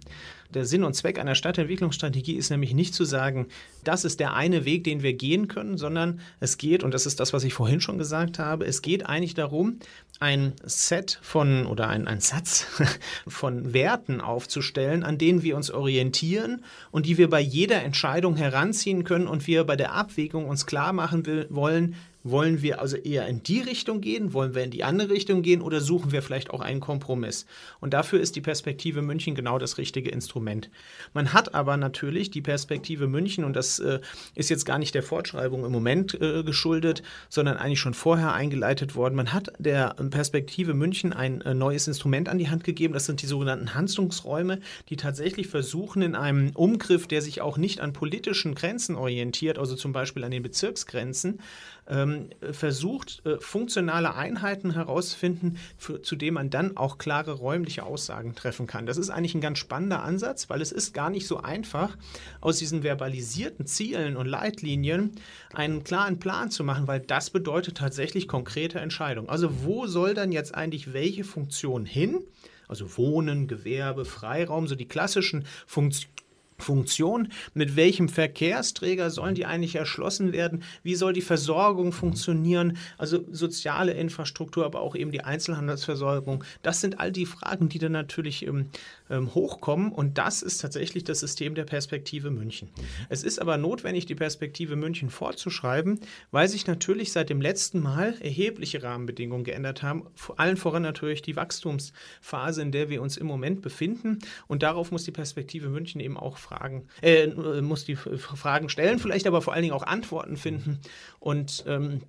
Der 0.54 0.64
Sinn 0.64 0.84
und 0.84 0.94
Zweck 0.94 1.18
einer 1.18 1.34
Stadtentwicklungsstrategie 1.34 2.34
ist 2.34 2.50
nämlich 2.50 2.74
nicht 2.74 2.94
zu 2.94 3.04
sagen, 3.04 3.46
das 3.84 4.04
ist 4.04 4.20
der 4.20 4.34
eine 4.34 4.64
Weg, 4.64 4.84
den 4.84 5.02
wir 5.02 5.12
gehen 5.12 5.48
können, 5.48 5.76
sondern 5.76 6.20
es 6.40 6.56
geht, 6.58 6.82
und 6.82 6.94
das 6.94 7.06
ist 7.06 7.20
das, 7.20 7.32
was 7.32 7.44
ich 7.44 7.54
vorhin 7.54 7.80
schon 7.80 7.98
gesagt 7.98 8.38
habe, 8.38 8.64
es 8.64 8.82
geht 8.82 9.06
eigentlich 9.06 9.34
darum, 9.34 9.78
ein 10.18 10.52
Set 10.64 11.18
von 11.22 11.66
oder 11.66 11.88
ein, 11.88 12.06
ein 12.06 12.20
Satz 12.20 12.66
von 13.26 13.72
Werten 13.72 14.20
aufzustellen, 14.20 15.02
an 15.02 15.18
denen 15.18 15.42
wir 15.42 15.56
uns 15.56 15.70
orientieren 15.70 16.64
und 16.90 17.06
die 17.06 17.16
wir 17.16 17.30
bei 17.30 17.40
jeder 17.40 17.82
Entscheidung 17.82 18.36
heranziehen 18.36 19.04
können 19.04 19.26
und 19.26 19.46
wir 19.46 19.64
bei 19.64 19.76
der 19.76 19.92
Abwägung 19.92 20.48
uns 20.48 20.66
klar 20.66 20.92
machen 20.92 21.26
will, 21.26 21.46
wollen, 21.48 21.94
wollen 22.22 22.62
wir 22.62 22.80
also 22.80 22.96
eher 22.96 23.26
in 23.26 23.42
die 23.42 23.60
Richtung 23.60 24.00
gehen? 24.00 24.32
Wollen 24.32 24.54
wir 24.54 24.62
in 24.62 24.70
die 24.70 24.84
andere 24.84 25.10
Richtung 25.10 25.42
gehen? 25.42 25.62
Oder 25.62 25.80
suchen 25.80 26.12
wir 26.12 26.22
vielleicht 26.22 26.50
auch 26.50 26.60
einen 26.60 26.80
Kompromiss? 26.80 27.46
Und 27.80 27.94
dafür 27.94 28.20
ist 28.20 28.36
die 28.36 28.40
Perspektive 28.40 29.02
München 29.02 29.34
genau 29.34 29.58
das 29.58 29.78
richtige 29.78 30.10
Instrument. 30.10 30.70
Man 31.14 31.32
hat 31.32 31.54
aber 31.54 31.76
natürlich 31.76 32.30
die 32.30 32.42
Perspektive 32.42 33.06
München, 33.06 33.44
und 33.44 33.56
das 33.56 33.78
äh, 33.78 34.00
ist 34.34 34.50
jetzt 34.50 34.66
gar 34.66 34.78
nicht 34.78 34.94
der 34.94 35.02
Fortschreibung 35.02 35.64
im 35.64 35.72
Moment 35.72 36.20
äh, 36.20 36.42
geschuldet, 36.42 37.02
sondern 37.28 37.56
eigentlich 37.56 37.80
schon 37.80 37.94
vorher 37.94 38.34
eingeleitet 38.34 38.94
worden. 38.94 39.14
Man 39.14 39.32
hat 39.32 39.52
der 39.58 39.94
Perspektive 40.10 40.74
München 40.74 41.12
ein 41.12 41.40
äh, 41.40 41.54
neues 41.54 41.88
Instrument 41.88 42.28
an 42.28 42.38
die 42.38 42.50
Hand 42.50 42.64
gegeben. 42.64 42.94
Das 42.94 43.06
sind 43.06 43.22
die 43.22 43.26
sogenannten 43.26 43.74
Handlungsräume, 43.74 44.60
die 44.88 44.96
tatsächlich 44.96 45.48
versuchen, 45.48 46.02
in 46.02 46.14
einem 46.14 46.50
Umgriff, 46.54 47.06
der 47.06 47.22
sich 47.22 47.40
auch 47.40 47.56
nicht 47.56 47.80
an 47.80 47.92
politischen 47.92 48.54
Grenzen 48.54 48.96
orientiert, 48.96 49.58
also 49.58 49.74
zum 49.74 49.92
Beispiel 49.92 50.24
an 50.24 50.30
den 50.30 50.42
Bezirksgrenzen, 50.42 51.40
ähm, 51.88 52.30
versucht, 52.52 53.22
äh, 53.24 53.38
funktionale 53.40 54.14
Einheiten 54.14 54.72
herauszufinden, 54.72 55.58
für, 55.76 56.02
zu 56.02 56.16
denen 56.16 56.34
man 56.34 56.50
dann 56.50 56.76
auch 56.76 56.98
klare 56.98 57.32
räumliche 57.32 57.84
Aussagen 57.84 58.34
treffen 58.34 58.66
kann. 58.66 58.86
Das 58.86 58.96
ist 58.96 59.10
eigentlich 59.10 59.34
ein 59.34 59.40
ganz 59.40 59.58
spannender 59.58 60.02
Ansatz, 60.02 60.48
weil 60.48 60.60
es 60.60 60.72
ist 60.72 60.94
gar 60.94 61.10
nicht 61.10 61.26
so 61.26 61.38
einfach, 61.38 61.96
aus 62.40 62.58
diesen 62.58 62.82
verbalisierten 62.82 63.66
Zielen 63.66 64.16
und 64.16 64.26
Leitlinien 64.26 65.12
einen 65.52 65.84
klaren 65.84 66.18
Plan 66.18 66.50
zu 66.50 66.64
machen, 66.64 66.86
weil 66.86 67.00
das 67.00 67.30
bedeutet 67.30 67.76
tatsächlich 67.76 68.28
konkrete 68.28 68.80
Entscheidungen. 68.80 69.28
Also 69.28 69.64
wo 69.64 69.86
soll 69.86 70.14
dann 70.14 70.32
jetzt 70.32 70.54
eigentlich 70.54 70.92
welche 70.92 71.24
Funktion 71.24 71.84
hin? 71.84 72.20
Also 72.68 72.96
Wohnen, 72.96 73.48
Gewerbe, 73.48 74.04
Freiraum, 74.04 74.68
so 74.68 74.76
die 74.76 74.86
klassischen 74.86 75.44
Funktionen 75.66 76.19
Funktion, 76.60 77.28
mit 77.54 77.76
welchem 77.76 78.08
Verkehrsträger 78.08 79.10
sollen 79.10 79.34
die 79.34 79.46
eigentlich 79.46 79.76
erschlossen 79.76 80.32
werden, 80.32 80.62
wie 80.82 80.94
soll 80.94 81.12
die 81.12 81.20
Versorgung 81.20 81.92
funktionieren, 81.92 82.76
also 82.98 83.24
soziale 83.30 83.92
Infrastruktur, 83.92 84.64
aber 84.64 84.80
auch 84.80 84.94
eben 84.96 85.10
die 85.10 85.22
Einzelhandelsversorgung. 85.22 86.44
Das 86.62 86.80
sind 86.80 87.00
all 87.00 87.12
die 87.12 87.26
Fragen, 87.26 87.68
die 87.68 87.78
dann 87.78 87.92
natürlich 87.92 88.46
ähm, 88.46 88.66
ähm, 89.10 89.34
hochkommen. 89.34 89.92
Und 89.92 90.18
das 90.18 90.42
ist 90.42 90.58
tatsächlich 90.58 91.04
das 91.04 91.20
System 91.20 91.54
der 91.54 91.64
Perspektive 91.64 92.30
München. 92.30 92.68
Es 93.08 93.22
ist 93.22 93.40
aber 93.40 93.56
notwendig, 93.56 94.06
die 94.06 94.14
Perspektive 94.14 94.76
München 94.76 95.10
fortzuschreiben, 95.10 96.00
weil 96.30 96.48
sich 96.48 96.66
natürlich 96.66 97.12
seit 97.12 97.28
dem 97.28 97.40
letzten 97.40 97.80
Mal 97.80 98.14
erhebliche 98.20 98.82
Rahmenbedingungen 98.82 99.44
geändert 99.44 99.82
haben, 99.82 100.06
vor 100.14 100.38
allen 100.38 100.56
voran 100.56 100.82
natürlich 100.82 101.22
die 101.22 101.36
Wachstumsphase, 101.36 102.62
in 102.62 102.72
der 102.72 102.88
wir 102.88 103.02
uns 103.02 103.16
im 103.16 103.26
Moment 103.26 103.62
befinden. 103.62 104.20
Und 104.46 104.62
darauf 104.62 104.90
muss 104.92 105.04
die 105.04 105.10
Perspektive 105.10 105.68
München 105.68 106.00
eben 106.00 106.16
auch 106.16 106.38
Fragen, 106.50 106.88
äh, 107.00 107.28
muss 107.60 107.84
die 107.84 107.94
Fragen 107.94 108.68
stellen, 108.68 108.98
vielleicht 108.98 109.26
aber 109.28 109.40
vor 109.40 109.52
allen 109.52 109.62
Dingen 109.62 109.74
auch 109.74 109.84
Antworten 109.84 110.36
finden. 110.36 110.80
Und 111.20 111.64
ähm, 111.68 112.02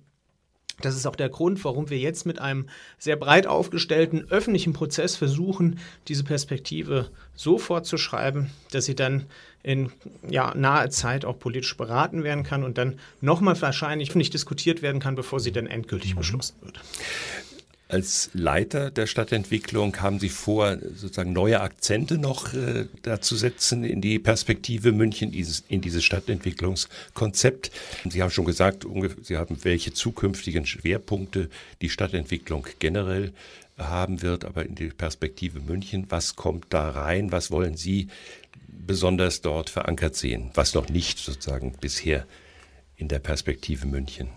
das 0.80 0.96
ist 0.96 1.06
auch 1.06 1.14
der 1.14 1.28
Grund, 1.28 1.64
warum 1.64 1.90
wir 1.90 1.98
jetzt 1.98 2.26
mit 2.26 2.40
einem 2.40 2.68
sehr 2.98 3.14
breit 3.14 3.46
aufgestellten 3.46 4.26
öffentlichen 4.30 4.72
Prozess 4.72 5.14
versuchen, 5.14 5.78
diese 6.08 6.24
Perspektive 6.24 7.10
so 7.36 7.58
fortzuschreiben, 7.58 8.50
dass 8.72 8.86
sie 8.86 8.96
dann 8.96 9.26
in 9.62 9.92
ja, 10.28 10.52
naher 10.56 10.90
Zeit 10.90 11.24
auch 11.24 11.38
politisch 11.38 11.76
beraten 11.76 12.24
werden 12.24 12.42
kann 12.42 12.64
und 12.64 12.78
dann 12.78 12.98
nochmal 13.20 13.60
wahrscheinlich 13.62 14.16
nicht 14.16 14.34
diskutiert 14.34 14.82
werden 14.82 15.00
kann, 15.00 15.14
bevor 15.14 15.38
sie 15.38 15.52
dann 15.52 15.68
endgültig 15.68 16.14
mhm. 16.14 16.18
beschlossen 16.18 16.56
wird. 16.62 16.80
Als 17.92 18.30
Leiter 18.32 18.90
der 18.90 19.06
Stadtentwicklung 19.06 20.00
haben 20.00 20.18
Sie 20.18 20.30
vor, 20.30 20.78
sozusagen 20.94 21.34
neue 21.34 21.60
Akzente 21.60 22.16
noch 22.16 22.54
äh, 22.54 22.86
dazu 23.02 23.36
setzen 23.36 23.84
in 23.84 24.00
die 24.00 24.18
Perspektive 24.18 24.92
München, 24.92 25.30
dieses, 25.30 25.62
in 25.68 25.82
dieses 25.82 26.02
Stadtentwicklungskonzept. 26.02 27.70
Sie 28.08 28.22
haben 28.22 28.30
schon 28.30 28.46
gesagt, 28.46 28.86
Sie 29.22 29.36
haben 29.36 29.58
welche 29.62 29.92
zukünftigen 29.92 30.64
Schwerpunkte 30.64 31.50
die 31.82 31.90
Stadtentwicklung 31.90 32.66
generell 32.78 33.34
haben 33.76 34.22
wird, 34.22 34.46
aber 34.46 34.64
in 34.64 34.74
die 34.74 34.88
Perspektive 34.88 35.60
München, 35.60 36.06
was 36.08 36.34
kommt 36.34 36.68
da 36.70 36.88
rein? 36.88 37.30
Was 37.30 37.50
wollen 37.50 37.76
Sie 37.76 38.08
besonders 38.68 39.42
dort 39.42 39.68
verankert 39.68 40.16
sehen, 40.16 40.50
was 40.54 40.72
noch 40.72 40.88
nicht 40.88 41.18
sozusagen 41.18 41.72
bisher 41.78 42.26
in 42.96 43.08
der 43.08 43.18
Perspektive 43.18 43.86
München 43.86 44.28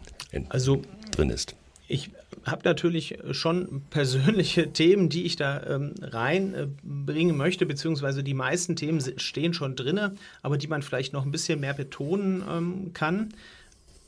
also, 0.49 0.81
drin 1.11 1.29
ist? 1.29 1.55
Ich 1.87 2.09
habe 2.45 2.61
natürlich 2.63 3.17
schon 3.31 3.81
persönliche 3.89 4.71
Themen, 4.73 5.09
die 5.09 5.23
ich 5.23 5.35
da 5.35 5.63
ähm, 5.63 5.93
reinbringen 6.01 7.37
möchte, 7.37 7.65
beziehungsweise 7.65 8.23
die 8.23 8.33
meisten 8.33 8.75
Themen 8.75 9.01
stehen 9.17 9.53
schon 9.53 9.75
drin, 9.75 10.17
aber 10.41 10.57
die 10.57 10.67
man 10.67 10.81
vielleicht 10.81 11.13
noch 11.13 11.25
ein 11.25 11.31
bisschen 11.31 11.59
mehr 11.59 11.73
betonen 11.73 12.43
ähm, 12.49 12.93
kann. 12.93 13.33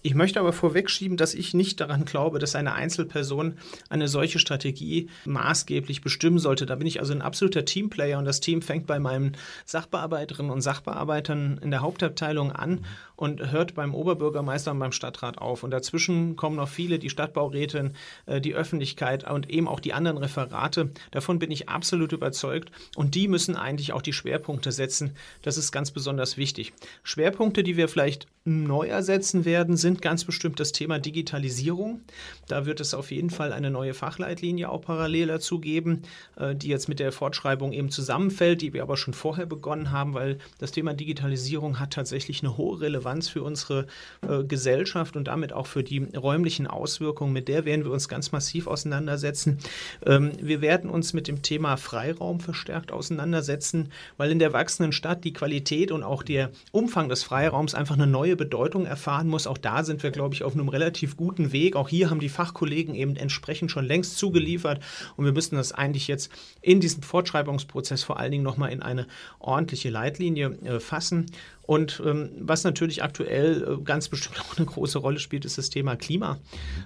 Ich 0.08 0.16
möchte 0.16 0.40
aber 0.40 0.54
vorwegschieben, 0.54 1.18
dass 1.18 1.34
ich 1.34 1.54
nicht 1.54 1.82
daran 1.82 2.06
glaube, 2.06 2.40
dass 2.40 2.56
eine 2.56 2.74
Einzelperson 2.74 3.56
eine 3.90 4.08
solche 4.08 4.40
Strategie 4.40 5.10
maßgeblich 5.26 6.02
bestimmen 6.02 6.40
sollte. 6.40 6.66
Da 6.66 6.76
bin 6.76 6.88
ich 6.88 7.02
also 7.02 7.12
ein 7.12 7.22
absoluter 7.22 7.66
Teamplayer 7.66 8.18
und 8.18 8.26
das 8.26 8.40
Team 8.40 8.62
fängt 8.62 8.88
bei 8.88 9.00
meinen 9.00 9.36
Sachbearbeiterinnen 9.66 10.50
und 10.50 10.62
Sachbearbeitern 10.62 11.60
in 11.62 11.72
der 11.72 11.82
Hauptabteilung 11.82 12.54
an 12.54 12.86
und 13.18 13.52
hört 13.52 13.74
beim 13.74 13.94
Oberbürgermeister 13.94 14.72
und 14.72 14.80
beim 14.80 14.92
Stadtrat 14.94 15.40
auf. 15.40 15.64
Und 15.64 15.72
dazwischen 15.72 16.36
kommen 16.36 16.56
noch 16.56 16.70
viele, 16.70 17.00
die 17.00 17.10
Stadtbaurätin, 17.10 17.94
äh, 18.28 18.40
die 18.40 18.54
Öffentlichkeit 18.54 19.30
und 19.30 19.50
eben 19.50 19.68
auch 19.68 19.80
die 19.80 19.94
anderen 19.94 20.20
Referate. 20.20 20.92
Davon 21.12 21.40
bin 21.40 21.52
ich 21.52 21.68
absolut 21.68 22.14
überzeugt. 22.14 22.72
Und 22.96 23.16
die 23.16 23.28
müssen 23.28 23.56
eigentlich 23.56 23.92
auch 23.92 24.04
die 24.04 24.14
Schwerpunkte 24.14 24.72
setzen. 24.72 25.16
Das 25.42 25.58
ist 25.58 25.72
ganz 25.72 25.92
besonders 25.92 26.38
wichtig. 26.38 26.74
Schwerpunkte, 27.04 27.64
die 27.64 27.76
wir 27.76 27.90
vielleicht 27.90 28.28
neu 28.46 28.88
ersetzen 28.88 29.44
werden, 29.46 29.76
sind 29.76 30.02
ganz 30.02 30.24
bestimmt 30.24 30.60
das 30.60 30.72
Thema 30.72 31.00
Digitalisierung. 31.00 32.02
Da 32.48 32.66
wird 32.66 32.80
es 32.80 32.94
auf 32.94 33.12
jeden 33.12 33.30
Fall 33.30 33.52
eine 33.52 33.72
neue 33.72 33.94
Fachleitlinie 33.94 34.70
auch 34.70 34.82
parallel 34.82 35.28
dazu 35.28 35.60
geben, 35.60 36.04
äh, 36.38 36.56
die 36.56 36.70
jetzt 36.70 36.88
mit 36.88 37.00
der 37.00 37.12
Fortschreibung 37.12 37.74
eben 37.74 37.90
zusammenfällt, 37.90 38.62
die 38.62 38.74
wir 38.74 38.84
aber 38.84 38.96
schon 38.96 39.14
vorher 39.16 39.48
begonnen 39.48 39.92
haben, 39.92 40.14
weil 40.14 40.38
das 40.60 40.72
Thema 40.72 40.94
Digitalisierung 40.94 41.80
hat 41.80 41.92
tatsächlich 41.94 42.42
eine 42.42 42.58
hohe 42.58 42.80
Relevanz 42.80 43.07
Relevanz 43.08 43.30
für 43.30 43.44
unsere 43.44 43.88
äh, 44.28 44.44
Gesellschaft 44.44 45.16
und 45.16 45.28
damit 45.28 45.54
auch 45.54 45.68
für 45.68 45.84
die 45.84 46.00
räumlichen 46.16 46.68
Auswirkungen. 46.68 47.34
Mit 47.34 47.48
der 47.48 47.66
werden 47.66 47.86
wir 47.86 47.92
uns 47.92 48.10
ganz 48.10 48.32
massiv 48.32 48.68
auseinandersetzen. 48.68 49.60
Ähm, 50.06 50.32
wir 50.42 50.62
werden 50.62 50.90
uns 50.90 51.14
mit 51.14 51.28
dem 51.28 51.42
Thema 51.42 51.78
Freiraum 51.78 52.40
verstärkt 52.40 52.92
auseinandersetzen, 52.92 53.92
weil 54.18 54.32
in 54.32 54.40
der 54.40 54.54
wachsenden 54.54 54.92
Stadt 54.92 55.24
die 55.24 55.34
Qualität 55.34 55.92
und 55.92 56.04
auch 56.04 56.24
der 56.24 56.52
Umfang 56.72 57.10
des 57.10 57.24
Freiraums 57.24 57.74
einfach 57.74 57.96
eine 57.96 58.08
neue 58.08 58.36
Bedeutung 58.36 58.86
erfahren 58.86 59.28
muss. 59.28 59.48
Auch 59.48 59.58
da 59.58 59.84
sind 59.84 60.04
wir, 60.04 60.12
glaube 60.12 60.36
ich, 60.36 60.44
auf 60.44 60.54
einem 60.54 60.70
relativ 60.70 61.16
guten 61.16 61.52
Weg. 61.52 61.76
Auch 61.76 61.90
hier 61.90 62.10
haben 62.10 62.20
die 62.20 62.30
Fachkollegen 62.30 62.94
eben 62.94 63.16
entsprechend 63.16 63.72
schon 63.72 63.86
längst 63.86 64.18
zugeliefert 64.18 64.82
und 65.16 65.26
wir 65.26 65.32
müssen 65.32 65.56
das 65.56 65.72
eigentlich 65.72 66.08
jetzt 66.08 66.32
in 66.62 66.80
diesem 66.80 67.04
Fortschreibungsprozess 67.04 68.04
vor 68.04 68.20
allen 68.20 68.32
Dingen 68.32 68.44
nochmal 68.44 68.72
in 68.72 68.82
eine 68.82 69.08
ordentliche 69.40 69.90
Leitlinie 69.90 70.58
äh, 70.64 70.80
fassen. 70.80 71.28
Und 71.68 72.02
ähm, 72.04 72.32
was 72.40 72.64
natürlich 72.64 73.04
aktuell 73.04 73.62
äh, 73.62 73.84
ganz 73.84 74.08
bestimmt 74.08 74.40
auch 74.42 74.58
eine 74.58 74.66
große 74.66 74.98
Rolle 74.98 75.20
spielt, 75.20 75.46
ist 75.46 75.58
das 75.60 75.70
Thema 75.70 75.96
Klima. 75.96 76.40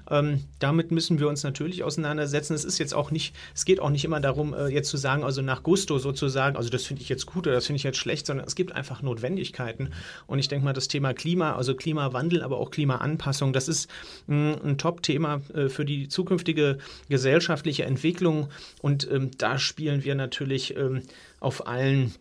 Ähm, 0.09 0.43
damit 0.59 0.91
müssen 0.91 1.19
wir 1.19 1.29
uns 1.29 1.43
natürlich 1.43 1.83
auseinandersetzen. 1.83 2.53
Es 2.53 2.65
ist 2.65 2.79
jetzt 2.79 2.93
auch 2.93 3.11
nicht, 3.11 3.33
es 3.55 3.63
geht 3.63 3.79
auch 3.79 3.91
nicht 3.91 4.03
immer 4.03 4.19
darum, 4.19 4.53
äh, 4.53 4.67
jetzt 4.67 4.89
zu 4.89 4.97
sagen, 4.97 5.23
also 5.23 5.41
nach 5.43 5.63
Gusto 5.63 5.99
sozusagen, 5.99 6.57
also 6.57 6.69
das 6.69 6.85
finde 6.85 7.03
ich 7.03 7.09
jetzt 7.09 7.27
gut 7.27 7.45
oder 7.45 7.55
das 7.55 7.67
finde 7.67 7.77
ich 7.77 7.83
jetzt 7.83 7.99
schlecht, 7.99 8.25
sondern 8.25 8.45
es 8.47 8.55
gibt 8.55 8.73
einfach 8.73 9.03
Notwendigkeiten. 9.03 9.91
Und 10.25 10.39
ich 10.39 10.47
denke 10.47 10.65
mal, 10.65 10.73
das 10.73 10.87
Thema 10.87 11.13
Klima, 11.13 11.55
also 11.55 11.75
Klimawandel, 11.75 12.41
aber 12.41 12.57
auch 12.57 12.71
Klimaanpassung, 12.71 13.53
das 13.53 13.67
ist 13.67 13.87
mh, 14.25 14.61
ein 14.63 14.77
Top-Thema 14.79 15.41
äh, 15.53 15.69
für 15.69 15.85
die 15.85 16.07
zukünftige 16.07 16.79
gesellschaftliche 17.07 17.85
Entwicklung. 17.85 18.49
Und 18.81 19.07
ähm, 19.11 19.29
da 19.37 19.59
spielen 19.59 20.03
wir 20.03 20.15
natürlich 20.15 20.75
ähm, 20.75 21.03
auf 21.39 21.67
allen 21.67 22.15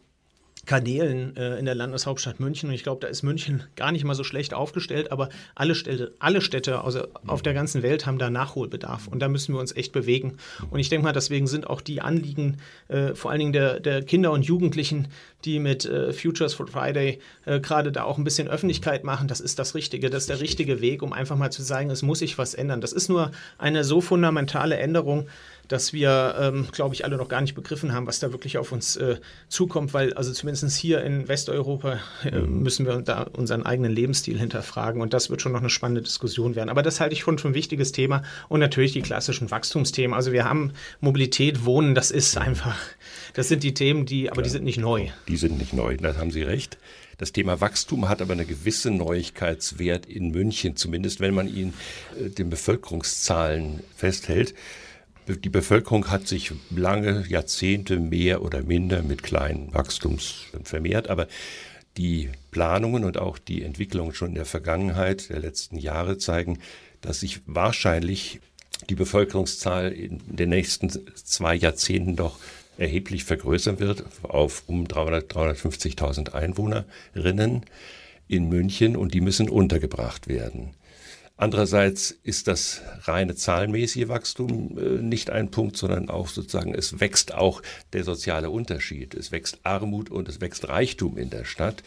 Kanälen 0.71 1.37
äh, 1.37 1.59
in 1.59 1.65
der 1.65 1.75
Landeshauptstadt 1.75 2.39
München. 2.39 2.69
Und 2.69 2.77
ich 2.77 2.85
glaube, 2.85 3.01
da 3.01 3.09
ist 3.09 3.25
München 3.25 3.65
gar 3.75 3.91
nicht 3.91 4.05
mal 4.05 4.15
so 4.15 4.23
schlecht 4.23 4.55
aufgestellt, 4.55 5.11
aber 5.11 5.29
alle 5.57 5.75
Städte, 5.75 6.13
alle 6.21 6.41
Städte 6.41 6.85
also 6.85 7.09
auf 7.27 7.43
der 7.43 7.55
ganzen 7.55 7.83
Welt 7.83 8.07
haben 8.07 8.21
da 8.21 8.31
Nachholbedarf. 8.31 9.09
Und 9.09 9.19
da 9.19 9.27
müssen 9.27 9.53
wir 9.53 9.59
uns 9.59 9.75
echt 9.75 9.91
bewegen. 9.91 10.37
Und 10.71 10.79
ich 10.79 10.89
denke 10.89 11.03
mal, 11.03 11.13
deswegen 11.13 11.49
sind 11.49 11.67
auch 11.67 11.81
die 11.81 12.01
Anliegen, 12.01 12.59
äh, 12.87 13.17
vor 13.17 13.33
allen 13.33 13.41
Dingen 13.41 13.53
der, 13.53 13.81
der, 13.81 14.05
Kinder 14.05 14.31
und 14.31 14.45
Jugendlichen, 14.45 15.09
die 15.45 15.59
mit 15.59 15.87
äh, 15.87 16.13
Futures 16.13 16.55
for 16.55 16.69
Friday 16.69 17.19
äh, 17.47 17.59
gerade 17.59 17.91
da 17.91 18.05
auch 18.05 18.17
ein 18.17 18.23
bisschen 18.23 18.47
Öffentlichkeit 18.47 19.03
machen, 19.03 19.27
das 19.27 19.41
ist 19.41 19.59
das 19.59 19.75
Richtige. 19.75 20.09
Das 20.09 20.23
ist 20.23 20.31
der 20.31 20.41
richtige 20.41 20.81
Weg, 20.81 21.03
um 21.03 21.13
einfach 21.13 21.37
mal 21.37 21.51
zu 21.51 21.65
sagen, 21.65 21.91
es 21.91 22.03
muss 22.03 22.21
sich 22.21 22.39
was 22.39 22.55
ändern. 22.55 22.81
Das 22.81 22.93
ist 22.93 23.09
nur 23.09 23.33
eine 23.59 23.83
so 23.83 24.01
fundamentale 24.01 24.77
Änderung, 24.77 25.27
dass 25.71 25.93
wir, 25.93 26.35
ähm, 26.37 26.67
glaube 26.73 26.97
ich, 26.97 27.05
alle 27.05 27.17
noch 27.17 27.29
gar 27.29 27.41
nicht 27.41 27.55
begriffen 27.55 27.93
haben, 27.93 28.09
was 28.09 28.19
da 28.19 28.33
wirklich 28.33 28.59
auf 28.59 28.73
uns 28.73 28.97
äh, 28.97 29.19
zukommt, 29.49 29.95
weil 29.95 30.13
also 30.15 30.33
zumindest 30.33 30.77
hier 30.77 31.01
in 31.05 31.29
Westeuropa 31.29 32.01
äh, 32.25 32.41
mhm. 32.41 32.65
müssen 32.65 32.87
wir 32.87 33.03
da 33.03 33.23
unseren 33.23 33.65
eigenen 33.65 33.93
Lebensstil 33.93 34.37
hinterfragen 34.37 35.01
und 35.01 35.15
das 35.15 35.31
wird 35.31 35.41
schon 35.41 35.53
noch 35.53 35.61
eine 35.61 35.71
spannende 35.71 36.03
Diskussion 36.03 36.57
werden. 36.57 36.71
Aber 36.71 36.83
das 36.83 36.99
halte 36.99 37.13
ich 37.13 37.21
schon 37.21 37.39
für 37.39 37.47
ein 37.47 37.55
wichtiges 37.55 37.93
Thema 37.93 38.25
und 38.49 38.59
natürlich 38.59 38.93
die 38.93 39.01
klassischen 39.01 39.53
Wachstumsthemen. 39.53 40.13
Also 40.13 40.33
wir 40.33 40.45
haben 40.45 40.73
Mobilität, 41.01 41.65
Wohnen, 41.65 41.95
das 41.95 42.11
ist 42.11 42.37
einfach, 42.37 42.77
das 43.35 43.47
sind 43.47 43.63
die 43.63 43.73
Themen, 43.73 44.07
die, 44.07 44.29
aber 44.29 44.43
Klar. 44.43 44.45
die 44.45 44.51
sind 44.51 44.65
nicht 44.65 44.81
neu. 44.81 45.07
Die 45.29 45.37
sind 45.37 45.57
nicht 45.57 45.73
neu, 45.73 45.97
da 45.97 46.17
haben 46.17 46.33
Sie 46.33 46.43
recht. 46.43 46.79
Das 47.17 47.31
Thema 47.31 47.61
Wachstum 47.61 48.09
hat 48.09 48.23
aber 48.23 48.33
eine 48.33 48.47
gewisse 48.47 48.91
Neuigkeitswert 48.91 50.07
in 50.07 50.33
München, 50.33 50.75
zumindest 50.75 51.21
wenn 51.21 51.35
man 51.35 51.47
ihn 51.47 51.75
äh, 52.19 52.29
den 52.29 52.51
Bevölkerungszahlen 52.51 53.85
festhält. 53.95 54.55
Die 55.29 55.49
Bevölkerung 55.49 56.11
hat 56.11 56.27
sich 56.27 56.53
lange 56.71 57.27
Jahrzehnte 57.29 58.01
mehr 58.01 58.43
oder 58.43 58.63
minder 58.63 59.03
mit 59.03 59.23
kleinen 59.23 59.73
Wachstums 59.73 60.47
vermehrt, 60.65 61.09
aber 61.09 61.29
die 61.97 62.31
Planungen 62.51 63.05
und 63.05 63.19
auch 63.19 63.39
die 63.39 63.63
Entwicklungen 63.63 64.15
schon 64.15 64.31
in 64.31 64.35
der 64.37 64.45
Vergangenheit 64.45 65.29
der 65.29 65.41
letzten 65.41 65.77
Jahre 65.77 66.19
zeigen, 66.19 66.59
dass 67.01 67.21
sich 67.21 67.41
wahrscheinlich 67.47 68.41
die 68.89 68.95
Bevölkerungszahl 68.95 69.93
in 69.93 70.21
den 70.27 70.49
nächsten 70.49 70.91
zwei 71.15 71.55
Jahrzehnten 71.55 72.17
doch 72.17 72.39
erheblich 72.79 73.25
vergrößern 73.25 73.79
wird 73.79 74.05
auf 74.23 74.65
um 74.67 74.89
300, 74.89 75.31
350.000 75.33 76.33
Einwohnerinnen 76.33 77.67
in 78.27 78.49
München 78.49 78.97
und 78.97 79.13
die 79.13 79.21
müssen 79.21 79.49
untergebracht 79.51 80.29
werden. 80.29 80.71
Andererseits 81.41 82.11
ist 82.23 82.49
das 82.49 82.83
reine 83.05 83.35
zahlenmäßige 83.35 84.09
Wachstum 84.09 84.77
äh, 84.77 85.01
nicht 85.01 85.31
ein 85.31 85.51
Punkt, 85.51 85.79
sondern 85.79 86.11
auch 86.11 86.29
sozusagen, 86.29 86.75
es 86.75 87.01
wächst 87.01 87.33
auch 87.33 87.63
der 87.95 88.05
soziale 88.05 88.51
Unterschied. 88.51 89.15
Es 89.15 89.33
wächst 89.33 89.61
Armut 89.63 90.11
und 90.11 90.29
es 90.29 90.43
wächst 90.43 90.69
Reichtum 90.69 91.17
in 91.17 91.31
der 91.31 91.47
Stadt. 91.47 91.83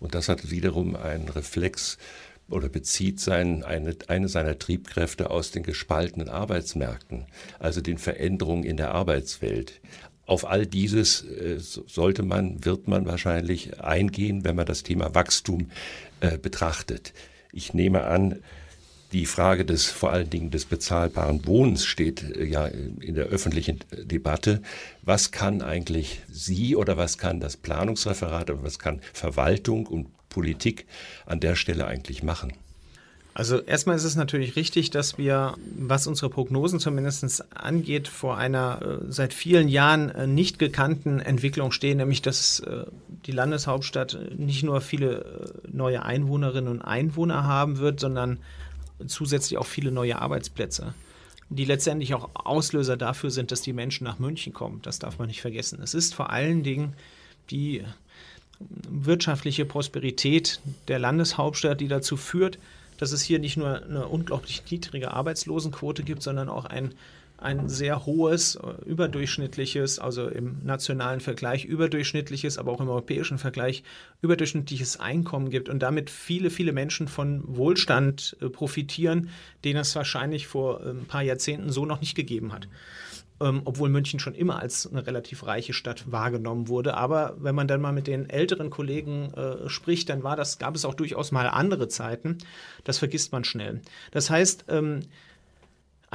Und 0.00 0.14
das 0.14 0.30
hat 0.30 0.50
wiederum 0.50 0.96
einen 0.96 1.28
Reflex 1.28 1.98
oder 2.48 2.70
bezieht 2.70 3.20
sein, 3.20 3.64
eine, 3.64 3.94
eine 4.08 4.30
seiner 4.30 4.58
Triebkräfte 4.58 5.28
aus 5.28 5.50
den 5.50 5.62
gespaltenen 5.62 6.30
Arbeitsmärkten, 6.30 7.26
also 7.58 7.82
den 7.82 7.98
Veränderungen 7.98 8.64
in 8.64 8.78
der 8.78 8.92
Arbeitswelt. 8.92 9.78
Auf 10.24 10.46
all 10.46 10.64
dieses 10.64 11.20
äh, 11.20 11.58
sollte 11.58 12.22
man, 12.22 12.64
wird 12.64 12.88
man 12.88 13.04
wahrscheinlich 13.04 13.78
eingehen, 13.78 14.42
wenn 14.44 14.56
man 14.56 14.64
das 14.64 14.84
Thema 14.84 15.14
Wachstum 15.14 15.70
äh, 16.20 16.38
betrachtet. 16.38 17.12
Ich 17.52 17.74
nehme 17.74 18.04
an, 18.04 18.42
die 19.12 19.26
Frage 19.26 19.64
des 19.64 19.86
vor 19.86 20.12
allen 20.12 20.30
Dingen 20.30 20.50
des 20.50 20.64
bezahlbaren 20.64 21.46
Wohnens 21.46 21.84
steht 21.84 22.22
äh, 22.22 22.44
ja 22.44 22.66
in 22.66 23.14
der 23.14 23.26
öffentlichen 23.26 23.80
Debatte. 24.04 24.62
Was 25.02 25.30
kann 25.30 25.62
eigentlich 25.62 26.22
Sie 26.30 26.76
oder 26.76 26.96
was 26.96 27.18
kann 27.18 27.40
das 27.40 27.56
Planungsreferat 27.56 28.50
oder 28.50 28.62
was 28.62 28.78
kann 28.78 29.00
Verwaltung 29.12 29.86
und 29.86 30.08
Politik 30.28 30.86
an 31.24 31.40
der 31.40 31.56
Stelle 31.56 31.86
eigentlich 31.86 32.22
machen? 32.22 32.52
Also 33.32 33.60
erstmal 33.60 33.96
ist 33.96 34.04
es 34.04 34.16
natürlich 34.16 34.56
richtig, 34.56 34.90
dass 34.90 35.18
wir, 35.18 35.56
was 35.76 36.06
unsere 36.06 36.30
Prognosen 36.30 36.80
zumindest 36.80 37.44
angeht, 37.54 38.08
vor 38.08 38.38
einer 38.38 38.80
äh, 38.80 39.04
seit 39.08 39.34
vielen 39.34 39.68
Jahren 39.68 40.08
äh, 40.08 40.26
nicht 40.26 40.58
gekannten 40.58 41.20
Entwicklung 41.20 41.70
stehen, 41.70 41.98
nämlich 41.98 42.22
dass 42.22 42.62
die 43.26 43.32
Landeshauptstadt 43.32 44.18
nicht 44.36 44.62
nur 44.62 44.80
viele 44.80 45.52
neue 45.70 46.02
Einwohnerinnen 46.02 46.70
und 46.70 46.80
Einwohner 46.80 47.44
haben 47.44 47.78
wird, 47.78 48.00
sondern 48.00 48.38
zusätzlich 49.06 49.58
auch 49.58 49.66
viele 49.66 49.90
neue 49.90 50.20
Arbeitsplätze, 50.20 50.94
die 51.48 51.64
letztendlich 51.64 52.14
auch 52.14 52.30
Auslöser 52.34 52.96
dafür 52.96 53.30
sind, 53.30 53.52
dass 53.52 53.62
die 53.62 53.72
Menschen 53.72 54.04
nach 54.04 54.18
München 54.18 54.52
kommen. 54.52 54.80
Das 54.82 54.98
darf 54.98 55.18
man 55.18 55.28
nicht 55.28 55.40
vergessen. 55.40 55.80
Es 55.82 55.94
ist 55.94 56.14
vor 56.14 56.30
allen 56.30 56.62
Dingen 56.62 56.94
die 57.50 57.82
wirtschaftliche 58.58 59.64
Prosperität 59.64 60.60
der 60.88 60.98
Landeshauptstadt, 60.98 61.80
die 61.80 61.88
dazu 61.88 62.16
führt, 62.16 62.58
dass 62.98 63.12
es 63.12 63.22
hier 63.22 63.38
nicht 63.38 63.56
nur 63.56 63.82
eine 63.82 64.06
unglaublich 64.08 64.62
niedrige 64.70 65.12
Arbeitslosenquote 65.12 66.02
gibt, 66.02 66.22
sondern 66.22 66.48
auch 66.48 66.64
ein 66.64 66.94
ein 67.38 67.68
sehr 67.68 68.06
hohes, 68.06 68.56
äh, 68.56 68.84
überdurchschnittliches, 68.86 69.98
also 69.98 70.28
im 70.28 70.64
nationalen 70.64 71.20
Vergleich 71.20 71.64
überdurchschnittliches, 71.64 72.58
aber 72.58 72.72
auch 72.72 72.80
im 72.80 72.88
europäischen 72.88 73.38
Vergleich 73.38 73.82
überdurchschnittliches 74.22 74.98
Einkommen 75.00 75.50
gibt 75.50 75.68
und 75.68 75.80
damit 75.80 76.08
viele, 76.10 76.50
viele 76.50 76.72
Menschen 76.72 77.08
von 77.08 77.42
Wohlstand 77.46 78.36
äh, 78.40 78.48
profitieren, 78.48 79.30
den 79.64 79.76
es 79.76 79.94
wahrscheinlich 79.94 80.46
vor 80.46 80.80
ein 80.80 81.04
paar 81.06 81.22
Jahrzehnten 81.22 81.70
so 81.70 81.84
noch 81.84 82.00
nicht 82.00 82.14
gegeben 82.14 82.52
hat. 82.52 82.68
Ähm, 83.38 83.60
obwohl 83.66 83.90
München 83.90 84.18
schon 84.18 84.34
immer 84.34 84.60
als 84.60 84.90
eine 84.90 85.06
relativ 85.06 85.44
reiche 85.44 85.74
Stadt 85.74 86.10
wahrgenommen 86.10 86.68
wurde. 86.68 86.94
Aber 86.94 87.36
wenn 87.38 87.54
man 87.54 87.68
dann 87.68 87.82
mal 87.82 87.92
mit 87.92 88.06
den 88.06 88.30
älteren 88.30 88.70
Kollegen 88.70 89.30
äh, 89.34 89.68
spricht, 89.68 90.08
dann 90.08 90.22
war 90.22 90.36
das, 90.36 90.58
gab 90.58 90.74
es 90.74 90.86
auch 90.86 90.94
durchaus 90.94 91.32
mal 91.32 91.46
andere 91.46 91.88
Zeiten. 91.88 92.38
Das 92.84 92.96
vergisst 92.96 93.32
man 93.32 93.44
schnell. 93.44 93.82
Das 94.10 94.30
heißt, 94.30 94.64
ähm, 94.68 95.00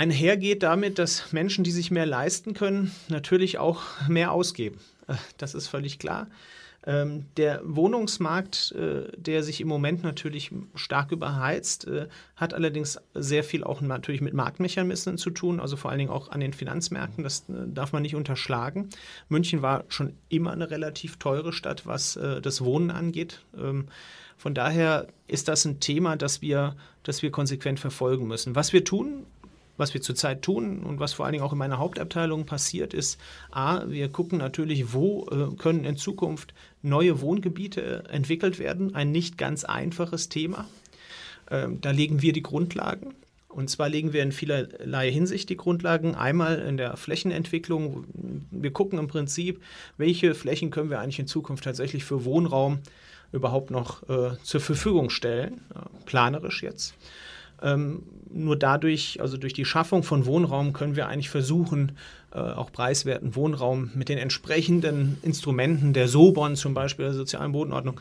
einhergeht 0.01 0.63
damit, 0.63 0.97
dass 0.97 1.31
Menschen, 1.31 1.63
die 1.63 1.69
sich 1.69 1.91
mehr 1.91 2.07
leisten 2.07 2.55
können, 2.55 2.91
natürlich 3.07 3.59
auch 3.59 3.83
mehr 4.07 4.31
ausgeben. 4.31 4.79
Äh, 5.07 5.13
das 5.37 5.53
ist 5.53 5.67
völlig 5.67 5.99
klar. 5.99 6.27
Ähm, 6.87 7.25
der 7.37 7.61
Wohnungsmarkt, 7.63 8.71
äh, 8.71 9.15
der 9.15 9.43
sich 9.43 9.61
im 9.61 9.67
Moment 9.67 10.01
natürlich 10.01 10.49
stark 10.73 11.11
überheizt, 11.11 11.85
äh, 11.85 12.07
hat 12.35 12.55
allerdings 12.55 12.99
sehr 13.13 13.43
viel 13.43 13.63
auch 13.63 13.81
natürlich 13.81 14.21
mit 14.21 14.33
Marktmechanismen 14.33 15.19
zu 15.19 15.29
tun, 15.29 15.59
also 15.59 15.77
vor 15.77 15.91
allen 15.91 15.99
Dingen 15.99 16.09
auch 16.09 16.31
an 16.31 16.39
den 16.39 16.53
Finanzmärkten. 16.53 17.23
Das 17.23 17.45
darf 17.47 17.93
man 17.93 18.01
nicht 18.01 18.15
unterschlagen. 18.15 18.89
München 19.29 19.61
war 19.61 19.83
schon 19.89 20.13
immer 20.29 20.53
eine 20.53 20.71
relativ 20.71 21.17
teure 21.17 21.53
Stadt, 21.53 21.85
was 21.85 22.17
das 22.41 22.61
Wohnen 22.63 22.89
angeht. 22.89 23.41
Ähm, 23.55 23.85
von 24.37 24.55
daher 24.55 25.05
ist 25.27 25.47
das 25.47 25.65
ein 25.65 25.79
Thema, 25.79 26.15
das 26.15 26.41
wir, 26.41 26.75
das 27.03 27.21
wir 27.21 27.29
konsequent 27.29 27.79
verfolgen 27.79 28.27
müssen. 28.27 28.55
Was 28.55 28.73
wir 28.73 28.83
tun, 28.83 29.27
was 29.77 29.93
wir 29.93 30.01
zurzeit 30.01 30.41
tun 30.41 30.83
und 30.83 30.99
was 30.99 31.13
vor 31.13 31.25
allen 31.25 31.33
Dingen 31.33 31.43
auch 31.43 31.53
in 31.53 31.57
meiner 31.57 31.79
Hauptabteilung 31.79 32.45
passiert, 32.45 32.93
ist, 32.93 33.19
a, 33.51 33.83
wir 33.87 34.09
gucken 34.09 34.37
natürlich, 34.37 34.93
wo 34.93 35.27
äh, 35.31 35.55
können 35.55 35.85
in 35.85 35.97
Zukunft 35.97 36.53
neue 36.81 37.21
Wohngebiete 37.21 38.03
entwickelt 38.09 38.59
werden. 38.59 38.95
Ein 38.95 39.11
nicht 39.11 39.37
ganz 39.37 39.63
einfaches 39.63 40.29
Thema. 40.29 40.67
Ähm, 41.49 41.81
da 41.81 41.91
legen 41.91 42.21
wir 42.21 42.33
die 42.33 42.43
Grundlagen. 42.43 43.13
Und 43.47 43.69
zwar 43.69 43.89
legen 43.89 44.13
wir 44.13 44.23
in 44.23 44.31
vielerlei 44.31 45.11
Hinsicht 45.11 45.49
die 45.49 45.57
Grundlagen. 45.57 46.15
Einmal 46.15 46.59
in 46.59 46.77
der 46.77 46.95
Flächenentwicklung. 46.95 48.05
Wir 48.49 48.71
gucken 48.71 48.97
im 48.97 49.07
Prinzip, 49.07 49.61
welche 49.97 50.33
Flächen 50.35 50.71
können 50.71 50.89
wir 50.89 50.99
eigentlich 50.99 51.19
in 51.19 51.27
Zukunft 51.27 51.65
tatsächlich 51.65 52.05
für 52.05 52.23
Wohnraum 52.23 52.79
überhaupt 53.33 53.71
noch 53.71 54.07
äh, 54.09 54.37
zur 54.43 54.61
Verfügung 54.61 55.09
stellen, 55.09 55.61
äh, 55.75 55.79
planerisch 56.05 56.63
jetzt. 56.63 56.95
Ähm, 57.61 58.03
nur 58.33 58.55
dadurch, 58.55 59.19
also 59.19 59.37
durch 59.37 59.53
die 59.53 59.65
Schaffung 59.65 60.03
von 60.03 60.25
Wohnraum, 60.25 60.73
können 60.73 60.95
wir 60.95 61.07
eigentlich 61.07 61.29
versuchen, 61.29 61.93
äh, 62.33 62.39
auch 62.39 62.71
preiswerten 62.71 63.35
Wohnraum 63.35 63.91
mit 63.93 64.09
den 64.09 64.17
entsprechenden 64.17 65.17
Instrumenten 65.21 65.93
der 65.93 66.07
SOBON 66.07 66.55
zum 66.55 66.73
Beispiel, 66.73 67.05
der 67.05 67.13
sozialen 67.13 67.51
Bodenordnung, 67.51 67.99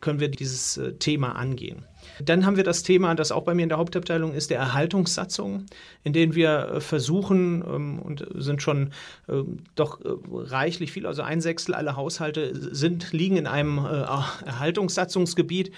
können 0.00 0.20
wir 0.20 0.28
dieses 0.28 0.76
äh, 0.76 0.92
Thema 0.94 1.32
angehen. 1.32 1.84
Dann 2.22 2.44
haben 2.44 2.56
wir 2.56 2.64
das 2.64 2.82
Thema, 2.82 3.14
das 3.14 3.32
auch 3.32 3.44
bei 3.44 3.54
mir 3.54 3.62
in 3.62 3.68
der 3.70 3.78
Hauptabteilung 3.78 4.34
ist, 4.34 4.50
der 4.50 4.58
Erhaltungssatzung, 4.58 5.66
in 6.04 6.12
denen 6.12 6.34
wir 6.34 6.68
äh, 6.74 6.80
versuchen 6.80 7.64
ähm, 7.66 7.98
und 8.00 8.26
sind 8.34 8.60
schon 8.60 8.90
ähm, 9.28 9.58
doch 9.74 10.00
äh, 10.04 10.08
reichlich 10.32 10.92
viel, 10.92 11.06
also 11.06 11.22
ein 11.22 11.40
Sechstel 11.40 11.74
aller 11.74 11.96
Haushalte 11.96 12.52
sind, 12.74 13.12
liegen 13.12 13.36
in 13.36 13.46
einem 13.46 13.78
äh, 13.78 14.02
Erhaltungssatzungsgebiet. 14.46 15.72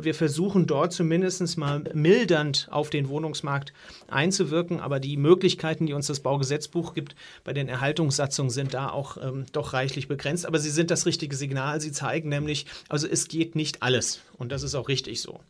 Wir 0.00 0.14
versuchen 0.14 0.66
dort 0.66 0.92
zumindest 0.92 1.58
mal 1.58 1.82
mildernd 1.94 2.68
auf 2.70 2.90
den 2.90 3.08
Wohnungsmarkt 3.08 3.72
einzuwirken, 4.08 4.78
aber 4.78 5.00
die 5.00 5.16
Möglichkeiten, 5.16 5.86
die 5.86 5.94
uns 5.94 6.06
das 6.06 6.20
Baugesetzbuch 6.20 6.94
gibt, 6.94 7.16
bei 7.42 7.52
den 7.52 7.68
Erhaltungssatzungen 7.68 8.50
sind 8.50 8.72
da 8.72 8.90
auch 8.90 9.16
ähm, 9.16 9.46
doch 9.52 9.72
reichlich 9.72 10.06
begrenzt. 10.06 10.46
Aber 10.46 10.60
sie 10.60 10.70
sind 10.70 10.92
das 10.92 11.06
richtige 11.06 11.34
Signal. 11.34 11.80
Sie 11.80 11.90
zeigen 11.90 12.28
nämlich, 12.28 12.66
also 12.88 13.08
es 13.08 13.26
geht 13.26 13.56
nicht 13.56 13.82
alles. 13.82 14.20
Und 14.36 14.50
das 14.50 14.62
ist 14.62 14.74
auch 14.74 14.88
richtig 14.88 15.20
so. 15.20 15.40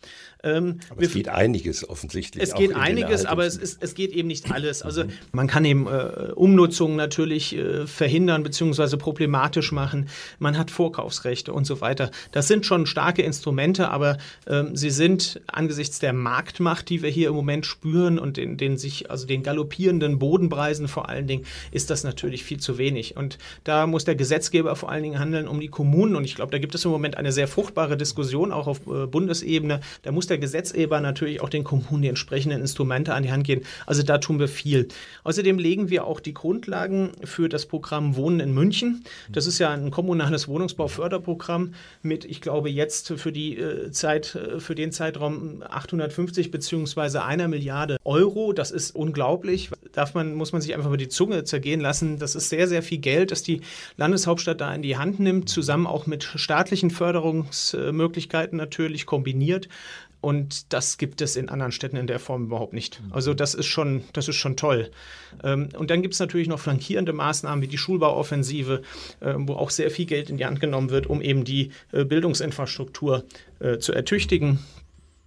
Ähm, 0.42 0.80
aber 0.90 1.02
es 1.02 1.12
geht 1.12 1.28
einiges 1.28 1.88
offensichtlich. 1.88 2.42
Es 2.42 2.54
geht 2.54 2.74
einiges, 2.74 3.24
aber 3.24 3.46
es, 3.46 3.56
ist, 3.56 3.82
es 3.82 3.94
geht 3.94 4.12
eben 4.12 4.28
nicht 4.28 4.50
alles. 4.50 4.82
Also 4.82 5.04
man 5.32 5.46
kann 5.46 5.64
eben 5.64 5.86
äh, 5.86 6.32
Umnutzungen 6.34 6.96
natürlich 6.96 7.56
äh, 7.56 7.86
verhindern 7.86 8.42
bzw. 8.42 8.96
problematisch 8.96 9.72
machen. 9.72 10.08
Man 10.38 10.58
hat 10.58 10.70
Vorkaufsrechte 10.70 11.52
und 11.52 11.66
so 11.66 11.80
weiter. 11.80 12.10
Das 12.32 12.48
sind 12.48 12.66
schon 12.66 12.86
starke 12.86 13.22
Instrumente, 13.22 13.88
aber 13.88 14.13
ähm, 14.46 14.76
sie 14.76 14.90
sind 14.90 15.40
angesichts 15.46 15.98
der 15.98 16.12
Marktmacht, 16.12 16.88
die 16.88 17.02
wir 17.02 17.10
hier 17.10 17.28
im 17.28 17.34
Moment 17.34 17.66
spüren 17.66 18.18
und 18.18 18.36
den, 18.36 18.56
den 18.56 18.76
sich, 18.76 19.10
also 19.10 19.26
den 19.26 19.42
galoppierenden 19.42 20.18
Bodenpreisen 20.18 20.88
vor 20.88 21.08
allen 21.08 21.26
Dingen, 21.26 21.44
ist 21.72 21.90
das 21.90 22.04
natürlich 22.04 22.44
viel 22.44 22.60
zu 22.60 22.78
wenig. 22.78 23.16
Und 23.16 23.38
da 23.64 23.86
muss 23.86 24.04
der 24.04 24.14
Gesetzgeber 24.14 24.76
vor 24.76 24.90
allen 24.90 25.02
Dingen 25.02 25.18
handeln 25.18 25.48
um 25.48 25.60
die 25.60 25.68
Kommunen. 25.68 26.16
Und 26.16 26.24
ich 26.24 26.34
glaube, 26.34 26.52
da 26.52 26.58
gibt 26.58 26.74
es 26.74 26.84
im 26.84 26.90
Moment 26.90 27.16
eine 27.16 27.32
sehr 27.32 27.48
fruchtbare 27.48 27.96
Diskussion 27.96 28.52
auch 28.52 28.66
auf 28.66 28.86
äh, 28.86 29.06
Bundesebene. 29.06 29.80
Da 30.02 30.12
muss 30.12 30.26
der 30.26 30.38
Gesetzgeber 30.38 31.00
natürlich 31.00 31.40
auch 31.40 31.48
den 31.48 31.64
Kommunen 31.64 32.02
die 32.02 32.08
entsprechenden 32.08 32.60
Instrumente 32.60 33.14
an 33.14 33.22
die 33.22 33.32
Hand 33.32 33.44
geben. 33.44 33.62
Also 33.86 34.02
da 34.02 34.18
tun 34.18 34.38
wir 34.38 34.48
viel. 34.48 34.88
Außerdem 35.24 35.58
legen 35.58 35.90
wir 35.90 36.06
auch 36.06 36.20
die 36.20 36.34
Grundlagen 36.34 37.12
für 37.24 37.48
das 37.48 37.66
Programm 37.66 38.16
Wohnen 38.16 38.40
in 38.40 38.54
München. 38.54 39.04
Das 39.30 39.46
ist 39.46 39.58
ja 39.58 39.70
ein 39.70 39.90
kommunales 39.90 40.48
Wohnungsbauförderprogramm 40.48 41.74
mit, 42.02 42.24
ich 42.24 42.40
glaube, 42.40 42.70
jetzt 42.70 43.12
für 43.16 43.32
die 43.32 43.58
äh, 43.58 43.90
Zeit, 44.04 44.34
äh, 44.34 44.60
für 44.60 44.74
den 44.74 44.92
Zeitraum 44.92 45.62
850 45.66 46.50
bzw. 46.50 47.18
einer 47.18 47.48
Milliarde 47.48 47.96
Euro. 48.04 48.52
Das 48.52 48.70
ist 48.70 48.94
unglaublich. 48.94 49.70
Darf 49.92 50.12
man, 50.12 50.34
muss 50.34 50.52
man 50.52 50.60
sich 50.60 50.74
einfach 50.74 50.88
über 50.88 50.98
die 50.98 51.08
Zunge 51.08 51.44
zergehen 51.44 51.80
lassen. 51.80 52.18
Das 52.18 52.34
ist 52.34 52.50
sehr, 52.50 52.68
sehr 52.68 52.82
viel 52.82 52.98
Geld, 52.98 53.30
das 53.30 53.42
die 53.42 53.62
Landeshauptstadt 53.96 54.60
da 54.60 54.74
in 54.74 54.82
die 54.82 54.98
Hand 54.98 55.20
nimmt, 55.20 55.48
zusammen 55.48 55.86
auch 55.86 56.06
mit 56.06 56.22
staatlichen 56.22 56.90
Förderungsmöglichkeiten 56.90 58.58
natürlich 58.58 59.06
kombiniert. 59.06 59.68
Und 60.24 60.72
das 60.72 60.96
gibt 60.96 61.20
es 61.20 61.36
in 61.36 61.50
anderen 61.50 61.70
Städten 61.70 61.98
in 61.98 62.06
der 62.06 62.18
Form 62.18 62.44
überhaupt 62.44 62.72
nicht. 62.72 63.02
Also 63.10 63.34
das 63.34 63.52
ist 63.52 63.66
schon, 63.66 64.04
das 64.14 64.26
ist 64.26 64.36
schon 64.36 64.56
toll. 64.56 64.90
Ähm, 65.42 65.68
und 65.76 65.90
dann 65.90 66.00
gibt 66.00 66.14
es 66.14 66.20
natürlich 66.20 66.48
noch 66.48 66.60
flankierende 66.60 67.12
Maßnahmen 67.12 67.62
wie 67.62 67.68
die 67.68 67.76
Schulbauoffensive, 67.76 68.80
äh, 69.20 69.34
wo 69.36 69.52
auch 69.52 69.68
sehr 69.68 69.90
viel 69.90 70.06
Geld 70.06 70.30
in 70.30 70.38
die 70.38 70.46
Hand 70.46 70.60
genommen 70.60 70.88
wird, 70.88 71.08
um 71.08 71.20
eben 71.20 71.44
die 71.44 71.72
äh, 71.92 72.06
Bildungsinfrastruktur 72.06 73.24
äh, 73.60 73.76
zu 73.76 73.92
ertüchtigen 73.92 74.60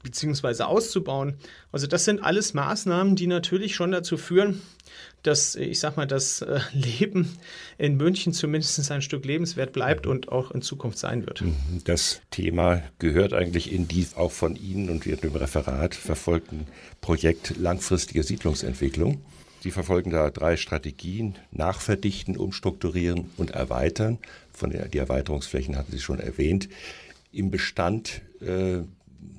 bzw. 0.02 0.64
auszubauen. 0.64 1.36
Also 1.72 1.86
das 1.86 2.04
sind 2.04 2.24
alles 2.24 2.56
Maßnahmen, 2.56 3.16
die 3.16 3.28
natürlich 3.28 3.76
schon 3.76 3.92
dazu 3.92 4.18
führen, 4.18 4.64
dass, 5.28 5.56
ich 5.56 5.80
sag 5.80 5.98
mal, 5.98 6.08
das 6.08 6.42
äh, 6.42 6.60
Leben 6.74 7.38
in 7.78 7.98
München 7.98 8.34
zumindest 8.34 8.92
ein 8.92 9.02
Stück 9.02 9.26
lebenswert 9.26 9.74
bleibt 9.74 10.08
und 10.08 10.30
auch 10.30 10.52
in 10.52 10.62
Zukunft 10.62 10.98
sein 10.98 11.26
wird. 11.26 11.42
Mhm. 11.42 11.56
Das 11.84 12.22
Thema 12.32 12.82
gehört 13.00 13.34
eigentlich 13.34 13.72
in 13.72 13.88
die 13.88 14.08
auch 14.16 14.32
von 14.32 14.56
Ihnen 14.56 14.90
und 14.90 15.06
Ihrem 15.06 15.36
Referat 15.36 15.96
verfolgten 15.96 16.68
Projekt 17.02 17.58
langfristige 17.58 18.24
Siedlungsentwicklung. 18.24 19.22
Sie 19.62 19.72
verfolgen 19.72 20.12
da 20.12 20.30
drei 20.30 20.56
Strategien: 20.56 21.36
Nachverdichten, 21.52 22.38
Umstrukturieren 22.38 23.30
und 23.38 23.52
Erweitern. 23.52 24.20
Von 24.54 24.70
der, 24.70 24.88
die 24.88 24.98
Erweiterungsflächen 24.98 25.76
hatten 25.76 25.92
Sie 25.92 26.00
schon 26.00 26.20
erwähnt. 26.20 26.70
Im 27.32 27.52
Bestand 27.52 28.22
äh, 28.42 28.80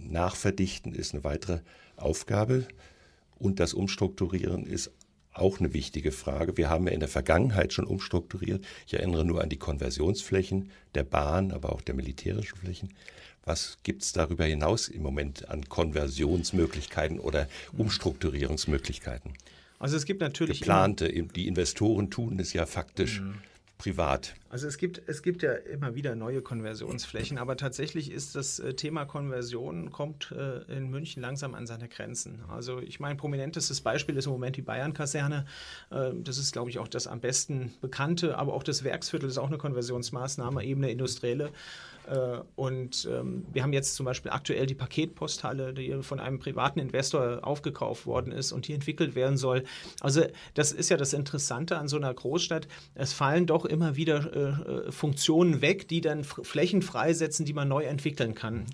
Nachverdichten 0.08 0.94
ist 0.94 1.14
eine 1.14 1.24
weitere 1.24 1.60
Aufgabe 1.96 2.66
und 3.38 3.60
das 3.60 3.74
Umstrukturieren 3.74 4.66
ist 4.66 4.90
auch 5.38 5.60
eine 5.60 5.74
wichtige 5.74 6.12
Frage. 6.12 6.56
Wir 6.56 6.70
haben 6.70 6.86
ja 6.86 6.92
in 6.92 7.00
der 7.00 7.08
Vergangenheit 7.08 7.72
schon 7.72 7.86
umstrukturiert. 7.86 8.64
Ich 8.86 8.94
erinnere 8.94 9.24
nur 9.24 9.42
an 9.42 9.48
die 9.48 9.56
Konversionsflächen 9.56 10.70
der 10.94 11.04
Bahn, 11.04 11.52
aber 11.52 11.72
auch 11.72 11.80
der 11.80 11.94
militärischen 11.94 12.56
Flächen. 12.56 12.94
Was 13.44 13.78
gibt 13.82 14.02
es 14.02 14.12
darüber 14.12 14.44
hinaus 14.44 14.88
im 14.88 15.02
Moment 15.02 15.48
an 15.48 15.68
Konversionsmöglichkeiten 15.68 17.18
oder 17.18 17.48
Umstrukturierungsmöglichkeiten? 17.76 19.32
Also 19.78 19.96
es 19.96 20.04
gibt 20.04 20.20
natürlich 20.20 20.60
geplante, 20.60 21.08
die 21.08 21.46
Investoren 21.46 22.10
tun 22.10 22.38
es 22.40 22.52
ja 22.52 22.66
faktisch. 22.66 23.22
Privat. 23.78 24.34
Also 24.50 24.66
es 24.66 24.76
gibt, 24.76 25.02
es 25.06 25.22
gibt 25.22 25.42
ja 25.42 25.52
immer 25.52 25.94
wieder 25.94 26.16
neue 26.16 26.42
Konversionsflächen, 26.42 27.38
aber 27.38 27.56
tatsächlich 27.56 28.10
ist 28.10 28.34
das 28.34 28.58
äh, 28.58 28.74
Thema 28.74 29.04
Konversion 29.04 29.92
kommt 29.92 30.32
äh, 30.32 30.62
in 30.76 30.90
München 30.90 31.22
langsam 31.22 31.54
an 31.54 31.66
seine 31.66 31.88
Grenzen. 31.88 32.40
Also 32.48 32.80
ich 32.80 32.98
meine, 32.98 33.14
prominentestes 33.14 33.80
Beispiel 33.80 34.16
ist 34.16 34.26
im 34.26 34.32
Moment 34.32 34.56
die 34.56 34.62
Bayern-Kaserne. 34.62 35.46
Äh, 35.90 36.10
das 36.14 36.38
ist, 36.38 36.52
glaube 36.52 36.70
ich, 36.70 36.80
auch 36.80 36.88
das 36.88 37.06
am 37.06 37.20
besten 37.20 37.72
bekannte, 37.80 38.36
aber 38.36 38.52
auch 38.52 38.64
das 38.64 38.82
Werksviertel 38.82 39.28
ist 39.28 39.38
auch 39.38 39.46
eine 39.46 39.58
Konversionsmaßnahme, 39.58 40.64
eben 40.64 40.82
eine 40.82 40.90
industrielle. 40.90 41.50
Äh, 42.08 42.40
und 42.56 43.08
ähm, 43.10 43.44
wir 43.52 43.62
haben 43.62 43.72
jetzt 43.72 43.94
zum 43.94 44.06
Beispiel 44.06 44.30
aktuell 44.30 44.66
die 44.66 44.74
Paketposthalle, 44.74 45.74
die 45.74 46.02
von 46.02 46.20
einem 46.20 46.38
privaten 46.38 46.78
Investor 46.78 47.40
aufgekauft 47.42 48.06
worden 48.06 48.32
ist 48.32 48.52
und 48.52 48.68
die 48.68 48.74
entwickelt 48.74 49.14
werden 49.14 49.36
soll. 49.36 49.64
Also 50.00 50.22
das 50.54 50.72
ist 50.72 50.88
ja 50.88 50.96
das 50.96 51.12
Interessante 51.12 51.78
an 51.78 51.88
so 51.88 51.96
einer 51.96 52.12
Großstadt. 52.12 52.68
Es 52.94 53.12
fallen 53.12 53.46
doch 53.46 53.64
immer 53.64 53.96
wieder 53.96 54.86
äh, 54.86 54.92
Funktionen 54.92 55.60
weg, 55.60 55.88
die 55.88 56.00
dann 56.00 56.24
Flächen 56.24 56.82
freisetzen, 56.82 57.44
die 57.44 57.52
man 57.52 57.68
neu 57.68 57.84
entwickeln 57.84 58.34
kann. 58.34 58.66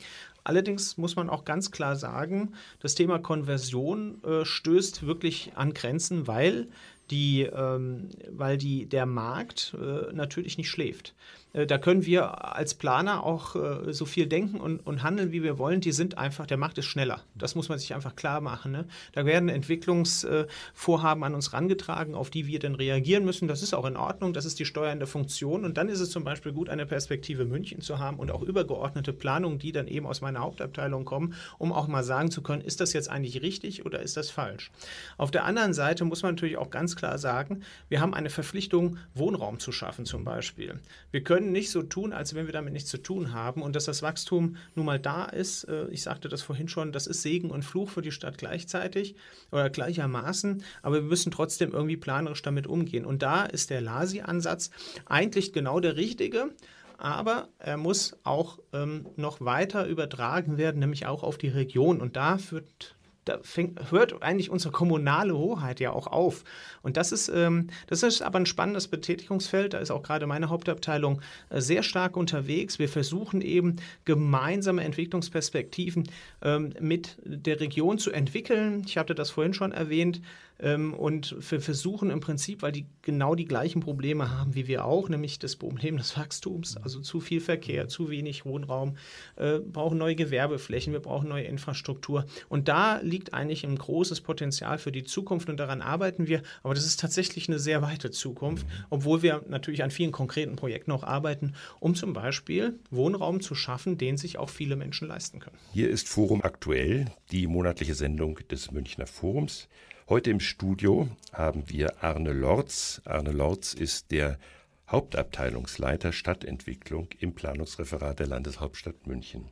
Allerdings 0.45 0.99
muss 0.99 1.17
man 1.17 1.31
auch 1.31 1.47
ganz 1.47 1.71
klar 1.71 1.97
sagen, 1.97 2.53
das 2.81 2.95
Thema 2.95 3.19
Konversion 3.19 4.23
äh, 4.25 4.45
stößt 4.45 5.07
wirklich 5.07 5.53
an 5.55 5.73
Grenzen, 5.73 6.27
weil 6.27 6.69
die, 7.11 7.43
ähm, 7.43 8.11
weil 8.31 8.59
die, 8.59 8.87
der 8.87 9.07
Markt 9.07 9.77
natürlich 10.13 10.57
nicht 10.57 10.71
schläft. 10.71 11.15
Äh, 11.55 11.67
da 11.67 11.79
können 11.79 12.05
wir 12.05 12.55
als 12.55 12.75
Planer 12.75 13.25
auch 13.25 13.57
äh, 13.57 13.93
so 13.93 14.05
viel 14.05 14.27
denken 14.27 14.61
und, 14.61 14.81
und, 14.81 15.03
handeln, 15.03 15.33
wie 15.33 15.43
wir 15.43 15.59
wollen. 15.59 15.81
Die 15.81 15.93
sind 15.93 16.19
einfach, 16.19 16.47
der 16.47 16.59
Markt 16.59 16.77
ist 16.77 16.87
schneller. 16.87 17.23
Das 17.35 17.55
muss 17.55 17.69
man 17.69 17.79
sich 17.79 17.95
einfach 17.95 18.15
klar 18.15 18.41
machen. 18.43 18.73
Ne? 18.73 18.87
Da 19.13 19.25
werden 19.25 19.49
Entwicklungsvorhaben 19.49 21.25
an 21.25 21.35
uns 21.35 21.53
rangetragen, 21.53 22.15
auf 22.15 22.31
die 22.31 22.47
wir 22.47 22.59
dann 22.59 22.75
reagieren 22.75 23.25
müssen. 23.25 23.49
Das 23.49 23.63
ist 23.63 23.73
auch 23.73 23.87
in 23.87 23.97
Ordnung. 23.97 24.33
Das 24.35 24.45
ist 24.45 24.59
die 24.59 24.65
steuernde 24.65 25.07
Funktion. 25.07 25.65
Und 25.65 25.79
dann 25.79 25.89
ist 25.89 26.01
es 26.01 26.11
zum 26.11 26.25
Beispiel 26.25 26.53
gut, 26.53 26.69
eine 26.69 26.87
Perspektive 26.87 27.45
München 27.45 27.81
zu 27.81 27.99
haben 27.99 28.19
und 28.19 28.31
auch 28.31 28.43
übergeordnete 28.43 29.13
Planungen, 29.13 29.59
die 29.59 29.73
dann 29.73 29.87
eben 29.87 30.07
aus 30.07 30.21
meiner 30.21 30.41
Hauptabteilung 30.41 31.05
kommen, 31.05 31.35
um 31.59 31.73
auch 31.73 31.87
mal 31.87 32.03
sagen 32.03 32.31
zu 32.31 32.43
können, 32.43 32.63
ist 32.63 32.81
das 32.81 32.93
jetzt 32.93 33.09
eigentlich 33.09 33.43
richtig 33.43 33.87
oder 33.87 34.01
ist 34.01 34.17
das 34.17 34.31
falsch? 34.31 34.73
Auf 35.17 35.31
der 35.31 35.45
anderen 35.45 35.73
Seite 35.73 36.05
muss 36.05 36.23
man 36.23 36.35
natürlich 36.35 36.57
auch 36.57 36.71
ganz 36.71 36.97
klar 36.97 37.19
sagen, 37.19 37.63
wir 37.89 38.01
haben 38.01 38.15
eine 38.15 38.31
Verpflichtung, 38.31 38.99
Wohnraum 39.15 39.61
zu 39.61 39.71
schaffen 39.71 40.05
zum 40.05 40.25
Beispiel. 40.25 40.81
Wir 41.11 41.23
können 41.23 41.44
können 41.45 41.53
nicht 41.53 41.71
so 41.71 41.83
tun, 41.83 42.15
als 42.15 42.35
wenn 42.35 42.47
wir 42.47 42.55
damit 42.55 42.73
nichts 42.73 42.89
zu 42.89 42.97
tun 42.97 43.35
haben. 43.35 43.61
Und 43.61 43.77
dass 43.77 43.85
das 43.85 44.03
Wachstum 44.03 44.57
nun 44.75 44.87
mal 44.87 44.99
da 44.99 45.27
ist, 45.27 45.65
äh, 45.65 45.89
ich 45.89 46.03
sagte 46.03 46.31
das 46.31 46.41
vorhin 46.41 46.69
schon, 46.69 46.91
das 46.91 47.07
ist 47.07 47.21
Segen 47.21 47.51
und 47.51 47.65
Fluch 47.65 47.91
für 47.91 48.01
die 48.01 48.13
Stadt 48.13 48.39
gleichzeitig 48.39 49.15
oder 49.53 49.69
gleichermaßen. 49.69 50.65
Aber 50.81 50.97
wir 50.97 51.03
müssen 51.03 51.31
trotzdem 51.31 51.73
irgendwie 51.73 51.99
planerisch 51.99 52.41
damit 52.41 52.67
umgehen. 52.67 53.05
Und 53.05 53.23
da 53.23 53.45
ist 53.45 53.69
der 53.69 53.83
LASI-Ansatz 53.83 54.71
eigentlich 55.05 55.53
genau 55.53 55.81
der 55.81 55.97
richtige 55.97 56.51
aber 56.97 57.49
er 57.59 57.77
muss 57.77 58.17
auch 58.23 58.61
ähm, 58.73 59.07
noch 59.17 59.41
weiter 59.41 59.85
übertragen 59.87 60.59
werden, 60.59 60.79
nämlich 60.79 61.07
auch 61.07 61.25
auf 61.25 61.37
die 61.37 61.49
Region. 61.49 62.01
Und 62.01 62.15
da 62.15 62.39
wird 62.51 62.95
da 63.25 63.39
fängt, 63.43 63.91
hört 63.91 64.23
eigentlich 64.23 64.51
unsere 64.51 64.73
kommunale 64.73 65.37
Hoheit 65.37 65.81
ja 65.81 65.93
auch 65.93 66.07
auf. 66.07 66.45
Und 66.83 66.97
das 66.97 67.13
ist, 67.13 67.29
ähm, 67.29 67.69
das 67.87 68.03
ist 68.03 68.23
aber 68.23 68.39
ein 68.39 68.47
spannendes 68.47 68.89
Betätigungsfeld. 68.89 69.75
Da 69.75 69.79
ist 69.79 69.91
auch 69.91 70.03
gerade 70.03 70.27
meine 70.27 70.49
Hauptabteilung 70.49 71.21
äh, 71.51 71.61
sehr 71.61 71.83
stark 71.83 72.17
unterwegs. 72.17 72.79
Wir 72.79 72.89
versuchen 72.89 73.41
eben 73.41 73.77
gemeinsame 74.05 74.85
Entwicklungsperspektiven 74.85 76.05
ähm, 76.43 76.75
mit 76.81 77.17
der 77.25 77.61
Region 77.61 77.99
zu 77.99 78.11
entwickeln. 78.11 78.83
Ich 78.87 78.99
hatte 78.99 79.15
das 79.15 79.31
vorhin 79.31 79.55
schon 79.55 79.73
erwähnt. 79.73 80.21
Ähm, 80.61 80.95
und 80.95 81.35
wir 81.51 81.61
versuchen 81.61 82.11
im 82.11 82.21
Prinzip, 82.21 82.63
weil 82.63 82.73
die 82.73 82.87
genau 83.03 83.35
die 83.35 83.45
gleichen 83.45 83.81
Probleme 83.81 84.31
haben 84.31 84.55
wie 84.55 84.67
wir 84.67 84.85
auch, 84.85 85.09
nämlich 85.09 85.39
das 85.39 85.57
Problem 85.57 85.97
des 85.97 86.17
Wachstums, 86.17 86.77
also 86.77 87.01
zu 87.01 87.21
viel 87.21 87.41
Verkehr, 87.41 87.89
zu 87.89 88.11
wenig 88.11 88.45
Wohnraum, 88.45 88.97
äh, 89.37 89.59
brauchen 89.59 89.99
neue 89.99 90.15
Gewerbeflächen, 90.15 90.93
wir 90.93 91.01
brauchen 91.01 91.29
neue 91.29 91.45
Infrastruktur. 91.45 92.27
Und 92.49 92.69
da 92.69 93.01
liegt 93.01 93.35
eigentlich 93.35 93.65
ein 93.65 93.77
großes 93.77 94.21
Potenzial 94.21 94.79
für 94.79 94.93
die 94.93 95.05
Zukunft 95.05 95.49
und 95.49 95.59
daran 95.59 95.83
arbeiten 95.83 96.29
wir. 96.29 96.43
Aber 96.63 96.75
das 96.75 96.87
ist 96.87 97.01
tatsächlich 97.01 97.49
eine 97.49 97.59
sehr 97.59 97.83
weite 97.83 98.11
Zukunft, 98.11 98.67
obwohl 98.91 99.23
wir 99.23 99.45
natürlich 99.49 99.83
an 99.83 99.91
vielen 99.91 100.13
konkreten 100.13 100.57
Projekten 100.57 100.93
auch 100.93 101.03
arbeiten, 101.05 101.55
um 101.81 101.95
zum 101.95 102.13
Beispiel 102.13 102.79
Wohnraum 102.91 103.41
zu 103.41 103.55
schaffen, 103.55 103.99
den 103.99 104.17
sich 104.17 104.39
auch 104.39 104.51
viele 104.51 104.77
Menschen 104.77 105.09
leisten 105.09 105.41
können. 105.41 105.57
Hier 105.73 105.91
ist 105.91 106.09
Forum 106.09 106.43
aktuell, 106.43 107.07
die 107.31 107.47
monatliche 107.47 107.95
Sendung 107.95 108.39
des 108.51 108.71
Münchner 108.71 109.07
Forums. 109.07 109.69
Heute 110.07 110.31
im 110.31 110.41
Studio 110.41 111.09
haben 111.33 111.71
wir 111.71 112.05
Arne 112.05 112.35
Lorz. 112.35 113.01
Arne 113.07 113.33
Lorz 113.33 113.73
ist 113.73 114.11
der 114.11 114.39
Hauptabteilungsleiter 114.87 116.13
Stadtentwicklung 116.13 117.09
im 117.21 117.35
Planungsreferat 117.35 118.19
der 118.19 118.27
Landeshauptstadt 118.27 119.07
München. 119.07 119.47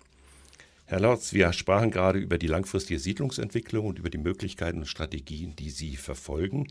Herr 0.85 1.01
Lorz, 1.01 1.33
wir 1.33 1.51
sprachen 1.55 1.91
gerade 1.91 2.19
über 2.19 2.37
die 2.37 2.49
langfristige 2.49 3.01
Siedlungsentwicklung 3.01 3.87
und 3.87 3.99
über 3.99 4.11
die 4.11 4.19
Möglichkeiten 4.19 4.81
und 4.81 4.89
Strategien, 4.89 5.57
die 5.57 5.71
Sie 5.71 5.97
verfolgen. 5.97 6.69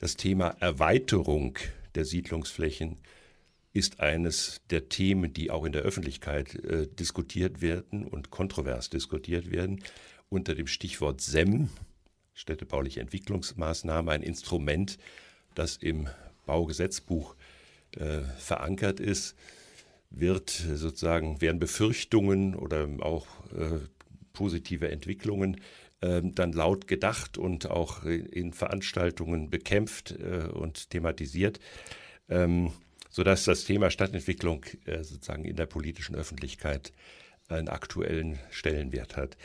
Das 0.00 0.16
Thema 0.16 0.56
Erweiterung 0.58 1.56
der 1.94 2.06
Siedlungsflächen 2.06 2.96
ist 3.72 4.00
eines 4.00 4.60
der 4.70 4.88
Themen, 4.88 5.32
die 5.32 5.52
auch 5.52 5.64
in 5.64 5.70
der 5.70 5.82
Öffentlichkeit 5.82 6.56
äh, 6.64 6.88
diskutiert 6.88 7.60
werden 7.60 8.08
und 8.08 8.30
kontrovers 8.30 8.90
diskutiert 8.90 9.52
werden 9.52 9.84
unter 10.28 10.56
dem 10.56 10.66
Stichwort 10.66 11.20
SEM, 11.20 11.68
städtebauliche 12.40 13.00
Entwicklungsmaßnahme, 13.00 14.12
ein 14.12 14.22
Instrument, 14.22 14.98
das 15.54 15.76
im 15.76 16.08
Baugesetzbuch 16.46 17.36
äh, 17.96 18.20
verankert 18.38 18.98
ist, 18.98 19.36
wird 20.10 20.50
sozusagen, 20.50 21.40
werden 21.40 21.60
Befürchtungen 21.60 22.54
oder 22.54 22.88
auch 23.00 23.26
äh, 23.52 23.78
positive 24.32 24.90
Entwicklungen 24.90 25.60
äh, 26.00 26.22
dann 26.24 26.52
laut 26.52 26.88
gedacht 26.88 27.36
und 27.36 27.70
auch 27.70 28.04
in 28.04 28.52
Veranstaltungen 28.52 29.50
bekämpft 29.50 30.12
äh, 30.12 30.48
und 30.48 30.90
thematisiert, 30.90 31.60
ähm, 32.28 32.72
sodass 33.10 33.44
das 33.44 33.64
Thema 33.64 33.90
Stadtentwicklung 33.90 34.64
äh, 34.86 35.04
sozusagen 35.04 35.44
in 35.44 35.56
der 35.56 35.66
politischen 35.66 36.16
Öffentlichkeit 36.16 36.92
einen 37.48 37.68
aktuellen 37.68 38.38
Stellenwert 38.50 39.16
hat. 39.16 39.36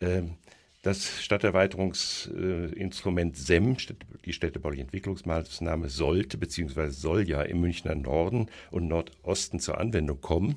Ähm, 0.00 0.36
das 0.82 1.22
Stadterweiterungsinstrument 1.22 3.36
SEM, 3.36 3.76
die 4.24 4.32
städtebauliche 4.32 4.82
Entwicklungsmaßnahme, 4.82 5.90
sollte 5.90 6.38
bzw. 6.38 6.88
soll 6.88 7.28
ja 7.28 7.42
im 7.42 7.60
Münchner 7.60 7.94
Norden 7.94 8.46
und 8.70 8.88
Nordosten 8.88 9.60
zur 9.60 9.78
Anwendung 9.78 10.22
kommen, 10.22 10.56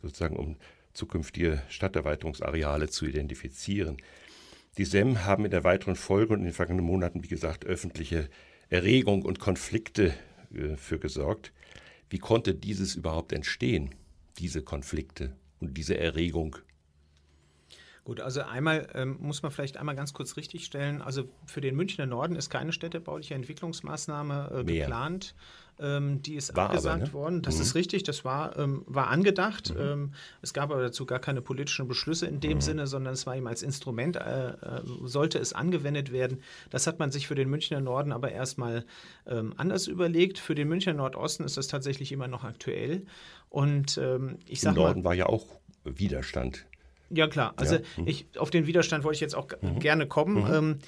sozusagen 0.00 0.36
um 0.36 0.54
zukünftige 0.92 1.60
Stadterweiterungsareale 1.68 2.88
zu 2.88 3.06
identifizieren. 3.06 3.96
Die 4.78 4.84
SEM 4.84 5.24
haben 5.24 5.44
in 5.44 5.50
der 5.50 5.64
weiteren 5.64 5.96
Folge 5.96 6.34
und 6.34 6.40
in 6.40 6.46
den 6.46 6.52
vergangenen 6.52 6.86
Monaten, 6.86 7.24
wie 7.24 7.28
gesagt, 7.28 7.64
öffentliche 7.64 8.28
Erregung 8.70 9.22
und 9.22 9.40
Konflikte 9.40 10.14
äh, 10.54 10.76
für 10.76 10.98
gesorgt. 10.98 11.52
Wie 12.10 12.18
konnte 12.18 12.54
dieses 12.54 12.94
überhaupt 12.94 13.32
entstehen, 13.32 13.94
diese 14.38 14.62
Konflikte 14.62 15.34
und 15.60 15.76
diese 15.76 15.98
Erregung? 15.98 16.56
Gut, 18.04 18.20
also 18.20 18.42
einmal 18.42 18.86
ähm, 18.92 19.16
muss 19.18 19.42
man 19.42 19.50
vielleicht 19.50 19.78
einmal 19.78 19.96
ganz 19.96 20.12
kurz 20.12 20.36
richtigstellen. 20.36 21.00
Also 21.00 21.24
für 21.46 21.62
den 21.62 21.74
Münchner 21.74 22.04
Norden 22.04 22.36
ist 22.36 22.50
keine 22.50 22.72
städtebauliche 22.72 23.32
Entwicklungsmaßnahme 23.32 24.50
äh, 24.52 24.64
geplant. 24.64 25.34
Ähm, 25.80 26.20
die 26.20 26.34
ist 26.34 26.54
war 26.54 26.66
abgesagt 26.66 26.96
aber, 26.96 27.06
ne? 27.06 27.12
worden. 27.14 27.42
Das 27.42 27.56
mhm. 27.56 27.62
ist 27.62 27.74
richtig, 27.74 28.02
das 28.02 28.22
war, 28.22 28.58
ähm, 28.58 28.82
war 28.86 29.08
angedacht. 29.08 29.74
Mhm. 29.74 29.80
Ähm, 29.80 30.12
es 30.42 30.52
gab 30.52 30.70
aber 30.70 30.82
dazu 30.82 31.06
gar 31.06 31.18
keine 31.18 31.40
politischen 31.40 31.88
Beschlüsse 31.88 32.26
in 32.26 32.40
dem 32.40 32.58
mhm. 32.58 32.60
Sinne, 32.60 32.86
sondern 32.86 33.14
es 33.14 33.26
war 33.26 33.36
ihm 33.36 33.46
als 33.46 33.62
Instrument, 33.62 34.16
äh, 34.16 34.50
äh, 34.50 34.54
sollte 35.04 35.38
es 35.38 35.54
angewendet 35.54 36.12
werden. 36.12 36.42
Das 36.68 36.86
hat 36.86 36.98
man 36.98 37.10
sich 37.10 37.26
für 37.26 37.34
den 37.34 37.48
Münchner 37.48 37.80
Norden 37.80 38.12
aber 38.12 38.30
erstmal 38.30 38.84
ähm, 39.26 39.54
anders 39.56 39.86
überlegt. 39.86 40.38
Für 40.38 40.54
den 40.54 40.68
Münchner 40.68 40.92
Nordosten 40.92 41.44
ist 41.44 41.56
das 41.56 41.68
tatsächlich 41.68 42.12
immer 42.12 42.28
noch 42.28 42.44
aktuell. 42.44 43.06
Und 43.48 43.96
ähm, 43.96 44.40
ich 44.46 44.60
sage 44.60 44.76
Im 44.76 44.82
Norden 44.82 45.02
mal, 45.02 45.08
war 45.08 45.14
ja 45.14 45.26
auch 45.26 45.46
Widerstand 45.84 46.66
ja, 47.14 47.26
klar. 47.28 47.54
Also 47.56 47.76
ja. 47.76 47.80
Mhm. 47.96 48.06
ich, 48.06 48.26
auf 48.36 48.50
den 48.50 48.66
Widerstand 48.66 49.04
wollte 49.04 49.16
ich 49.16 49.20
jetzt 49.20 49.34
auch 49.34 49.48
mhm. 49.60 49.78
gerne 49.78 50.06
kommen. 50.06 50.44
Mhm. 50.44 50.54
Ähm, 50.54 50.78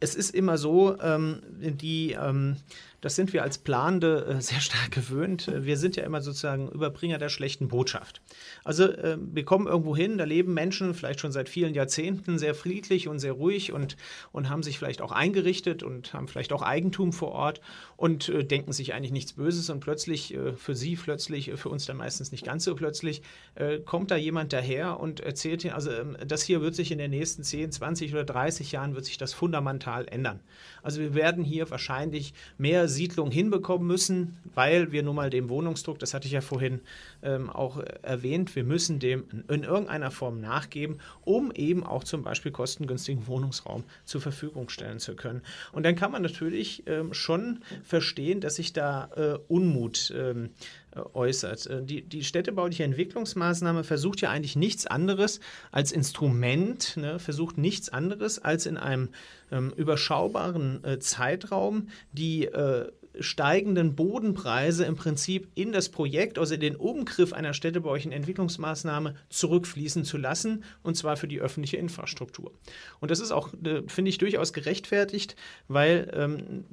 es 0.00 0.14
ist 0.14 0.34
immer 0.34 0.58
so, 0.58 1.00
ähm, 1.00 1.40
die, 1.58 2.12
ähm, 2.12 2.56
das 3.00 3.16
sind 3.16 3.32
wir 3.32 3.42
als 3.42 3.58
Planende 3.58 4.26
äh, 4.26 4.40
sehr 4.40 4.60
stark 4.60 4.90
gewöhnt. 4.90 5.50
Wir 5.54 5.76
sind 5.76 5.96
ja 5.96 6.04
immer 6.04 6.20
sozusagen 6.20 6.68
Überbringer 6.70 7.18
der 7.18 7.28
schlechten 7.28 7.68
Botschaft. 7.68 8.20
Also 8.64 8.84
äh, 8.84 9.16
wir 9.20 9.44
kommen 9.44 9.66
irgendwo 9.66 9.96
hin, 9.96 10.18
da 10.18 10.24
leben 10.24 10.54
Menschen 10.54 10.94
vielleicht 10.94 11.20
schon 11.20 11.32
seit 11.32 11.48
vielen 11.48 11.74
Jahrzehnten 11.74 12.38
sehr 12.38 12.54
friedlich 12.54 13.08
und 13.08 13.18
sehr 13.18 13.32
ruhig 13.32 13.72
und, 13.72 13.96
und 14.32 14.48
haben 14.48 14.62
sich 14.62 14.78
vielleicht 14.78 15.02
auch 15.02 15.12
eingerichtet 15.12 15.82
und 15.82 16.12
haben 16.12 16.28
vielleicht 16.28 16.52
auch 16.52 16.62
Eigentum 16.62 17.12
vor 17.12 17.32
Ort 17.32 17.60
und 17.96 18.28
äh, 18.28 18.44
denken 18.44 18.72
sich 18.72 18.94
eigentlich 18.94 19.12
nichts 19.12 19.34
Böses 19.34 19.70
und 19.70 19.80
plötzlich, 19.80 20.34
äh, 20.34 20.52
für 20.52 20.74
sie 20.74 20.96
plötzlich, 20.96 21.48
äh, 21.48 21.56
für 21.56 21.68
uns 21.68 21.86
dann 21.86 21.96
meistens 21.96 22.32
nicht 22.32 22.44
ganz 22.44 22.64
so 22.64 22.74
plötzlich, 22.74 23.22
äh, 23.54 23.78
kommt 23.78 24.10
da 24.10 24.16
jemand 24.16 24.52
daher 24.52 25.00
und 25.00 25.20
erzählt 25.20 25.64
ihnen, 25.64 25.74
also 25.74 25.90
ähm, 25.90 26.16
das 26.26 26.42
hier 26.42 26.60
wird 26.60 26.74
sich 26.74 26.92
in 26.92 26.98
den 26.98 27.10
nächsten 27.10 27.42
10, 27.42 27.72
20 27.72 28.12
oder 28.12 28.24
30 28.24 28.72
Jahren 28.72 28.94
wird 28.94 29.04
sich 29.04 29.18
das 29.18 29.32
fundamental 29.32 30.06
ändern. 30.08 30.40
Also 30.82 31.00
wir 31.00 31.14
werden 31.14 31.44
hier 31.44 31.70
wahrscheinlich 31.70 32.34
mehr 32.58 32.88
Siedlung 32.88 33.30
hinbekommen 33.30 33.86
müssen, 33.86 34.38
weil 34.54 34.92
wir 34.92 35.02
nun 35.02 35.16
mal 35.16 35.30
dem 35.30 35.48
Wohnungsdruck, 35.48 35.98
das 35.98 36.14
hatte 36.14 36.26
ich 36.26 36.32
ja 36.32 36.40
vorhin 36.40 36.80
ähm, 37.22 37.50
auch 37.50 37.82
erwähnt, 38.02 38.54
wir 38.56 38.64
müssen 38.64 38.98
dem 38.98 39.24
in 39.48 39.62
irgendeiner 39.62 40.10
Form 40.10 40.40
nachgeben, 40.40 40.98
um 41.24 41.52
eben 41.52 41.84
auch 41.84 42.04
zum 42.04 42.22
Beispiel 42.22 42.52
kostengünstigen 42.52 43.26
Wohnungsraum 43.26 43.84
zur 44.04 44.20
Verfügung 44.20 44.68
stellen 44.68 44.98
zu 44.98 45.16
können. 45.16 45.42
Und 45.72 45.84
dann 45.84 45.96
kann 45.96 46.12
man 46.12 46.22
natürlich 46.22 46.84
ähm, 46.86 47.14
schon 47.14 47.60
verstehen, 47.84 48.40
dass 48.40 48.56
sich 48.56 48.72
da 48.72 49.10
äh, 49.16 49.38
Unmut 49.48 50.12
ähm, 50.16 50.50
äh, 50.89 50.89
äußert. 51.14 51.66
Äh, 51.66 51.82
die, 51.82 52.02
die 52.02 52.24
städtebauliche 52.24 52.84
Entwicklungsmaßnahme 52.84 53.84
versucht 53.84 54.20
ja 54.20 54.30
eigentlich 54.30 54.56
nichts 54.56 54.86
anderes 54.86 55.40
als 55.70 55.92
Instrument, 55.92 56.96
ne, 56.96 57.18
versucht 57.18 57.58
nichts 57.58 57.88
anderes 57.88 58.38
als 58.38 58.66
in 58.66 58.76
einem 58.76 59.10
ähm, 59.50 59.72
überschaubaren 59.76 60.84
äh, 60.84 60.98
Zeitraum 60.98 61.88
die 62.12 62.46
äh, 62.46 62.90
steigenden 63.20 63.94
Bodenpreise 63.94 64.84
im 64.84 64.96
Prinzip 64.96 65.48
in 65.54 65.72
das 65.72 65.88
Projekt, 65.88 66.38
also 66.38 66.54
in 66.54 66.60
den 66.60 66.76
Umgriff 66.76 67.32
einer 67.32 67.54
städtebaulichen 67.54 68.12
Entwicklungsmaßnahme 68.12 69.14
zurückfließen 69.28 70.04
zu 70.04 70.16
lassen, 70.16 70.64
und 70.82 70.96
zwar 70.96 71.16
für 71.16 71.28
die 71.28 71.40
öffentliche 71.40 71.76
Infrastruktur. 71.76 72.52
Und 73.00 73.10
das 73.10 73.20
ist 73.20 73.30
auch, 73.30 73.52
äh, 73.64 73.82
finde 73.86 74.08
ich, 74.08 74.18
durchaus 74.18 74.52
gerechtfertigt, 74.52 75.36
weil 75.68 76.10
ähm, 76.14 76.64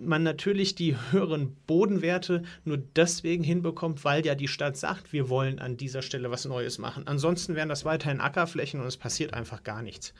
man 0.00 0.22
natürlich 0.22 0.74
die 0.74 0.96
höheren 1.10 1.56
Bodenwerte 1.66 2.42
nur 2.64 2.78
deswegen 2.78 3.44
hinbekommt, 3.44 4.04
weil 4.04 4.26
ja 4.26 4.34
die 4.34 4.48
Stadt 4.48 4.76
sagt, 4.76 5.12
wir 5.12 5.28
wollen 5.28 5.58
an 5.58 5.76
dieser 5.76 6.02
Stelle 6.02 6.30
was 6.30 6.44
Neues 6.44 6.78
machen. 6.78 7.06
Ansonsten 7.06 7.54
wären 7.54 7.68
das 7.68 7.84
weiterhin 7.84 8.20
Ackerflächen 8.20 8.80
und 8.80 8.86
es 8.86 8.96
passiert 8.96 9.34
einfach 9.34 9.62
gar 9.62 9.82
nichts. 9.82 10.12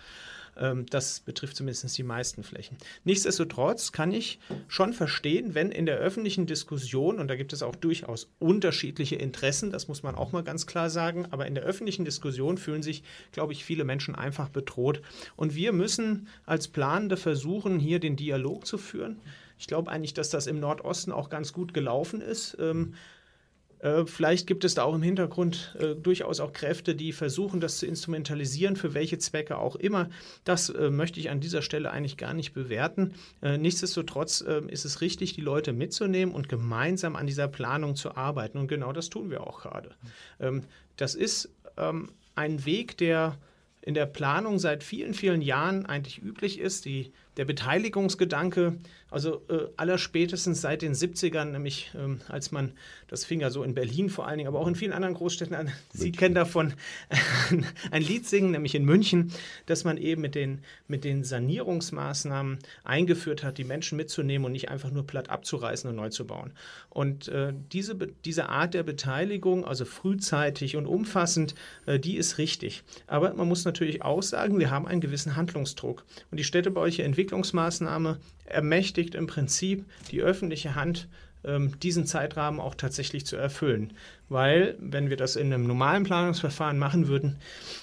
Ähm, 0.59 0.87
das 0.87 1.21
betrifft 1.21 1.57
zumindest 1.57 1.97
die 1.97 2.03
meisten 2.03 2.43
Flächen. 2.43 2.77
Nichtsdestotrotz 3.05 3.93
kann 3.93 4.13
ich 4.13 4.39
schon 4.67 4.93
verstehen, 4.93 5.55
wenn 5.55 5.71
in 5.71 5.87
der 5.87 5.97
öffentlichen 5.99 6.47
Diskussion, 6.47 7.19
und 7.19 7.29
da 7.29 7.37
gibt 7.37 7.53
es 7.53 7.63
auch 7.63 7.77
durchaus 7.77 8.29
unterschiedliche 8.39 9.17
Interessen, 9.17 9.71
das 9.71 9.89
muss 9.89 10.03
man 10.03 10.15
auch 10.15 10.33
mal 10.33 10.43
ganz 10.43 10.67
klar 10.67 10.91
sagen, 10.91 11.27
aber 11.31 11.47
in 11.47 11.55
der 11.55 11.65
öffentlichen 11.65 12.05
Diskussion 12.05 12.59
fühlen 12.59 12.83
sich, 12.83 13.03
glaube 13.33 13.53
ich, 13.53 13.65
viele 13.65 13.85
Menschen 13.85 14.15
einfach 14.15 14.49
bedroht. 14.49 15.03
Und 15.37 15.55
wir 15.55 15.73
müssen 15.73 16.29
als 16.47 16.69
Planende 16.69 17.17
versuchen, 17.17 17.79
hier 17.79 18.01
den 18.01 18.17
Dialog 18.17 18.67
zu 18.67 18.79
führen. 18.79 19.21
Ich 19.59 19.67
glaube 19.67 19.91
eigentlich, 19.91 20.15
dass 20.15 20.31
das 20.31 20.47
im 20.47 20.61
Nordosten 20.61 21.11
auch 21.13 21.31
ganz 21.31 21.53
gut 21.53 21.75
gelaufen 21.75 22.21
ist. 22.21 22.57
Ähm, 22.61 22.95
äh, 23.81 24.05
vielleicht 24.07 24.47
gibt 24.47 24.65
es 24.65 24.75
da 24.75 24.83
auch 24.83 24.95
im 24.95 25.03
Hintergrund 25.03 25.77
äh, 25.79 25.95
durchaus 25.95 26.41
auch 26.41 26.53
Kräfte, 26.53 26.95
die 26.95 27.13
versuchen, 27.13 27.61
das 27.61 27.79
zu 27.79 27.87
instrumentalisieren, 27.87 28.77
für 28.77 28.95
welche 28.95 29.19
Zwecke 29.19 29.59
auch 29.59 29.77
immer. 29.77 30.09
Das 30.45 30.69
äh, 30.69 30.91
möchte 30.91 31.21
ich 31.21 31.31
an 31.31 31.41
dieser 31.41 31.63
Stelle 31.63 31.91
eigentlich 31.91 32.17
gar 32.17 32.35
nicht 32.35 32.53
bewerten. 32.53 33.15
Äh, 33.43 33.59
nichtsdestotrotz 33.59 34.41
äh, 34.41 34.63
ist 34.69 34.85
es 34.85 35.01
richtig, 35.01 35.35
die 35.35 35.41
Leute 35.41 35.73
mitzunehmen 35.73 36.35
und 36.35 36.49
gemeinsam 36.49 37.17
an 37.17 37.27
dieser 37.27 37.49
Planung 37.49 37.97
zu 37.97 38.17
arbeiten. 38.17 38.59
Und 38.59 38.69
genau 38.69 38.93
das 38.93 39.11
tun 39.11 39.31
wir 39.31 39.47
auch 39.47 39.63
gerade. 39.63 39.91
Ähm, 40.41 40.65
das 40.97 41.15
ist 41.15 41.51
ähm, 41.77 42.11
ein 42.35 42.65
Weg, 42.67 42.97
der 42.99 43.39
in 43.81 43.95
der 43.95 44.07
Planung 44.07 44.59
seit 44.59 44.85
vielen, 44.85 45.15
vielen 45.15 45.41
Jahren 45.41 45.87
eigentlich 45.87 46.23
üblich 46.23 46.59
ist. 46.59 46.85
Die 46.85 47.13
der 47.39 47.45
Beteiligungsgedanke, 47.45 48.79
also 49.11 49.43
äh, 49.49 49.69
allerspätestens 49.77 50.61
seit 50.61 50.83
den 50.83 50.93
70ern, 50.93 51.47
nämlich 51.47 51.93
ähm, 51.97 52.21
als 52.29 52.51
man, 52.51 52.73
das 53.07 53.25
fing 53.25 53.41
ja 53.41 53.49
so 53.49 53.63
in 53.63 53.75
Berlin 53.75 54.11
vor 54.11 54.27
allen 54.27 54.39
Dingen, 54.39 54.49
aber 54.49 54.59
auch 54.59 54.67
in 54.67 54.75
vielen 54.75 54.93
anderen 54.93 55.15
Großstädten 55.15 55.55
an, 55.55 55.71
Sie 55.93 56.13
kennen 56.13 56.35
davon 56.35 56.75
ein 57.91 58.03
Lied 58.03 58.27
singen, 58.27 58.51
nämlich 58.51 58.75
in 58.75 58.85
München, 58.85 59.33
dass 59.67 59.85
man 59.85 59.97
eben 59.97 60.21
mit 60.21 60.35
den, 60.35 60.63
mit 60.89 61.05
den 61.05 61.23
Sanierungsmaßnahmen 61.23 62.59
eingeführt 62.83 63.45
hat, 63.45 63.57
die 63.57 63.65
Menschen 63.65 63.97
mitzunehmen 63.97 64.45
und 64.45 64.53
nicht 64.53 64.69
einfach 64.69 64.91
nur 64.91 65.07
platt 65.07 65.31
abzureißen 65.31 65.89
und 65.89 65.97
neu 65.97 66.11
zu 66.11 66.27
bauen. 66.27 66.53
Und 66.91 67.29
äh, 67.29 67.55
diese, 67.73 67.97
diese 68.25 68.49
Art 68.49 68.75
der 68.75 68.83
Beteiligung, 68.83 69.65
also 69.65 69.85
frühzeitig 69.85 70.75
und 70.75 70.87
umfassend, 70.87 71.55
äh, 71.87 72.01
die 72.01 72.17
ist 72.17 72.39
richtig. 72.39 72.83
Aber 73.07 73.33
man 73.35 73.47
muss 73.47 73.65
natürlich 73.65 74.03
auch 74.03 74.25
sagen, 74.25 74.59
wir 74.59 74.71
haben 74.71 74.89
einen 74.89 75.01
gewissen 75.01 75.37
Handlungsdruck. 75.37 76.05
Und 76.33 76.39
die 76.39 76.45
städtebauliche 76.45 77.05
Entwicklung 77.05 77.28
Entwicklungsmaßnahme 77.29 78.19
ermächtigt 78.47 79.15
im 79.15 79.27
Prinzip 79.27 79.85
die 80.11 80.23
öffentliche 80.23 80.75
Hand, 80.75 81.09
ähm, 81.45 81.79
diesen 81.81 82.07
Zeitrahmen 82.07 82.59
auch 82.59 82.75
tatsächlich 82.75 83.27
zu 83.27 83.37
erfüllen. 83.37 83.93
Weil, 84.31 84.77
wenn 84.81 85.11
wir 85.11 85.19
das 85.19 85.37
in 85.37 85.53
einem 85.53 85.67
normalen 85.67 86.05
Planungsverfahren 86.05 86.79
machen 86.79 87.07
würden, 87.07 87.37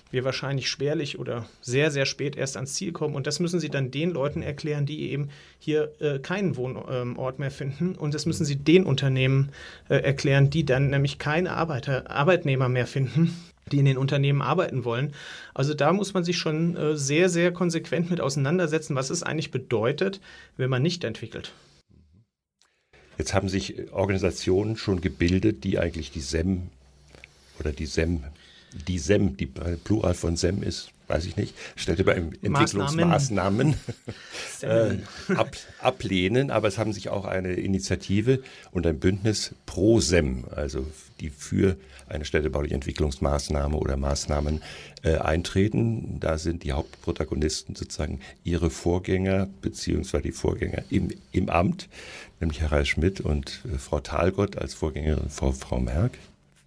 wir 0.09 0.23
wahrscheinlich 0.23 0.67
schwerlich 0.67 1.19
oder 1.19 1.45
sehr, 1.61 1.91
sehr 1.91 2.07
spät 2.07 2.35
erst 2.35 2.55
ans 2.57 2.73
Ziel 2.73 2.91
kommen. 2.91 3.13
Und 3.13 3.27
das 3.27 3.39
müssen 3.39 3.59
Sie 3.59 3.69
dann 3.69 3.91
den 3.91 4.11
Leuten 4.11 4.41
erklären, 4.41 4.87
die 4.87 5.11
eben 5.11 5.29
hier 5.59 5.91
äh, 5.99 6.17
keinen 6.17 6.57
Wohnort 6.57 7.37
mehr 7.37 7.51
finden. 7.51 7.95
Und 7.95 8.15
das 8.15 8.25
müssen 8.25 8.45
Sie 8.45 8.55
den 8.55 8.83
Unternehmen 8.83 9.51
äh, 9.89 9.97
erklären, 9.97 10.49
die 10.49 10.65
dann 10.65 10.89
nämlich 10.89 11.19
keine 11.19 11.51
Arbeiter, 11.51 12.09
Arbeitnehmer 12.09 12.67
mehr 12.67 12.87
finden 12.87 13.35
die 13.71 13.79
in 13.79 13.85
den 13.85 13.97
Unternehmen 13.97 14.41
arbeiten 14.41 14.85
wollen. 14.85 15.13
Also 15.53 15.73
da 15.73 15.91
muss 15.93 16.13
man 16.13 16.23
sich 16.23 16.37
schon 16.37 16.75
äh, 16.75 16.95
sehr, 16.95 17.29
sehr 17.29 17.51
konsequent 17.51 18.09
mit 18.09 18.21
auseinandersetzen, 18.21 18.95
was 18.95 19.09
es 19.09 19.23
eigentlich 19.23 19.51
bedeutet, 19.51 20.21
wenn 20.57 20.69
man 20.69 20.81
nicht 20.81 21.03
entwickelt. 21.03 21.51
Jetzt 23.17 23.33
haben 23.33 23.49
sich 23.49 23.91
Organisationen 23.93 24.75
schon 24.75 25.01
gebildet, 25.01 25.63
die 25.63 25.79
eigentlich 25.79 26.11
die 26.11 26.19
SEM 26.19 26.69
oder 27.59 27.71
die 27.71 27.85
SEM, 27.85 28.23
die 28.87 28.99
SEM, 28.99 29.37
die 29.37 29.47
Plural 29.47 30.13
von 30.13 30.35
SEM 30.35 30.63
ist, 30.63 30.91
weiß 31.07 31.25
ich 31.25 31.37
nicht, 31.37 31.55
stellte 31.75 32.03
bei 32.03 32.13
Entwicklungsmaßnahmen 32.13 33.75
äh, 34.61 34.97
ab, 35.35 35.55
ablehnen, 35.79 36.51
aber 36.51 36.67
es 36.67 36.77
haben 36.77 36.93
sich 36.93 37.09
auch 37.09 37.25
eine 37.25 37.53
Initiative 37.53 38.41
und 38.71 38.87
ein 38.87 38.99
Bündnis 38.99 39.53
pro 39.65 39.99
SEM, 39.99 40.45
also 40.51 40.85
die 41.19 41.29
für 41.29 41.77
eine 42.07 42.25
städtebauliche 42.25 42.75
Entwicklungsmaßnahme 42.75 43.77
oder 43.77 43.97
Maßnahmen 43.97 44.61
äh, 45.03 45.17
eintreten. 45.17 46.19
Da 46.19 46.37
sind 46.37 46.63
die 46.63 46.73
Hauptprotagonisten 46.73 47.75
sozusagen 47.75 48.19
ihre 48.43 48.69
Vorgänger 48.69 49.47
beziehungsweise 49.61 50.23
die 50.23 50.31
Vorgänger 50.31 50.83
im, 50.89 51.09
im 51.31 51.49
Amt, 51.49 51.89
nämlich 52.39 52.61
Herr 52.61 52.71
Reis 52.71 52.87
Schmidt 52.87 53.21
und 53.21 53.63
äh, 53.73 53.77
Frau 53.77 53.99
Thalgott 53.99 54.57
als 54.57 54.73
Vorgängerin 54.73 55.29
Frau, 55.29 55.51
Frau 55.51 55.79
Merck. 55.79 56.17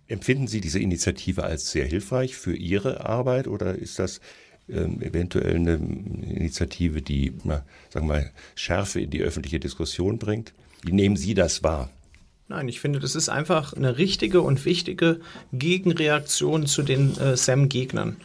Empfinden 0.08 0.46
Sie 0.46 0.60
diese 0.60 0.80
Initiative 0.80 1.44
als 1.44 1.70
sehr 1.70 1.84
hilfreich 1.84 2.34
für 2.36 2.56
Ihre 2.56 3.04
Arbeit 3.04 3.46
oder 3.46 3.74
ist 3.74 3.98
das 3.98 4.20
ähm, 4.68 5.02
eventuell 5.02 5.56
eine 5.56 5.74
Initiative, 5.74 7.02
die, 7.02 7.34
na, 7.44 7.64
sagen 7.90 8.08
wir 8.08 8.14
mal, 8.14 8.30
Schärfe 8.54 9.00
in 9.00 9.10
die 9.10 9.22
öffentliche 9.22 9.60
Diskussion 9.60 10.18
bringt? 10.18 10.54
Wie 10.82 10.92
nehmen 10.92 11.16
Sie 11.16 11.34
das 11.34 11.62
wahr? 11.62 11.90
Nein, 12.48 12.68
ich 12.68 12.80
finde, 12.80 12.98
das 12.98 13.14
ist 13.14 13.28
einfach 13.28 13.74
eine 13.74 13.98
richtige 13.98 14.40
und 14.40 14.64
wichtige 14.64 15.20
Gegenreaktion 15.52 16.66
zu 16.66 16.82
den 16.82 17.16
äh, 17.18 17.36
SAM-Gegnern. 17.36 18.16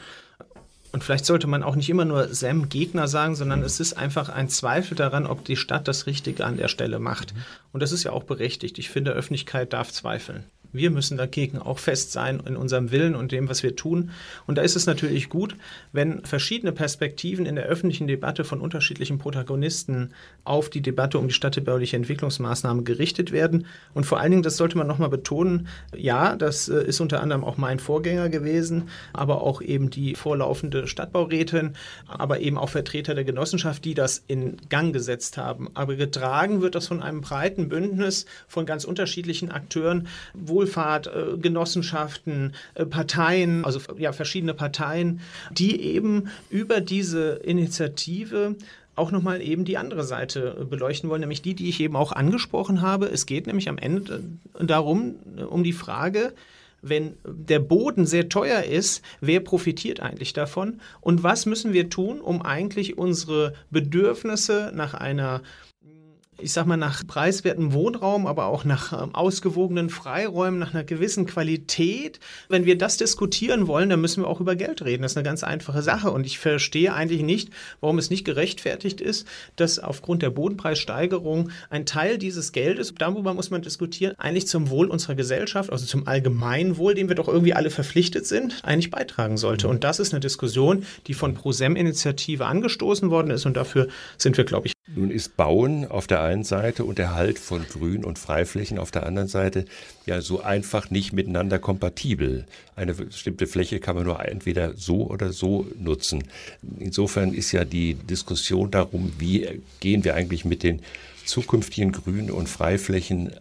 Und 0.93 1.03
vielleicht 1.03 1.25
sollte 1.25 1.47
man 1.47 1.63
auch 1.63 1.75
nicht 1.75 1.89
immer 1.89 2.05
nur 2.05 2.33
SAM-Gegner 2.33 3.09
sagen, 3.09 3.35
sondern 3.35 3.61
es 3.63 3.81
ist 3.81 3.93
einfach 3.93 4.29
ein 4.29 4.47
Zweifel 4.47 4.95
daran, 4.95 5.25
ob 5.25 5.43
die 5.43 5.57
Stadt 5.57 5.87
das 5.87 6.05
Richtige 6.05 6.45
an 6.45 6.55
der 6.55 6.67
Stelle 6.69 6.99
macht. 6.99 7.33
Und 7.73 7.81
das 7.81 7.91
ist 7.91 8.03
ja 8.03 8.11
auch 8.11 8.23
berechtigt. 8.23 8.77
Ich 8.77 8.89
finde, 8.89 9.11
Öffentlichkeit 9.11 9.73
darf 9.73 9.91
zweifeln. 9.91 10.45
Wir 10.73 10.91
müssen 10.91 11.17
dagegen 11.17 11.59
auch 11.59 11.79
fest 11.79 12.11
sein 12.11 12.41
in 12.45 12.57
unserem 12.57 12.91
Willen 12.91 13.15
und 13.15 13.31
dem, 13.31 13.47
was 13.47 13.63
wir 13.63 13.75
tun. 13.75 14.09
Und 14.47 14.57
da 14.57 14.63
ist 14.63 14.75
es 14.75 14.85
natürlich 14.85 15.29
gut, 15.29 15.55
wenn 15.91 16.25
verschiedene 16.25 16.71
Perspektiven 16.71 17.45
in 17.45 17.55
der 17.55 17.65
öffentlichen 17.65 18.07
Debatte 18.07 18.43
von 18.43 18.59
unterschiedlichen 18.59 19.19
Protagonisten 19.19 20.11
auf 20.43 20.69
die 20.69 20.81
Debatte 20.81 21.19
um 21.19 21.27
die 21.27 21.33
städtebauliche 21.33 21.95
Entwicklungsmaßnahme 21.95 22.83
gerichtet 22.83 23.31
werden. 23.31 23.67
Und 23.93 24.05
vor 24.05 24.19
allen 24.19 24.31
Dingen, 24.31 24.43
das 24.43 24.57
sollte 24.57 24.77
man 24.77 24.87
nochmal 24.87 25.09
betonen, 25.09 25.67
ja, 25.95 26.35
das 26.35 26.67
äh, 26.69 26.83
ist 26.83 26.99
unter 26.99 27.21
anderem 27.21 27.43
auch 27.43 27.57
mein 27.57 27.79
Vorgänger 27.79 28.29
gewesen, 28.29 28.89
aber 29.13 29.41
auch 29.41 29.61
eben 29.61 29.89
die 29.89 30.15
vorlaufende 30.15 30.87
Stadtbaurätin, 30.87 31.73
aber 32.07 32.39
eben 32.39 32.57
auch 32.57 32.69
Vertreter 32.69 33.13
der 33.13 33.23
Genossenschaft, 33.23 33.85
die 33.85 33.93
das 33.93 34.23
in 34.27 34.57
Gang 34.69 34.93
gesetzt 34.93 35.37
haben. 35.37 35.69
Aber 35.75 35.95
getragen 35.95 36.61
wird 36.61 36.75
das 36.75 36.87
von 36.87 37.01
einem 37.01 37.21
breiten 37.21 37.69
Bündnis 37.69 38.25
von 38.47 38.65
ganz 38.65 38.85
unterschiedlichen 38.85 39.51
Akteuren, 39.51 40.07
wohl 40.33 40.62
Wohlfahrt, 40.63 41.07
äh, 41.07 41.37
Genossenschaften, 41.37 42.53
äh, 42.75 42.85
Parteien, 42.85 43.65
also 43.65 43.79
ja, 43.97 44.13
verschiedene 44.13 44.53
Parteien, 44.53 45.19
die 45.51 45.81
eben 45.81 46.29
über 46.49 46.79
diese 46.81 47.33
Initiative 47.43 48.55
auch 48.95 49.11
nochmal 49.11 49.41
eben 49.41 49.65
die 49.65 49.77
andere 49.77 50.03
Seite 50.03 50.57
äh, 50.61 50.65
beleuchten 50.65 51.09
wollen, 51.09 51.21
nämlich 51.21 51.41
die, 51.41 51.53
die 51.53 51.67
ich 51.67 51.81
eben 51.81 51.95
auch 51.95 52.11
angesprochen 52.13 52.81
habe. 52.81 53.07
Es 53.07 53.25
geht 53.25 53.47
nämlich 53.47 53.67
am 53.67 53.77
Ende 53.77 54.23
darum, 54.59 55.15
um 55.49 55.63
die 55.63 55.73
Frage, 55.73 56.33
wenn 56.81 57.13
der 57.25 57.59
Boden 57.59 58.05
sehr 58.05 58.29
teuer 58.29 58.63
ist, 58.63 59.03
wer 59.21 59.39
profitiert 59.39 60.01
eigentlich 60.01 60.33
davon? 60.33 60.81
Und 60.99 61.23
was 61.23 61.45
müssen 61.45 61.71
wir 61.73 61.89
tun, 61.89 62.19
um 62.19 62.41
eigentlich 62.41 62.97
unsere 62.97 63.53
Bedürfnisse 63.71 64.71
nach 64.75 64.93
einer 64.93 65.41
ich 66.37 66.53
sag 66.53 66.65
mal, 66.65 66.77
nach 66.77 67.05
preiswertem 67.05 67.73
Wohnraum, 67.73 68.27
aber 68.27 68.47
auch 68.47 68.65
nach 68.65 68.93
ähm, 68.93 69.15
ausgewogenen 69.15 69.89
Freiräumen, 69.89 70.59
nach 70.59 70.73
einer 70.73 70.83
gewissen 70.83 71.25
Qualität. 71.25 72.19
Wenn 72.49 72.65
wir 72.65 72.77
das 72.77 72.97
diskutieren 72.97 73.67
wollen, 73.67 73.89
dann 73.89 74.01
müssen 74.01 74.23
wir 74.23 74.27
auch 74.27 74.39
über 74.41 74.55
Geld 74.55 74.83
reden. 74.83 75.03
Das 75.03 75.13
ist 75.13 75.17
eine 75.17 75.25
ganz 75.25 75.43
einfache 75.43 75.81
Sache. 75.81 76.11
Und 76.11 76.25
ich 76.25 76.39
verstehe 76.39 76.93
eigentlich 76.93 77.21
nicht, 77.21 77.49
warum 77.81 77.97
es 77.97 78.09
nicht 78.09 78.25
gerechtfertigt 78.25 79.01
ist, 79.01 79.27
dass 79.55 79.79
aufgrund 79.79 80.21
der 80.21 80.31
Bodenpreissteigerung 80.31 81.49
ein 81.69 81.85
Teil 81.85 82.17
dieses 82.17 82.51
Geldes, 82.51 82.93
darüber 82.97 83.33
muss 83.33 83.49
man 83.49 83.61
diskutieren, 83.61 84.15
eigentlich 84.17 84.47
zum 84.47 84.69
Wohl 84.69 84.87
unserer 84.87 85.15
Gesellschaft, 85.15 85.71
also 85.71 85.85
zum 85.85 86.07
Allgemeinwohl, 86.07 86.95
dem 86.95 87.09
wir 87.09 87.15
doch 87.15 87.27
irgendwie 87.27 87.53
alle 87.53 87.69
verpflichtet 87.69 88.25
sind, 88.25 88.63
eigentlich 88.63 88.91
beitragen 88.91 89.37
sollte. 89.37 89.67
Und 89.67 89.83
das 89.83 89.99
ist 89.99 90.13
eine 90.13 90.19
Diskussion, 90.19 90.85
die 91.07 91.13
von 91.13 91.33
ProSem-Initiative 91.33 92.45
angestoßen 92.45 93.09
worden 93.09 93.31
ist. 93.31 93.45
Und 93.45 93.55
dafür 93.55 93.87
sind 94.17 94.37
wir, 94.37 94.43
glaube 94.43 94.67
ich, 94.67 94.73
Nun 94.87 95.11
ist 95.11 95.37
Bauen 95.37 95.85
auf 95.89 96.07
der 96.07 96.21
einen 96.21 96.43
Seite 96.43 96.83
und 96.83 96.99
Erhalt 96.99 97.39
von 97.39 97.65
Grün- 97.65 98.03
und 98.03 98.19
Freiflächen 98.19 98.77
auf 98.77 98.91
der 98.91 99.05
anderen 99.05 99.29
Seite 99.29 99.63
ja 100.05 100.19
so 100.19 100.41
einfach 100.41 100.89
nicht 100.89 101.13
miteinander 101.13 101.57
kompatibel. 101.57 102.45
Eine 102.75 102.93
bestimmte 102.93 103.47
Fläche 103.47 103.79
kann 103.79 103.95
man 103.95 104.03
nur 104.03 104.23
entweder 104.25 104.73
so 104.75 105.09
oder 105.09 105.31
so 105.31 105.65
nutzen. 105.79 106.25
Insofern 106.79 107.33
ist 107.33 107.53
ja 107.53 107.63
die 107.63 107.93
Diskussion 107.93 108.71
darum, 108.71 109.13
wie 109.19 109.61
gehen 109.79 110.03
wir 110.03 110.15
eigentlich 110.15 110.43
mit 110.43 110.63
den 110.63 110.81
zukünftigen 111.25 111.93
Grün- 111.93 112.29
und 112.29 112.49
Freiflächen 112.49 113.31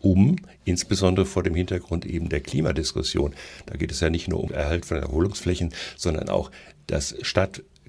um, 0.00 0.36
insbesondere 0.64 1.24
vor 1.24 1.44
dem 1.44 1.54
Hintergrund 1.54 2.04
eben 2.04 2.28
der 2.30 2.40
Klimadiskussion. 2.40 3.34
Da 3.66 3.76
geht 3.76 3.92
es 3.92 4.00
ja 4.00 4.10
nicht 4.10 4.26
nur 4.26 4.42
um 4.42 4.50
Erhalt 4.50 4.86
von 4.86 4.96
Erholungsflächen, 4.96 5.72
sondern 5.96 6.28
auch 6.28 6.50
das 6.88 7.14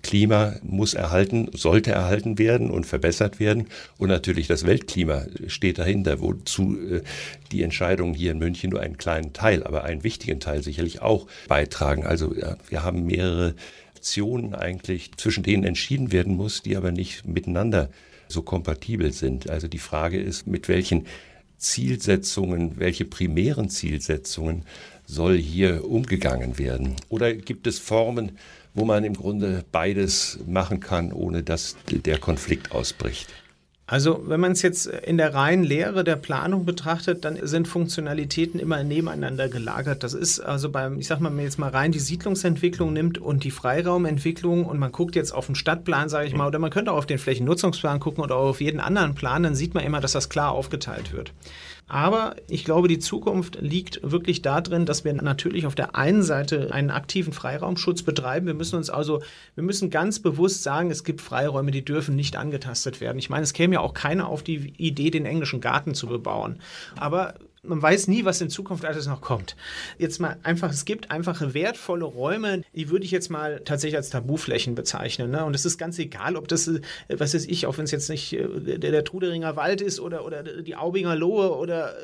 Stadtklima 0.01 0.55
muss 0.63 0.95
erhalten, 0.95 1.49
sollte 1.53 1.91
erhalten 1.91 2.39
werden 2.39 2.71
und 2.71 2.85
verbessert 2.85 3.39
werden. 3.39 3.67
Und 3.97 4.09
natürlich 4.09 4.47
das 4.47 4.65
Weltklima 4.65 5.25
steht 5.47 5.77
dahinter, 5.77 6.19
wozu 6.19 6.75
äh, 6.75 7.01
die 7.51 7.61
Entscheidungen 7.61 8.15
hier 8.15 8.31
in 8.31 8.39
München 8.39 8.71
nur 8.71 8.81
einen 8.81 8.97
kleinen 8.97 9.33
Teil, 9.33 9.63
aber 9.63 9.83
einen 9.83 10.03
wichtigen 10.03 10.39
Teil 10.39 10.63
sicherlich 10.63 11.01
auch 11.01 11.27
beitragen. 11.47 12.05
Also 12.05 12.35
wir 12.67 12.83
haben 12.83 13.05
mehrere 13.05 13.53
Optionen 13.95 14.55
eigentlich, 14.55 15.11
zwischen 15.17 15.43
denen 15.43 15.63
entschieden 15.63 16.11
werden 16.11 16.35
muss, 16.35 16.63
die 16.63 16.75
aber 16.75 16.91
nicht 16.91 17.27
miteinander 17.27 17.89
so 18.27 18.41
kompatibel 18.41 19.11
sind. 19.11 19.49
Also 19.49 19.67
die 19.67 19.77
Frage 19.77 20.19
ist, 20.19 20.47
mit 20.47 20.67
welchen 20.67 21.05
Zielsetzungen, 21.57 22.79
welche 22.79 23.05
primären 23.05 23.69
Zielsetzungen 23.69 24.63
soll 25.05 25.37
hier 25.37 25.85
umgegangen 25.85 26.57
werden? 26.57 26.95
Oder 27.09 27.33
gibt 27.33 27.67
es 27.67 27.77
Formen, 27.77 28.31
wo 28.73 28.85
man 28.85 29.03
im 29.03 29.13
Grunde 29.13 29.63
beides 29.71 30.39
machen 30.47 30.79
kann, 30.79 31.11
ohne 31.11 31.43
dass 31.43 31.75
der 31.89 32.17
Konflikt 32.17 32.71
ausbricht? 32.71 33.29
Also 33.91 34.23
wenn 34.25 34.39
man 34.39 34.53
es 34.53 34.61
jetzt 34.61 34.85
in 34.85 35.17
der 35.17 35.33
reinen 35.33 35.65
Lehre 35.65 36.05
der 36.05 36.15
Planung 36.15 36.63
betrachtet, 36.63 37.25
dann 37.25 37.37
sind 37.45 37.67
Funktionalitäten 37.67 38.57
immer 38.57 38.85
nebeneinander 38.85 39.49
gelagert. 39.49 40.03
Das 40.03 40.13
ist 40.13 40.39
also 40.39 40.69
beim, 40.69 40.97
ich 40.97 41.07
sag 41.07 41.19
mal, 41.19 41.27
wenn 41.27 41.35
man 41.35 41.43
jetzt 41.43 41.59
mal 41.59 41.71
rein 41.71 41.91
die 41.91 41.99
Siedlungsentwicklung 41.99 42.93
nimmt 42.93 43.17
und 43.17 43.43
die 43.43 43.51
Freiraumentwicklung 43.51 44.65
und 44.65 44.79
man 44.79 44.93
guckt 44.93 45.17
jetzt 45.17 45.33
auf 45.33 45.47
den 45.47 45.55
Stadtplan, 45.55 46.07
sage 46.07 46.25
ich 46.25 46.33
mal, 46.33 46.47
oder 46.47 46.57
man 46.57 46.69
könnte 46.69 46.93
auch 46.93 46.99
auf 46.99 47.05
den 47.05 47.17
Flächennutzungsplan 47.17 47.99
gucken 47.99 48.23
oder 48.23 48.37
auf 48.37 48.61
jeden 48.61 48.79
anderen 48.79 49.13
Plan, 49.13 49.43
dann 49.43 49.55
sieht 49.55 49.73
man 49.73 49.83
immer, 49.83 49.99
dass 49.99 50.13
das 50.13 50.29
klar 50.29 50.53
aufgeteilt 50.53 51.11
wird. 51.11 51.33
Aber 51.93 52.37
ich 52.47 52.63
glaube, 52.63 52.87
die 52.87 52.99
Zukunft 52.99 53.57
liegt 53.59 53.99
wirklich 54.01 54.41
darin, 54.41 54.85
dass 54.85 55.03
wir 55.03 55.11
natürlich 55.11 55.65
auf 55.65 55.75
der 55.75 55.93
einen 55.93 56.23
Seite 56.23 56.73
einen 56.73 56.89
aktiven 56.89 57.33
Freiraumschutz 57.33 58.03
betreiben. 58.03 58.47
Wir 58.47 58.53
müssen 58.53 58.77
uns 58.77 58.89
also, 58.89 59.21
wir 59.55 59.63
müssen 59.65 59.89
ganz 59.89 60.19
bewusst 60.19 60.63
sagen, 60.63 60.89
es 60.89 61.03
gibt 61.03 61.19
Freiräume, 61.19 61.71
die 61.71 61.83
dürfen 61.83 62.15
nicht 62.15 62.37
angetastet 62.37 63.01
werden. 63.01 63.19
Ich 63.19 63.29
meine, 63.29 63.43
es 63.43 63.51
käme 63.51 63.73
ja 63.73 63.81
auch 63.81 63.93
keiner 63.93 64.29
auf 64.29 64.41
die 64.41 64.73
Idee, 64.77 65.11
den 65.11 65.25
englischen 65.25 65.59
Garten 65.59 65.93
zu 65.93 66.07
bebauen. 66.07 66.59
Aber 66.95 67.33
man 67.63 67.79
weiß 67.79 68.07
nie, 68.07 68.25
was 68.25 68.41
in 68.41 68.49
Zukunft 68.49 68.85
alles 68.85 69.05
noch 69.05 69.21
kommt. 69.21 69.55
Jetzt 69.99 70.19
mal 70.19 70.37
einfach, 70.41 70.71
es 70.71 70.83
gibt 70.83 71.11
einfach 71.11 71.53
wertvolle 71.53 72.05
Räume, 72.05 72.63
die 72.73 72.89
würde 72.89 73.05
ich 73.05 73.11
jetzt 73.11 73.29
mal 73.29 73.61
tatsächlich 73.63 73.97
als 73.97 74.09
Tabuflächen 74.09 74.73
bezeichnen. 74.73 75.29
Ne? 75.29 75.45
Und 75.45 75.55
es 75.55 75.63
ist 75.63 75.77
ganz 75.77 75.99
egal, 75.99 76.37
ob 76.37 76.47
das, 76.47 76.67
äh, 76.67 76.81
was 77.09 77.35
weiß 77.35 77.45
ich, 77.45 77.67
auch 77.67 77.77
wenn 77.77 77.83
es 77.83 77.91
jetzt 77.91 78.09
nicht 78.09 78.33
äh, 78.33 78.77
der, 78.79 78.91
der 78.91 79.03
Truderinger 79.03 79.55
Wald 79.57 79.81
ist 79.81 79.99
oder, 79.99 80.25
oder 80.25 80.41
die 80.41 80.75
Aubinger 80.75 81.15
Lohe 81.15 81.55
oder 81.55 81.93
äh, 81.93 81.95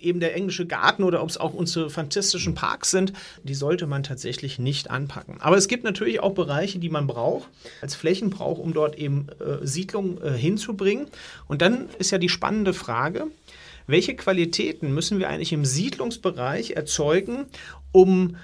eben 0.00 0.18
der 0.18 0.34
englische 0.34 0.66
Garten 0.66 1.04
oder 1.04 1.22
ob 1.22 1.30
es 1.30 1.38
auch 1.38 1.54
unsere 1.54 1.90
fantastischen 1.90 2.54
Parks 2.54 2.90
sind, 2.90 3.12
die 3.44 3.54
sollte 3.54 3.86
man 3.86 4.02
tatsächlich 4.02 4.58
nicht 4.58 4.90
anpacken. 4.90 5.40
Aber 5.40 5.56
es 5.56 5.68
gibt 5.68 5.84
natürlich 5.84 6.20
auch 6.20 6.34
Bereiche, 6.34 6.80
die 6.80 6.90
man 6.90 7.06
braucht, 7.06 7.48
als 7.80 7.94
Flächen 7.94 8.30
braucht, 8.30 8.60
um 8.60 8.74
dort 8.74 8.96
eben 8.96 9.28
äh, 9.38 9.64
Siedlungen 9.64 10.20
äh, 10.20 10.32
hinzubringen. 10.32 11.06
Und 11.46 11.62
dann 11.62 11.88
ist 12.00 12.10
ja 12.10 12.18
die 12.18 12.28
spannende 12.28 12.74
Frage, 12.74 13.28
welche 13.86 14.16
Qualitäten 14.16 14.92
müssen 14.92 15.18
wir 15.18 15.28
eigentlich 15.28 15.52
im 15.52 15.64
Siedlungsbereich 15.64 16.72
erzeugen, 16.72 17.46
um 17.92 18.36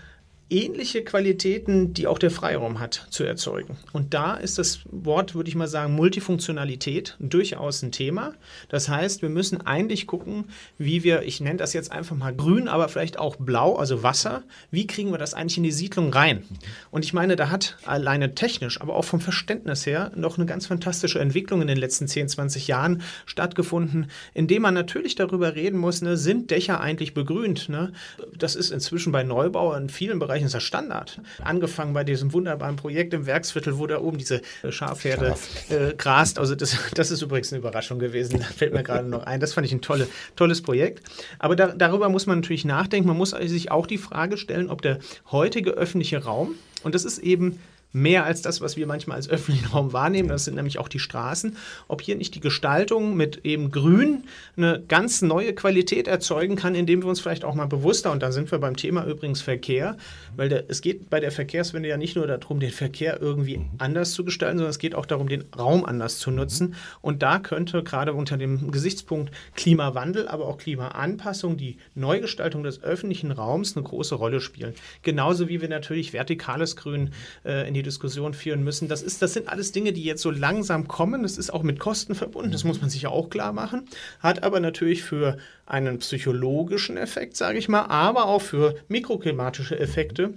ähnliche 0.51 1.05
Qualitäten, 1.05 1.95
die 1.95 2.07
auch 2.07 2.19
der 2.19 2.31
Freiraum 2.31 2.81
hat, 2.81 3.07
zu 3.11 3.25
erzeugen. 3.25 3.77
Und 3.93 4.13
da 4.15 4.35
ist 4.35 4.59
das 4.59 4.81
Wort, 4.91 5.35
würde 5.35 5.49
ich 5.49 5.55
mal 5.55 5.69
sagen, 5.69 5.95
Multifunktionalität 5.95 7.17
durchaus 7.21 7.83
ein 7.83 7.93
Thema. 7.93 8.35
Das 8.69 8.89
heißt, 8.89 9.23
wir 9.23 9.29
müssen 9.29 9.65
eigentlich 9.67 10.07
gucken, 10.07 10.47
wie 10.77 11.05
wir, 11.05 11.23
ich 11.23 11.41
nenne 11.41 11.59
das 11.59 11.73
jetzt 11.73 11.93
einfach 11.93 12.17
mal 12.17 12.35
grün, 12.35 12.69
aber 12.69 12.89
vielleicht 12.89 13.19
auch 13.19 13.37
blau, 13.37 13.77
also 13.77 14.03
Wasser, 14.03 14.43
wie 14.71 14.87
kriegen 14.87 15.13
wir 15.13 15.19
das 15.19 15.35
eigentlich 15.35 15.57
in 15.57 15.63
die 15.63 15.73
Siedlung 15.73 16.13
rein? 16.13 16.43
Und 16.91 17.05
ich 17.05 17.13
meine, 17.13 17.37
da 17.37 17.51
hat 17.51 17.77
alleine 17.85 18.35
technisch, 18.35 18.81
aber 18.81 18.97
auch 18.97 19.05
vom 19.05 19.21
Verständnis 19.21 19.87
her 19.87 20.11
noch 20.17 20.37
eine 20.37 20.47
ganz 20.47 20.67
fantastische 20.67 21.21
Entwicklung 21.21 21.63
in 21.63 21.69
den 21.69 21.79
letzten 21.79 22.09
10, 22.09 22.29
20 22.29 22.67
Jahren 22.67 23.03
stattgefunden, 23.25 24.11
indem 24.35 24.63
man 24.63 24.75
natürlich 24.75 25.15
darüber 25.15 25.55
reden 25.55 25.79
muss, 25.79 26.03
ne, 26.03 26.17
sind 26.17 26.51
Dächer 26.51 26.81
eigentlich 26.81 27.15
begrünt? 27.15 27.69
Ne? 27.69 27.93
Das 28.37 28.57
ist 28.57 28.71
inzwischen 28.71 29.13
bei 29.13 29.23
Neubau 29.23 29.75
in 29.75 29.89
vielen 29.89 30.19
Bereichen 30.19 30.40
Bereichen 30.41 30.47
ist 30.47 30.55
das 30.55 30.63
Standard. 30.63 31.21
Angefangen 31.45 31.93
bei 31.93 32.05
diesem 32.05 32.33
wunderbaren 32.33 32.77
Projekt 32.77 33.15
im 33.15 33.27
Werksviertel, 33.27 33.79
wo 33.79 33.87
da 33.87 34.01
oben 34.01 34.19
diese 34.19 34.41
äh, 34.63 34.73
Schafherde 34.73 35.35
äh, 35.69 35.95
grast. 35.95 36.39
Also 36.39 36.55
das, 36.55 36.77
das 36.95 37.11
ist 37.11 37.23
übrigens 37.23 37.53
eine 37.53 37.61
Überraschung 37.61 37.99
gewesen. 37.99 38.41
Da 38.41 38.47
fällt 38.47 38.73
mir 38.73 38.83
gerade 38.83 39.09
noch 39.09 39.25
ein. 39.25 39.41
Das 39.41 39.53
fand 39.53 39.67
ich 39.67 39.73
ein 39.73 39.83
tolle, 39.83 40.09
tolles 40.37 40.63
Projekt. 40.63 41.03
Aber 41.39 41.57
da, 41.57 41.69
darüber 41.69 42.09
muss 42.09 42.27
man 42.27 42.39
natürlich 42.39 42.65
nachdenken. 42.65 43.09
Man 43.09 43.17
muss 43.17 43.31
sich 43.31 43.71
auch 43.71 43.87
die 43.87 43.99
Frage 43.99 44.37
stellen, 44.37 44.71
ob 44.71 44.83
der 44.83 44.99
heutige 45.31 45.73
öffentliche 45.73 46.25
Raum, 46.25 46.55
und 46.83 46.95
das 46.95 47.05
ist 47.05 47.19
eben 47.19 47.61
mehr 47.93 48.25
als 48.25 48.43
das, 48.43 48.61
was 48.61 48.77
wir 48.77 48.87
manchmal 48.87 49.17
als 49.17 49.29
öffentlichen 49.29 49.69
Raum 49.69 49.93
wahrnehmen. 49.93 50.29
Das 50.29 50.45
sind 50.45 50.55
nämlich 50.55 50.79
auch 50.79 50.89
die 50.89 50.99
Straßen. 50.99 51.57
Ob 51.89 52.03
hier 52.03 52.17
nicht 52.17 52.35
die 52.35 52.41
Gestaltung 52.41 53.17
mit 53.17 53.45
eben 53.45 53.71
Grün 53.71 54.25
eine 54.57 54.83
ganz 54.87 55.23
neue 55.23 55.55
Qualität 55.55 56.09
erzeugen 56.09 56.57
kann, 56.57 56.75
indem 56.75 57.03
wir 57.03 57.09
uns 57.09 57.21
vielleicht 57.21 57.45
auch 57.45 57.55
mal 57.55 57.67
bewusster, 57.67 58.13
und 58.13 58.23
dann 58.23 58.33
sind 58.33 58.51
wir 58.51 58.59
beim 58.59 58.77
Thema 58.77 59.05
übrigens 59.07 59.43
Verkehr, 59.43 59.97
weil 60.37 60.49
der, 60.49 60.65
es 60.69 60.81
geht 60.81 61.11
bei 61.11 61.21
der 61.21 61.33
Verkehrswende 61.33 61.89
ja 61.89 61.97
nicht 61.97 62.17
nur 62.17 62.27
darum, 62.27 62.61
den 62.61 62.71
Verkehr 62.71 63.21
irgendwie 63.21 63.59
mhm. 63.59 63.71
anders 63.79 64.13
zu 64.13 64.25
gestalten, 64.25 64.59
sondern 64.59 64.71
es 64.71 64.79
geht 64.79 64.95
auch 64.95 65.07
darum, 65.07 65.29
den 65.29 65.45
Raum 65.57 65.85
anders 65.85 66.19
zu 66.19 66.31
nutzen. 66.31 66.75
Und 67.01 67.23
da 67.23 67.39
könnte 67.39 67.83
gerade 67.83 68.15
unter 68.15 68.37
dem 68.37 68.71
Gesichtspunkt 68.71 69.33
Klimawandel, 69.55 70.29
aber 70.29 70.47
auch 70.47 70.59
Klimaanpassung 70.59 71.57
die 71.57 71.79
Neugestaltung 71.95 72.63
des 72.63 72.83
öffentlichen 72.83 73.33
Raums 73.33 73.77
eine 73.77 73.85
große 73.85 74.15
Rolle 74.15 74.41
spielen. 74.41 74.75
Genauso 75.03 75.49
wie 75.49 75.61
wir 75.61 75.69
natürlich 75.69 76.13
vertikales 76.13 76.77
Grün 76.77 77.11
äh, 77.45 77.67
in 77.67 77.75
die 77.75 77.80
Diskussion 77.83 78.35
führen 78.35 78.65
müssen. 78.65 78.89
Das, 78.89 79.03
ist, 79.03 79.23
das 79.23 79.33
sind 79.33 79.49
alles 79.49 79.73
Dinge, 79.73 79.93
die 79.93 80.05
jetzt 80.05 80.23
so 80.23 80.31
langsam 80.31 80.89
kommen. 80.89 81.23
Das 81.23 81.39
ist 81.39 81.53
auch 81.53 81.63
mit 81.63 81.79
Kosten 81.79 82.15
verbunden, 82.15 82.53
das 82.53 82.65
muss 82.65 82.81
man 82.81 82.91
sich 82.91 83.03
ja 83.03 83.11
auch 83.11 83.31
klar 83.31 83.53
machen. 83.53 83.87
Hat 84.21 84.43
aber 84.43 84.61
natürlich 84.61 85.03
für 85.03 85.39
einen 85.67 85.99
psychologischen 85.99 86.97
Effekt, 86.97 87.37
sage 87.37 87.59
ich 87.59 87.69
mal, 87.69 87.85
aber 87.87 88.27
auch 88.27 88.43
für 88.43 88.75
mikroklimatische 88.89 89.79
Effekte 89.79 90.35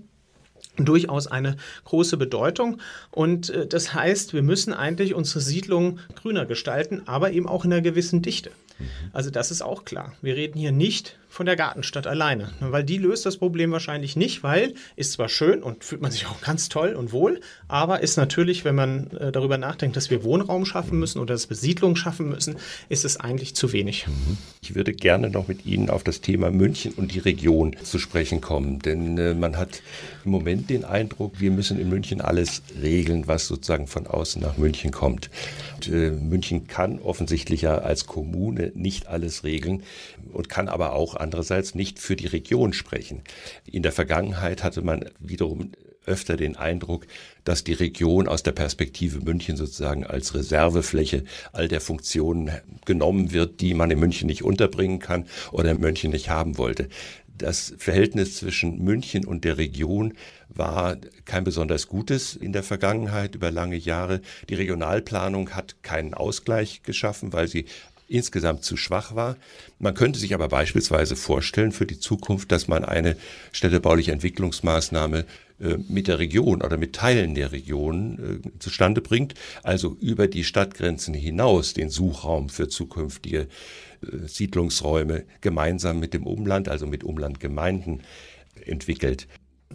durchaus 0.78 1.28
eine 1.28 1.58
große 1.86 2.18
Bedeutung. 2.18 2.80
Und 3.12 3.50
äh, 3.50 3.68
das 3.68 3.94
heißt, 3.94 4.34
wir 4.34 4.41
müssen 4.41 4.74
eigentlich 4.74 5.14
unsere 5.14 5.39
Siedlung 5.39 6.00
grüner 6.16 6.46
gestalten, 6.46 7.04
aber 7.06 7.32
eben 7.32 7.48
auch 7.48 7.66
in 7.66 7.74
einer 7.74 7.82
gewissen 7.82 8.22
Dichte. 8.22 8.52
Also 9.12 9.30
das 9.30 9.52
ist 9.52 9.62
auch 9.62 9.86
klar. 9.86 10.14
Wir 10.22 10.36
reden 10.36 10.58
hier 10.58 10.72
nicht 10.72 11.18
von 11.34 11.48
der 11.48 11.56
Gartenstadt 11.56 12.06
alleine, 12.06 12.50
weil 12.60 12.84
die 12.84 13.00
löst 13.00 13.26
das 13.26 13.38
Problem 13.38 13.72
wahrscheinlich 13.72 14.16
nicht, 14.16 14.44
weil 14.44 14.76
ist 14.96 15.14
zwar 15.14 15.30
schön 15.30 15.64
und 15.64 15.84
fühlt 15.84 16.00
man 16.00 16.12
sich 16.12 16.28
auch 16.28 16.40
ganz 16.42 16.70
toll 16.70 16.94
und 16.94 17.12
wohl, 17.12 17.40
aber 17.68 18.02
ist 18.02 18.18
natürlich, 18.18 18.66
wenn 18.66 18.76
man 18.76 19.10
äh, 19.18 19.32
darüber 19.32 19.58
nachdenkt, 19.58 19.98
dass 19.98 20.12
wir 20.12 20.24
Wohnraum 20.24 20.64
schaffen 20.64 21.00
müssen 21.00 21.18
oder 21.18 21.34
dass 21.34 21.50
wir 21.50 21.58
Siedlungen 21.58 21.96
schaffen 21.96 22.30
müssen, 22.30 22.58
ist 22.88 23.04
es 23.04 23.20
eigentlich 23.20 23.56
zu 23.56 23.74
wenig. 23.74 24.06
Mhm. 24.06 24.38
Ich 24.62 24.76
würde 24.76 24.94
gerne 24.94 25.32
noch 25.32 25.48
mit 25.48 25.66
Ihnen 25.66 25.90
auf 25.90 26.04
das 26.04 26.22
Thema 26.22 26.52
München 26.52 26.94
und 26.94 27.16
die 27.16 27.20
Region 27.20 27.76
zu 27.82 27.98
sprechen 27.98 28.40
kommen, 28.40 28.78
denn 28.78 29.18
äh, 29.18 29.34
man 29.34 29.58
hat 29.58 29.82
im 30.26 30.30
Moment 30.30 30.70
den 30.70 30.86
Eindruck, 30.86 31.42
wir 31.42 31.50
müssen 31.50 31.80
in 31.80 31.90
München 31.90 32.22
alles 32.22 32.62
regeln, 32.80 33.26
was 33.26 33.48
sozusagen 33.48 33.88
von 33.88 34.06
außen 34.06 34.40
nach 34.40 34.58
München 34.58 34.92
kommt. 34.92 35.32
Und, 35.78 35.88
äh, 35.88 36.12
München 36.12 36.68
kann 36.68 37.00
offensichtlich 37.00 37.64
ja 37.64 37.80
als 37.80 38.06
Kommune 38.06 38.72
nicht 38.76 39.08
alles 39.08 39.44
regeln 39.44 39.82
und 40.32 40.48
kann 40.48 40.68
aber 40.68 40.94
auch 40.94 41.16
andererseits 41.24 41.74
nicht 41.74 41.99
für 41.99 42.15
die 42.15 42.28
Region 42.28 42.74
sprechen. 42.74 43.24
In 43.65 43.82
der 43.82 43.91
Vergangenheit 43.91 44.63
hatte 44.63 44.82
man 44.82 45.09
wiederum 45.19 45.71
öfter 46.05 46.38
den 46.38 46.57
Eindruck, 46.57 47.07
dass 47.43 47.63
die 47.63 47.74
Region 47.74 48.28
aus 48.28 48.43
der 48.43 48.51
Perspektive 48.51 49.19
München 49.19 49.57
sozusagen 49.57 50.05
als 50.05 50.36
Reservefläche 50.36 51.24
all 51.51 51.67
der 51.67 51.82
Funktionen 51.82 52.51
genommen 52.86 53.32
wird, 53.32 53.61
die 53.61 53.74
man 53.74 53.91
in 53.91 53.99
München 53.99 54.28
nicht 54.28 54.43
unterbringen 54.43 54.99
kann 54.99 55.26
oder 55.51 55.71
in 55.71 55.80
München 55.80 56.11
nicht 56.11 56.30
haben 56.30 56.57
wollte. 56.57 56.89
Das 57.38 57.74
Verhältnis 57.78 58.38
zwischen 58.38 58.84
München 58.84 59.26
und 59.26 59.43
der 59.43 59.57
Region 59.57 60.13
war 60.49 60.97
kein 61.26 61.43
besonders 61.43 61.88
gutes 61.88 62.36
in 62.36 62.53
der 62.53 62.61
Vergangenheit 62.61 63.34
über 63.34 63.49
lange 63.49 63.76
Jahre. 63.76 64.21
Die 64.49 64.53
Regionalplanung 64.53 65.49
hat 65.51 65.82
keinen 65.82 66.13
Ausgleich 66.13 66.84
geschaffen, 66.84 67.34
weil 67.34 67.47
sie 67.47 67.65
insgesamt 68.14 68.64
zu 68.64 68.78
schwach 68.78 69.16
war. 69.16 69.38
Man 69.80 69.93
könnte 69.93 70.20
sich 70.20 70.34
aber 70.34 70.47
beispielsweise 70.47 71.16
vorstellen 71.16 71.72
für 71.72 71.86
die 71.86 71.99
Zukunft, 71.99 72.51
dass 72.51 72.68
man 72.68 72.86
eine 72.86 73.18
städtebauliche 73.51 74.11
Entwicklungsmaßnahme 74.11 75.26
äh, 75.59 75.78
mit 75.89 76.07
der 76.07 76.20
Region 76.20 76.61
oder 76.61 76.78
mit 76.78 76.93
Teilen 76.93 77.36
der 77.36 77.51
Region 77.51 78.41
äh, 78.43 78.59
zustande 78.59 79.01
bringt, 79.01 79.34
also 79.64 79.97
über 79.99 80.28
die 80.28 80.43
Stadtgrenzen 80.43 81.14
hinaus 81.14 81.74
den 81.74 81.89
Suchraum 81.89 82.49
für 82.49 82.68
zukünftige 82.68 83.47
äh, 84.01 84.28
Siedlungsräume 84.28 85.26
gemeinsam 85.41 85.99
mit 85.99 86.14
dem 86.14 86.28
Umland, 86.28 86.70
also 86.70 86.86
mit 86.86 87.03
Umlandgemeinden 87.03 88.03
entwickelt. 88.66 89.28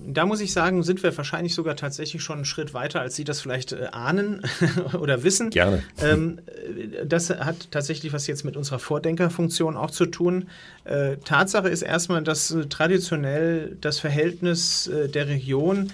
Da 0.06 0.26
muss 0.26 0.40
ich 0.40 0.52
sagen, 0.52 0.82
sind 0.82 1.02
wir 1.02 1.16
wahrscheinlich 1.16 1.54
sogar 1.54 1.76
tatsächlich 1.76 2.22
schon 2.22 2.36
einen 2.36 2.44
Schritt 2.44 2.74
weiter, 2.74 3.00
als 3.00 3.16
Sie 3.16 3.24
das 3.24 3.40
vielleicht 3.40 3.72
äh, 3.72 3.86
ahnen 3.92 4.42
oder 5.00 5.22
wissen. 5.22 5.50
Gerne. 5.50 5.82
Ähm, 6.00 6.38
äh, 6.46 7.06
das 7.06 7.30
hat 7.30 7.70
tatsächlich 7.70 8.12
was 8.12 8.26
jetzt 8.26 8.44
mit 8.44 8.56
unserer 8.56 8.78
Vordenkerfunktion 8.78 9.76
auch 9.76 9.90
zu 9.90 10.06
tun. 10.06 10.48
Äh, 10.84 11.16
Tatsache 11.24 11.68
ist 11.68 11.82
erstmal, 11.82 12.22
dass 12.22 12.50
äh, 12.50 12.66
traditionell 12.66 13.76
das 13.80 13.98
Verhältnis 13.98 14.90
der 15.14 15.28
Region 15.28 15.92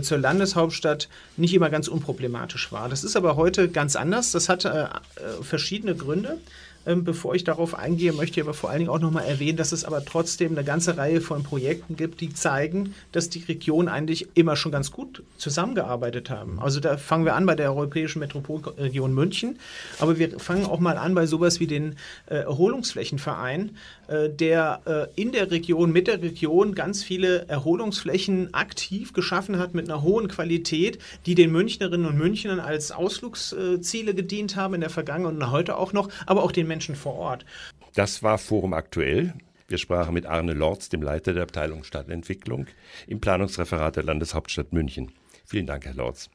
zur 0.00 0.16
Landeshauptstadt 0.16 1.08
nicht 1.36 1.52
immer 1.52 1.68
ganz 1.68 1.88
unproblematisch 1.88 2.72
war. 2.72 2.88
Das 2.88 3.04
ist 3.04 3.16
aber 3.16 3.36
heute 3.36 3.68
ganz 3.68 3.96
anders. 3.96 4.32
Das 4.32 4.48
hat 4.48 4.66
verschiedene 5.42 5.94
Gründe. 5.94 6.38
Ähm, 6.86 7.04
bevor 7.04 7.34
ich 7.34 7.44
darauf 7.44 7.74
eingehe, 7.74 8.12
möchte 8.12 8.40
ich 8.40 8.46
aber 8.46 8.54
vor 8.54 8.70
allen 8.70 8.80
Dingen 8.80 8.90
auch 8.90 9.00
nochmal 9.00 9.24
erwähnen, 9.24 9.56
dass 9.56 9.72
es 9.72 9.84
aber 9.84 10.04
trotzdem 10.04 10.52
eine 10.52 10.64
ganze 10.64 10.96
Reihe 10.96 11.20
von 11.20 11.42
Projekten 11.42 11.96
gibt, 11.96 12.20
die 12.20 12.32
zeigen, 12.32 12.94
dass 13.12 13.30
die 13.30 13.40
Regionen 13.40 13.88
eigentlich 13.88 14.28
immer 14.34 14.56
schon 14.56 14.72
ganz 14.72 14.90
gut 14.90 15.22
zusammengearbeitet 15.38 16.30
haben. 16.30 16.58
Also 16.60 16.80
da 16.80 16.96
fangen 16.96 17.24
wir 17.24 17.34
an 17.34 17.46
bei 17.46 17.54
der 17.54 17.70
Europäischen 17.70 18.18
Metropolregion 18.18 19.14
München, 19.14 19.58
aber 19.98 20.18
wir 20.18 20.38
fangen 20.38 20.66
auch 20.66 20.80
mal 20.80 20.98
an 20.98 21.14
bei 21.14 21.26
sowas 21.26 21.60
wie 21.60 21.66
den 21.66 21.96
äh, 22.26 22.36
Erholungsflächenverein, 22.36 23.76
der 24.08 24.80
äh, 24.86 25.20
in 25.20 25.32
der 25.32 25.50
Region, 25.50 25.92
mit 25.92 26.06
der 26.08 26.22
Region 26.22 26.74
ganz 26.74 27.02
viele 27.02 27.46
Erholungsflächen 27.48 28.52
aktiv 28.54 29.12
geschaffen 29.12 29.58
hat 29.58 29.74
mit 29.74 29.88
einer 29.88 30.02
hohen 30.02 30.28
Qualität, 30.28 30.98
die 31.26 31.34
den 31.34 31.52
Münchnerinnen 31.52 32.06
und 32.06 32.18
Münchnern 32.18 32.60
als 32.60 32.92
Ausflugsziele 32.92 34.14
gedient 34.14 34.56
haben 34.56 34.74
in 34.74 34.80
der 34.80 34.90
Vergangenheit 34.90 35.34
und 35.34 35.50
heute 35.50 35.76
auch 35.76 35.92
noch, 35.92 36.08
aber 36.26 36.42
auch 36.42 36.52
den 36.52 36.66
Menschen 36.66 36.96
vor 36.96 37.14
Ort. 37.14 37.44
Das 37.94 38.22
war 38.22 38.38
Forum 38.38 38.72
aktuell. 38.72 39.34
Wir 39.68 39.78
sprachen 39.78 40.12
mit 40.12 40.26
Arne 40.26 40.52
Lorz, 40.52 40.88
dem 40.88 41.02
Leiter 41.02 41.32
der 41.32 41.44
Abteilung 41.44 41.84
Stadtentwicklung, 41.84 42.66
im 43.06 43.20
Planungsreferat 43.20 43.96
der 43.96 44.02
Landeshauptstadt 44.02 44.72
München. 44.72 45.12
Vielen 45.46 45.66
Dank, 45.66 45.86
Herr 45.86 45.94
Lorz. 45.94 46.28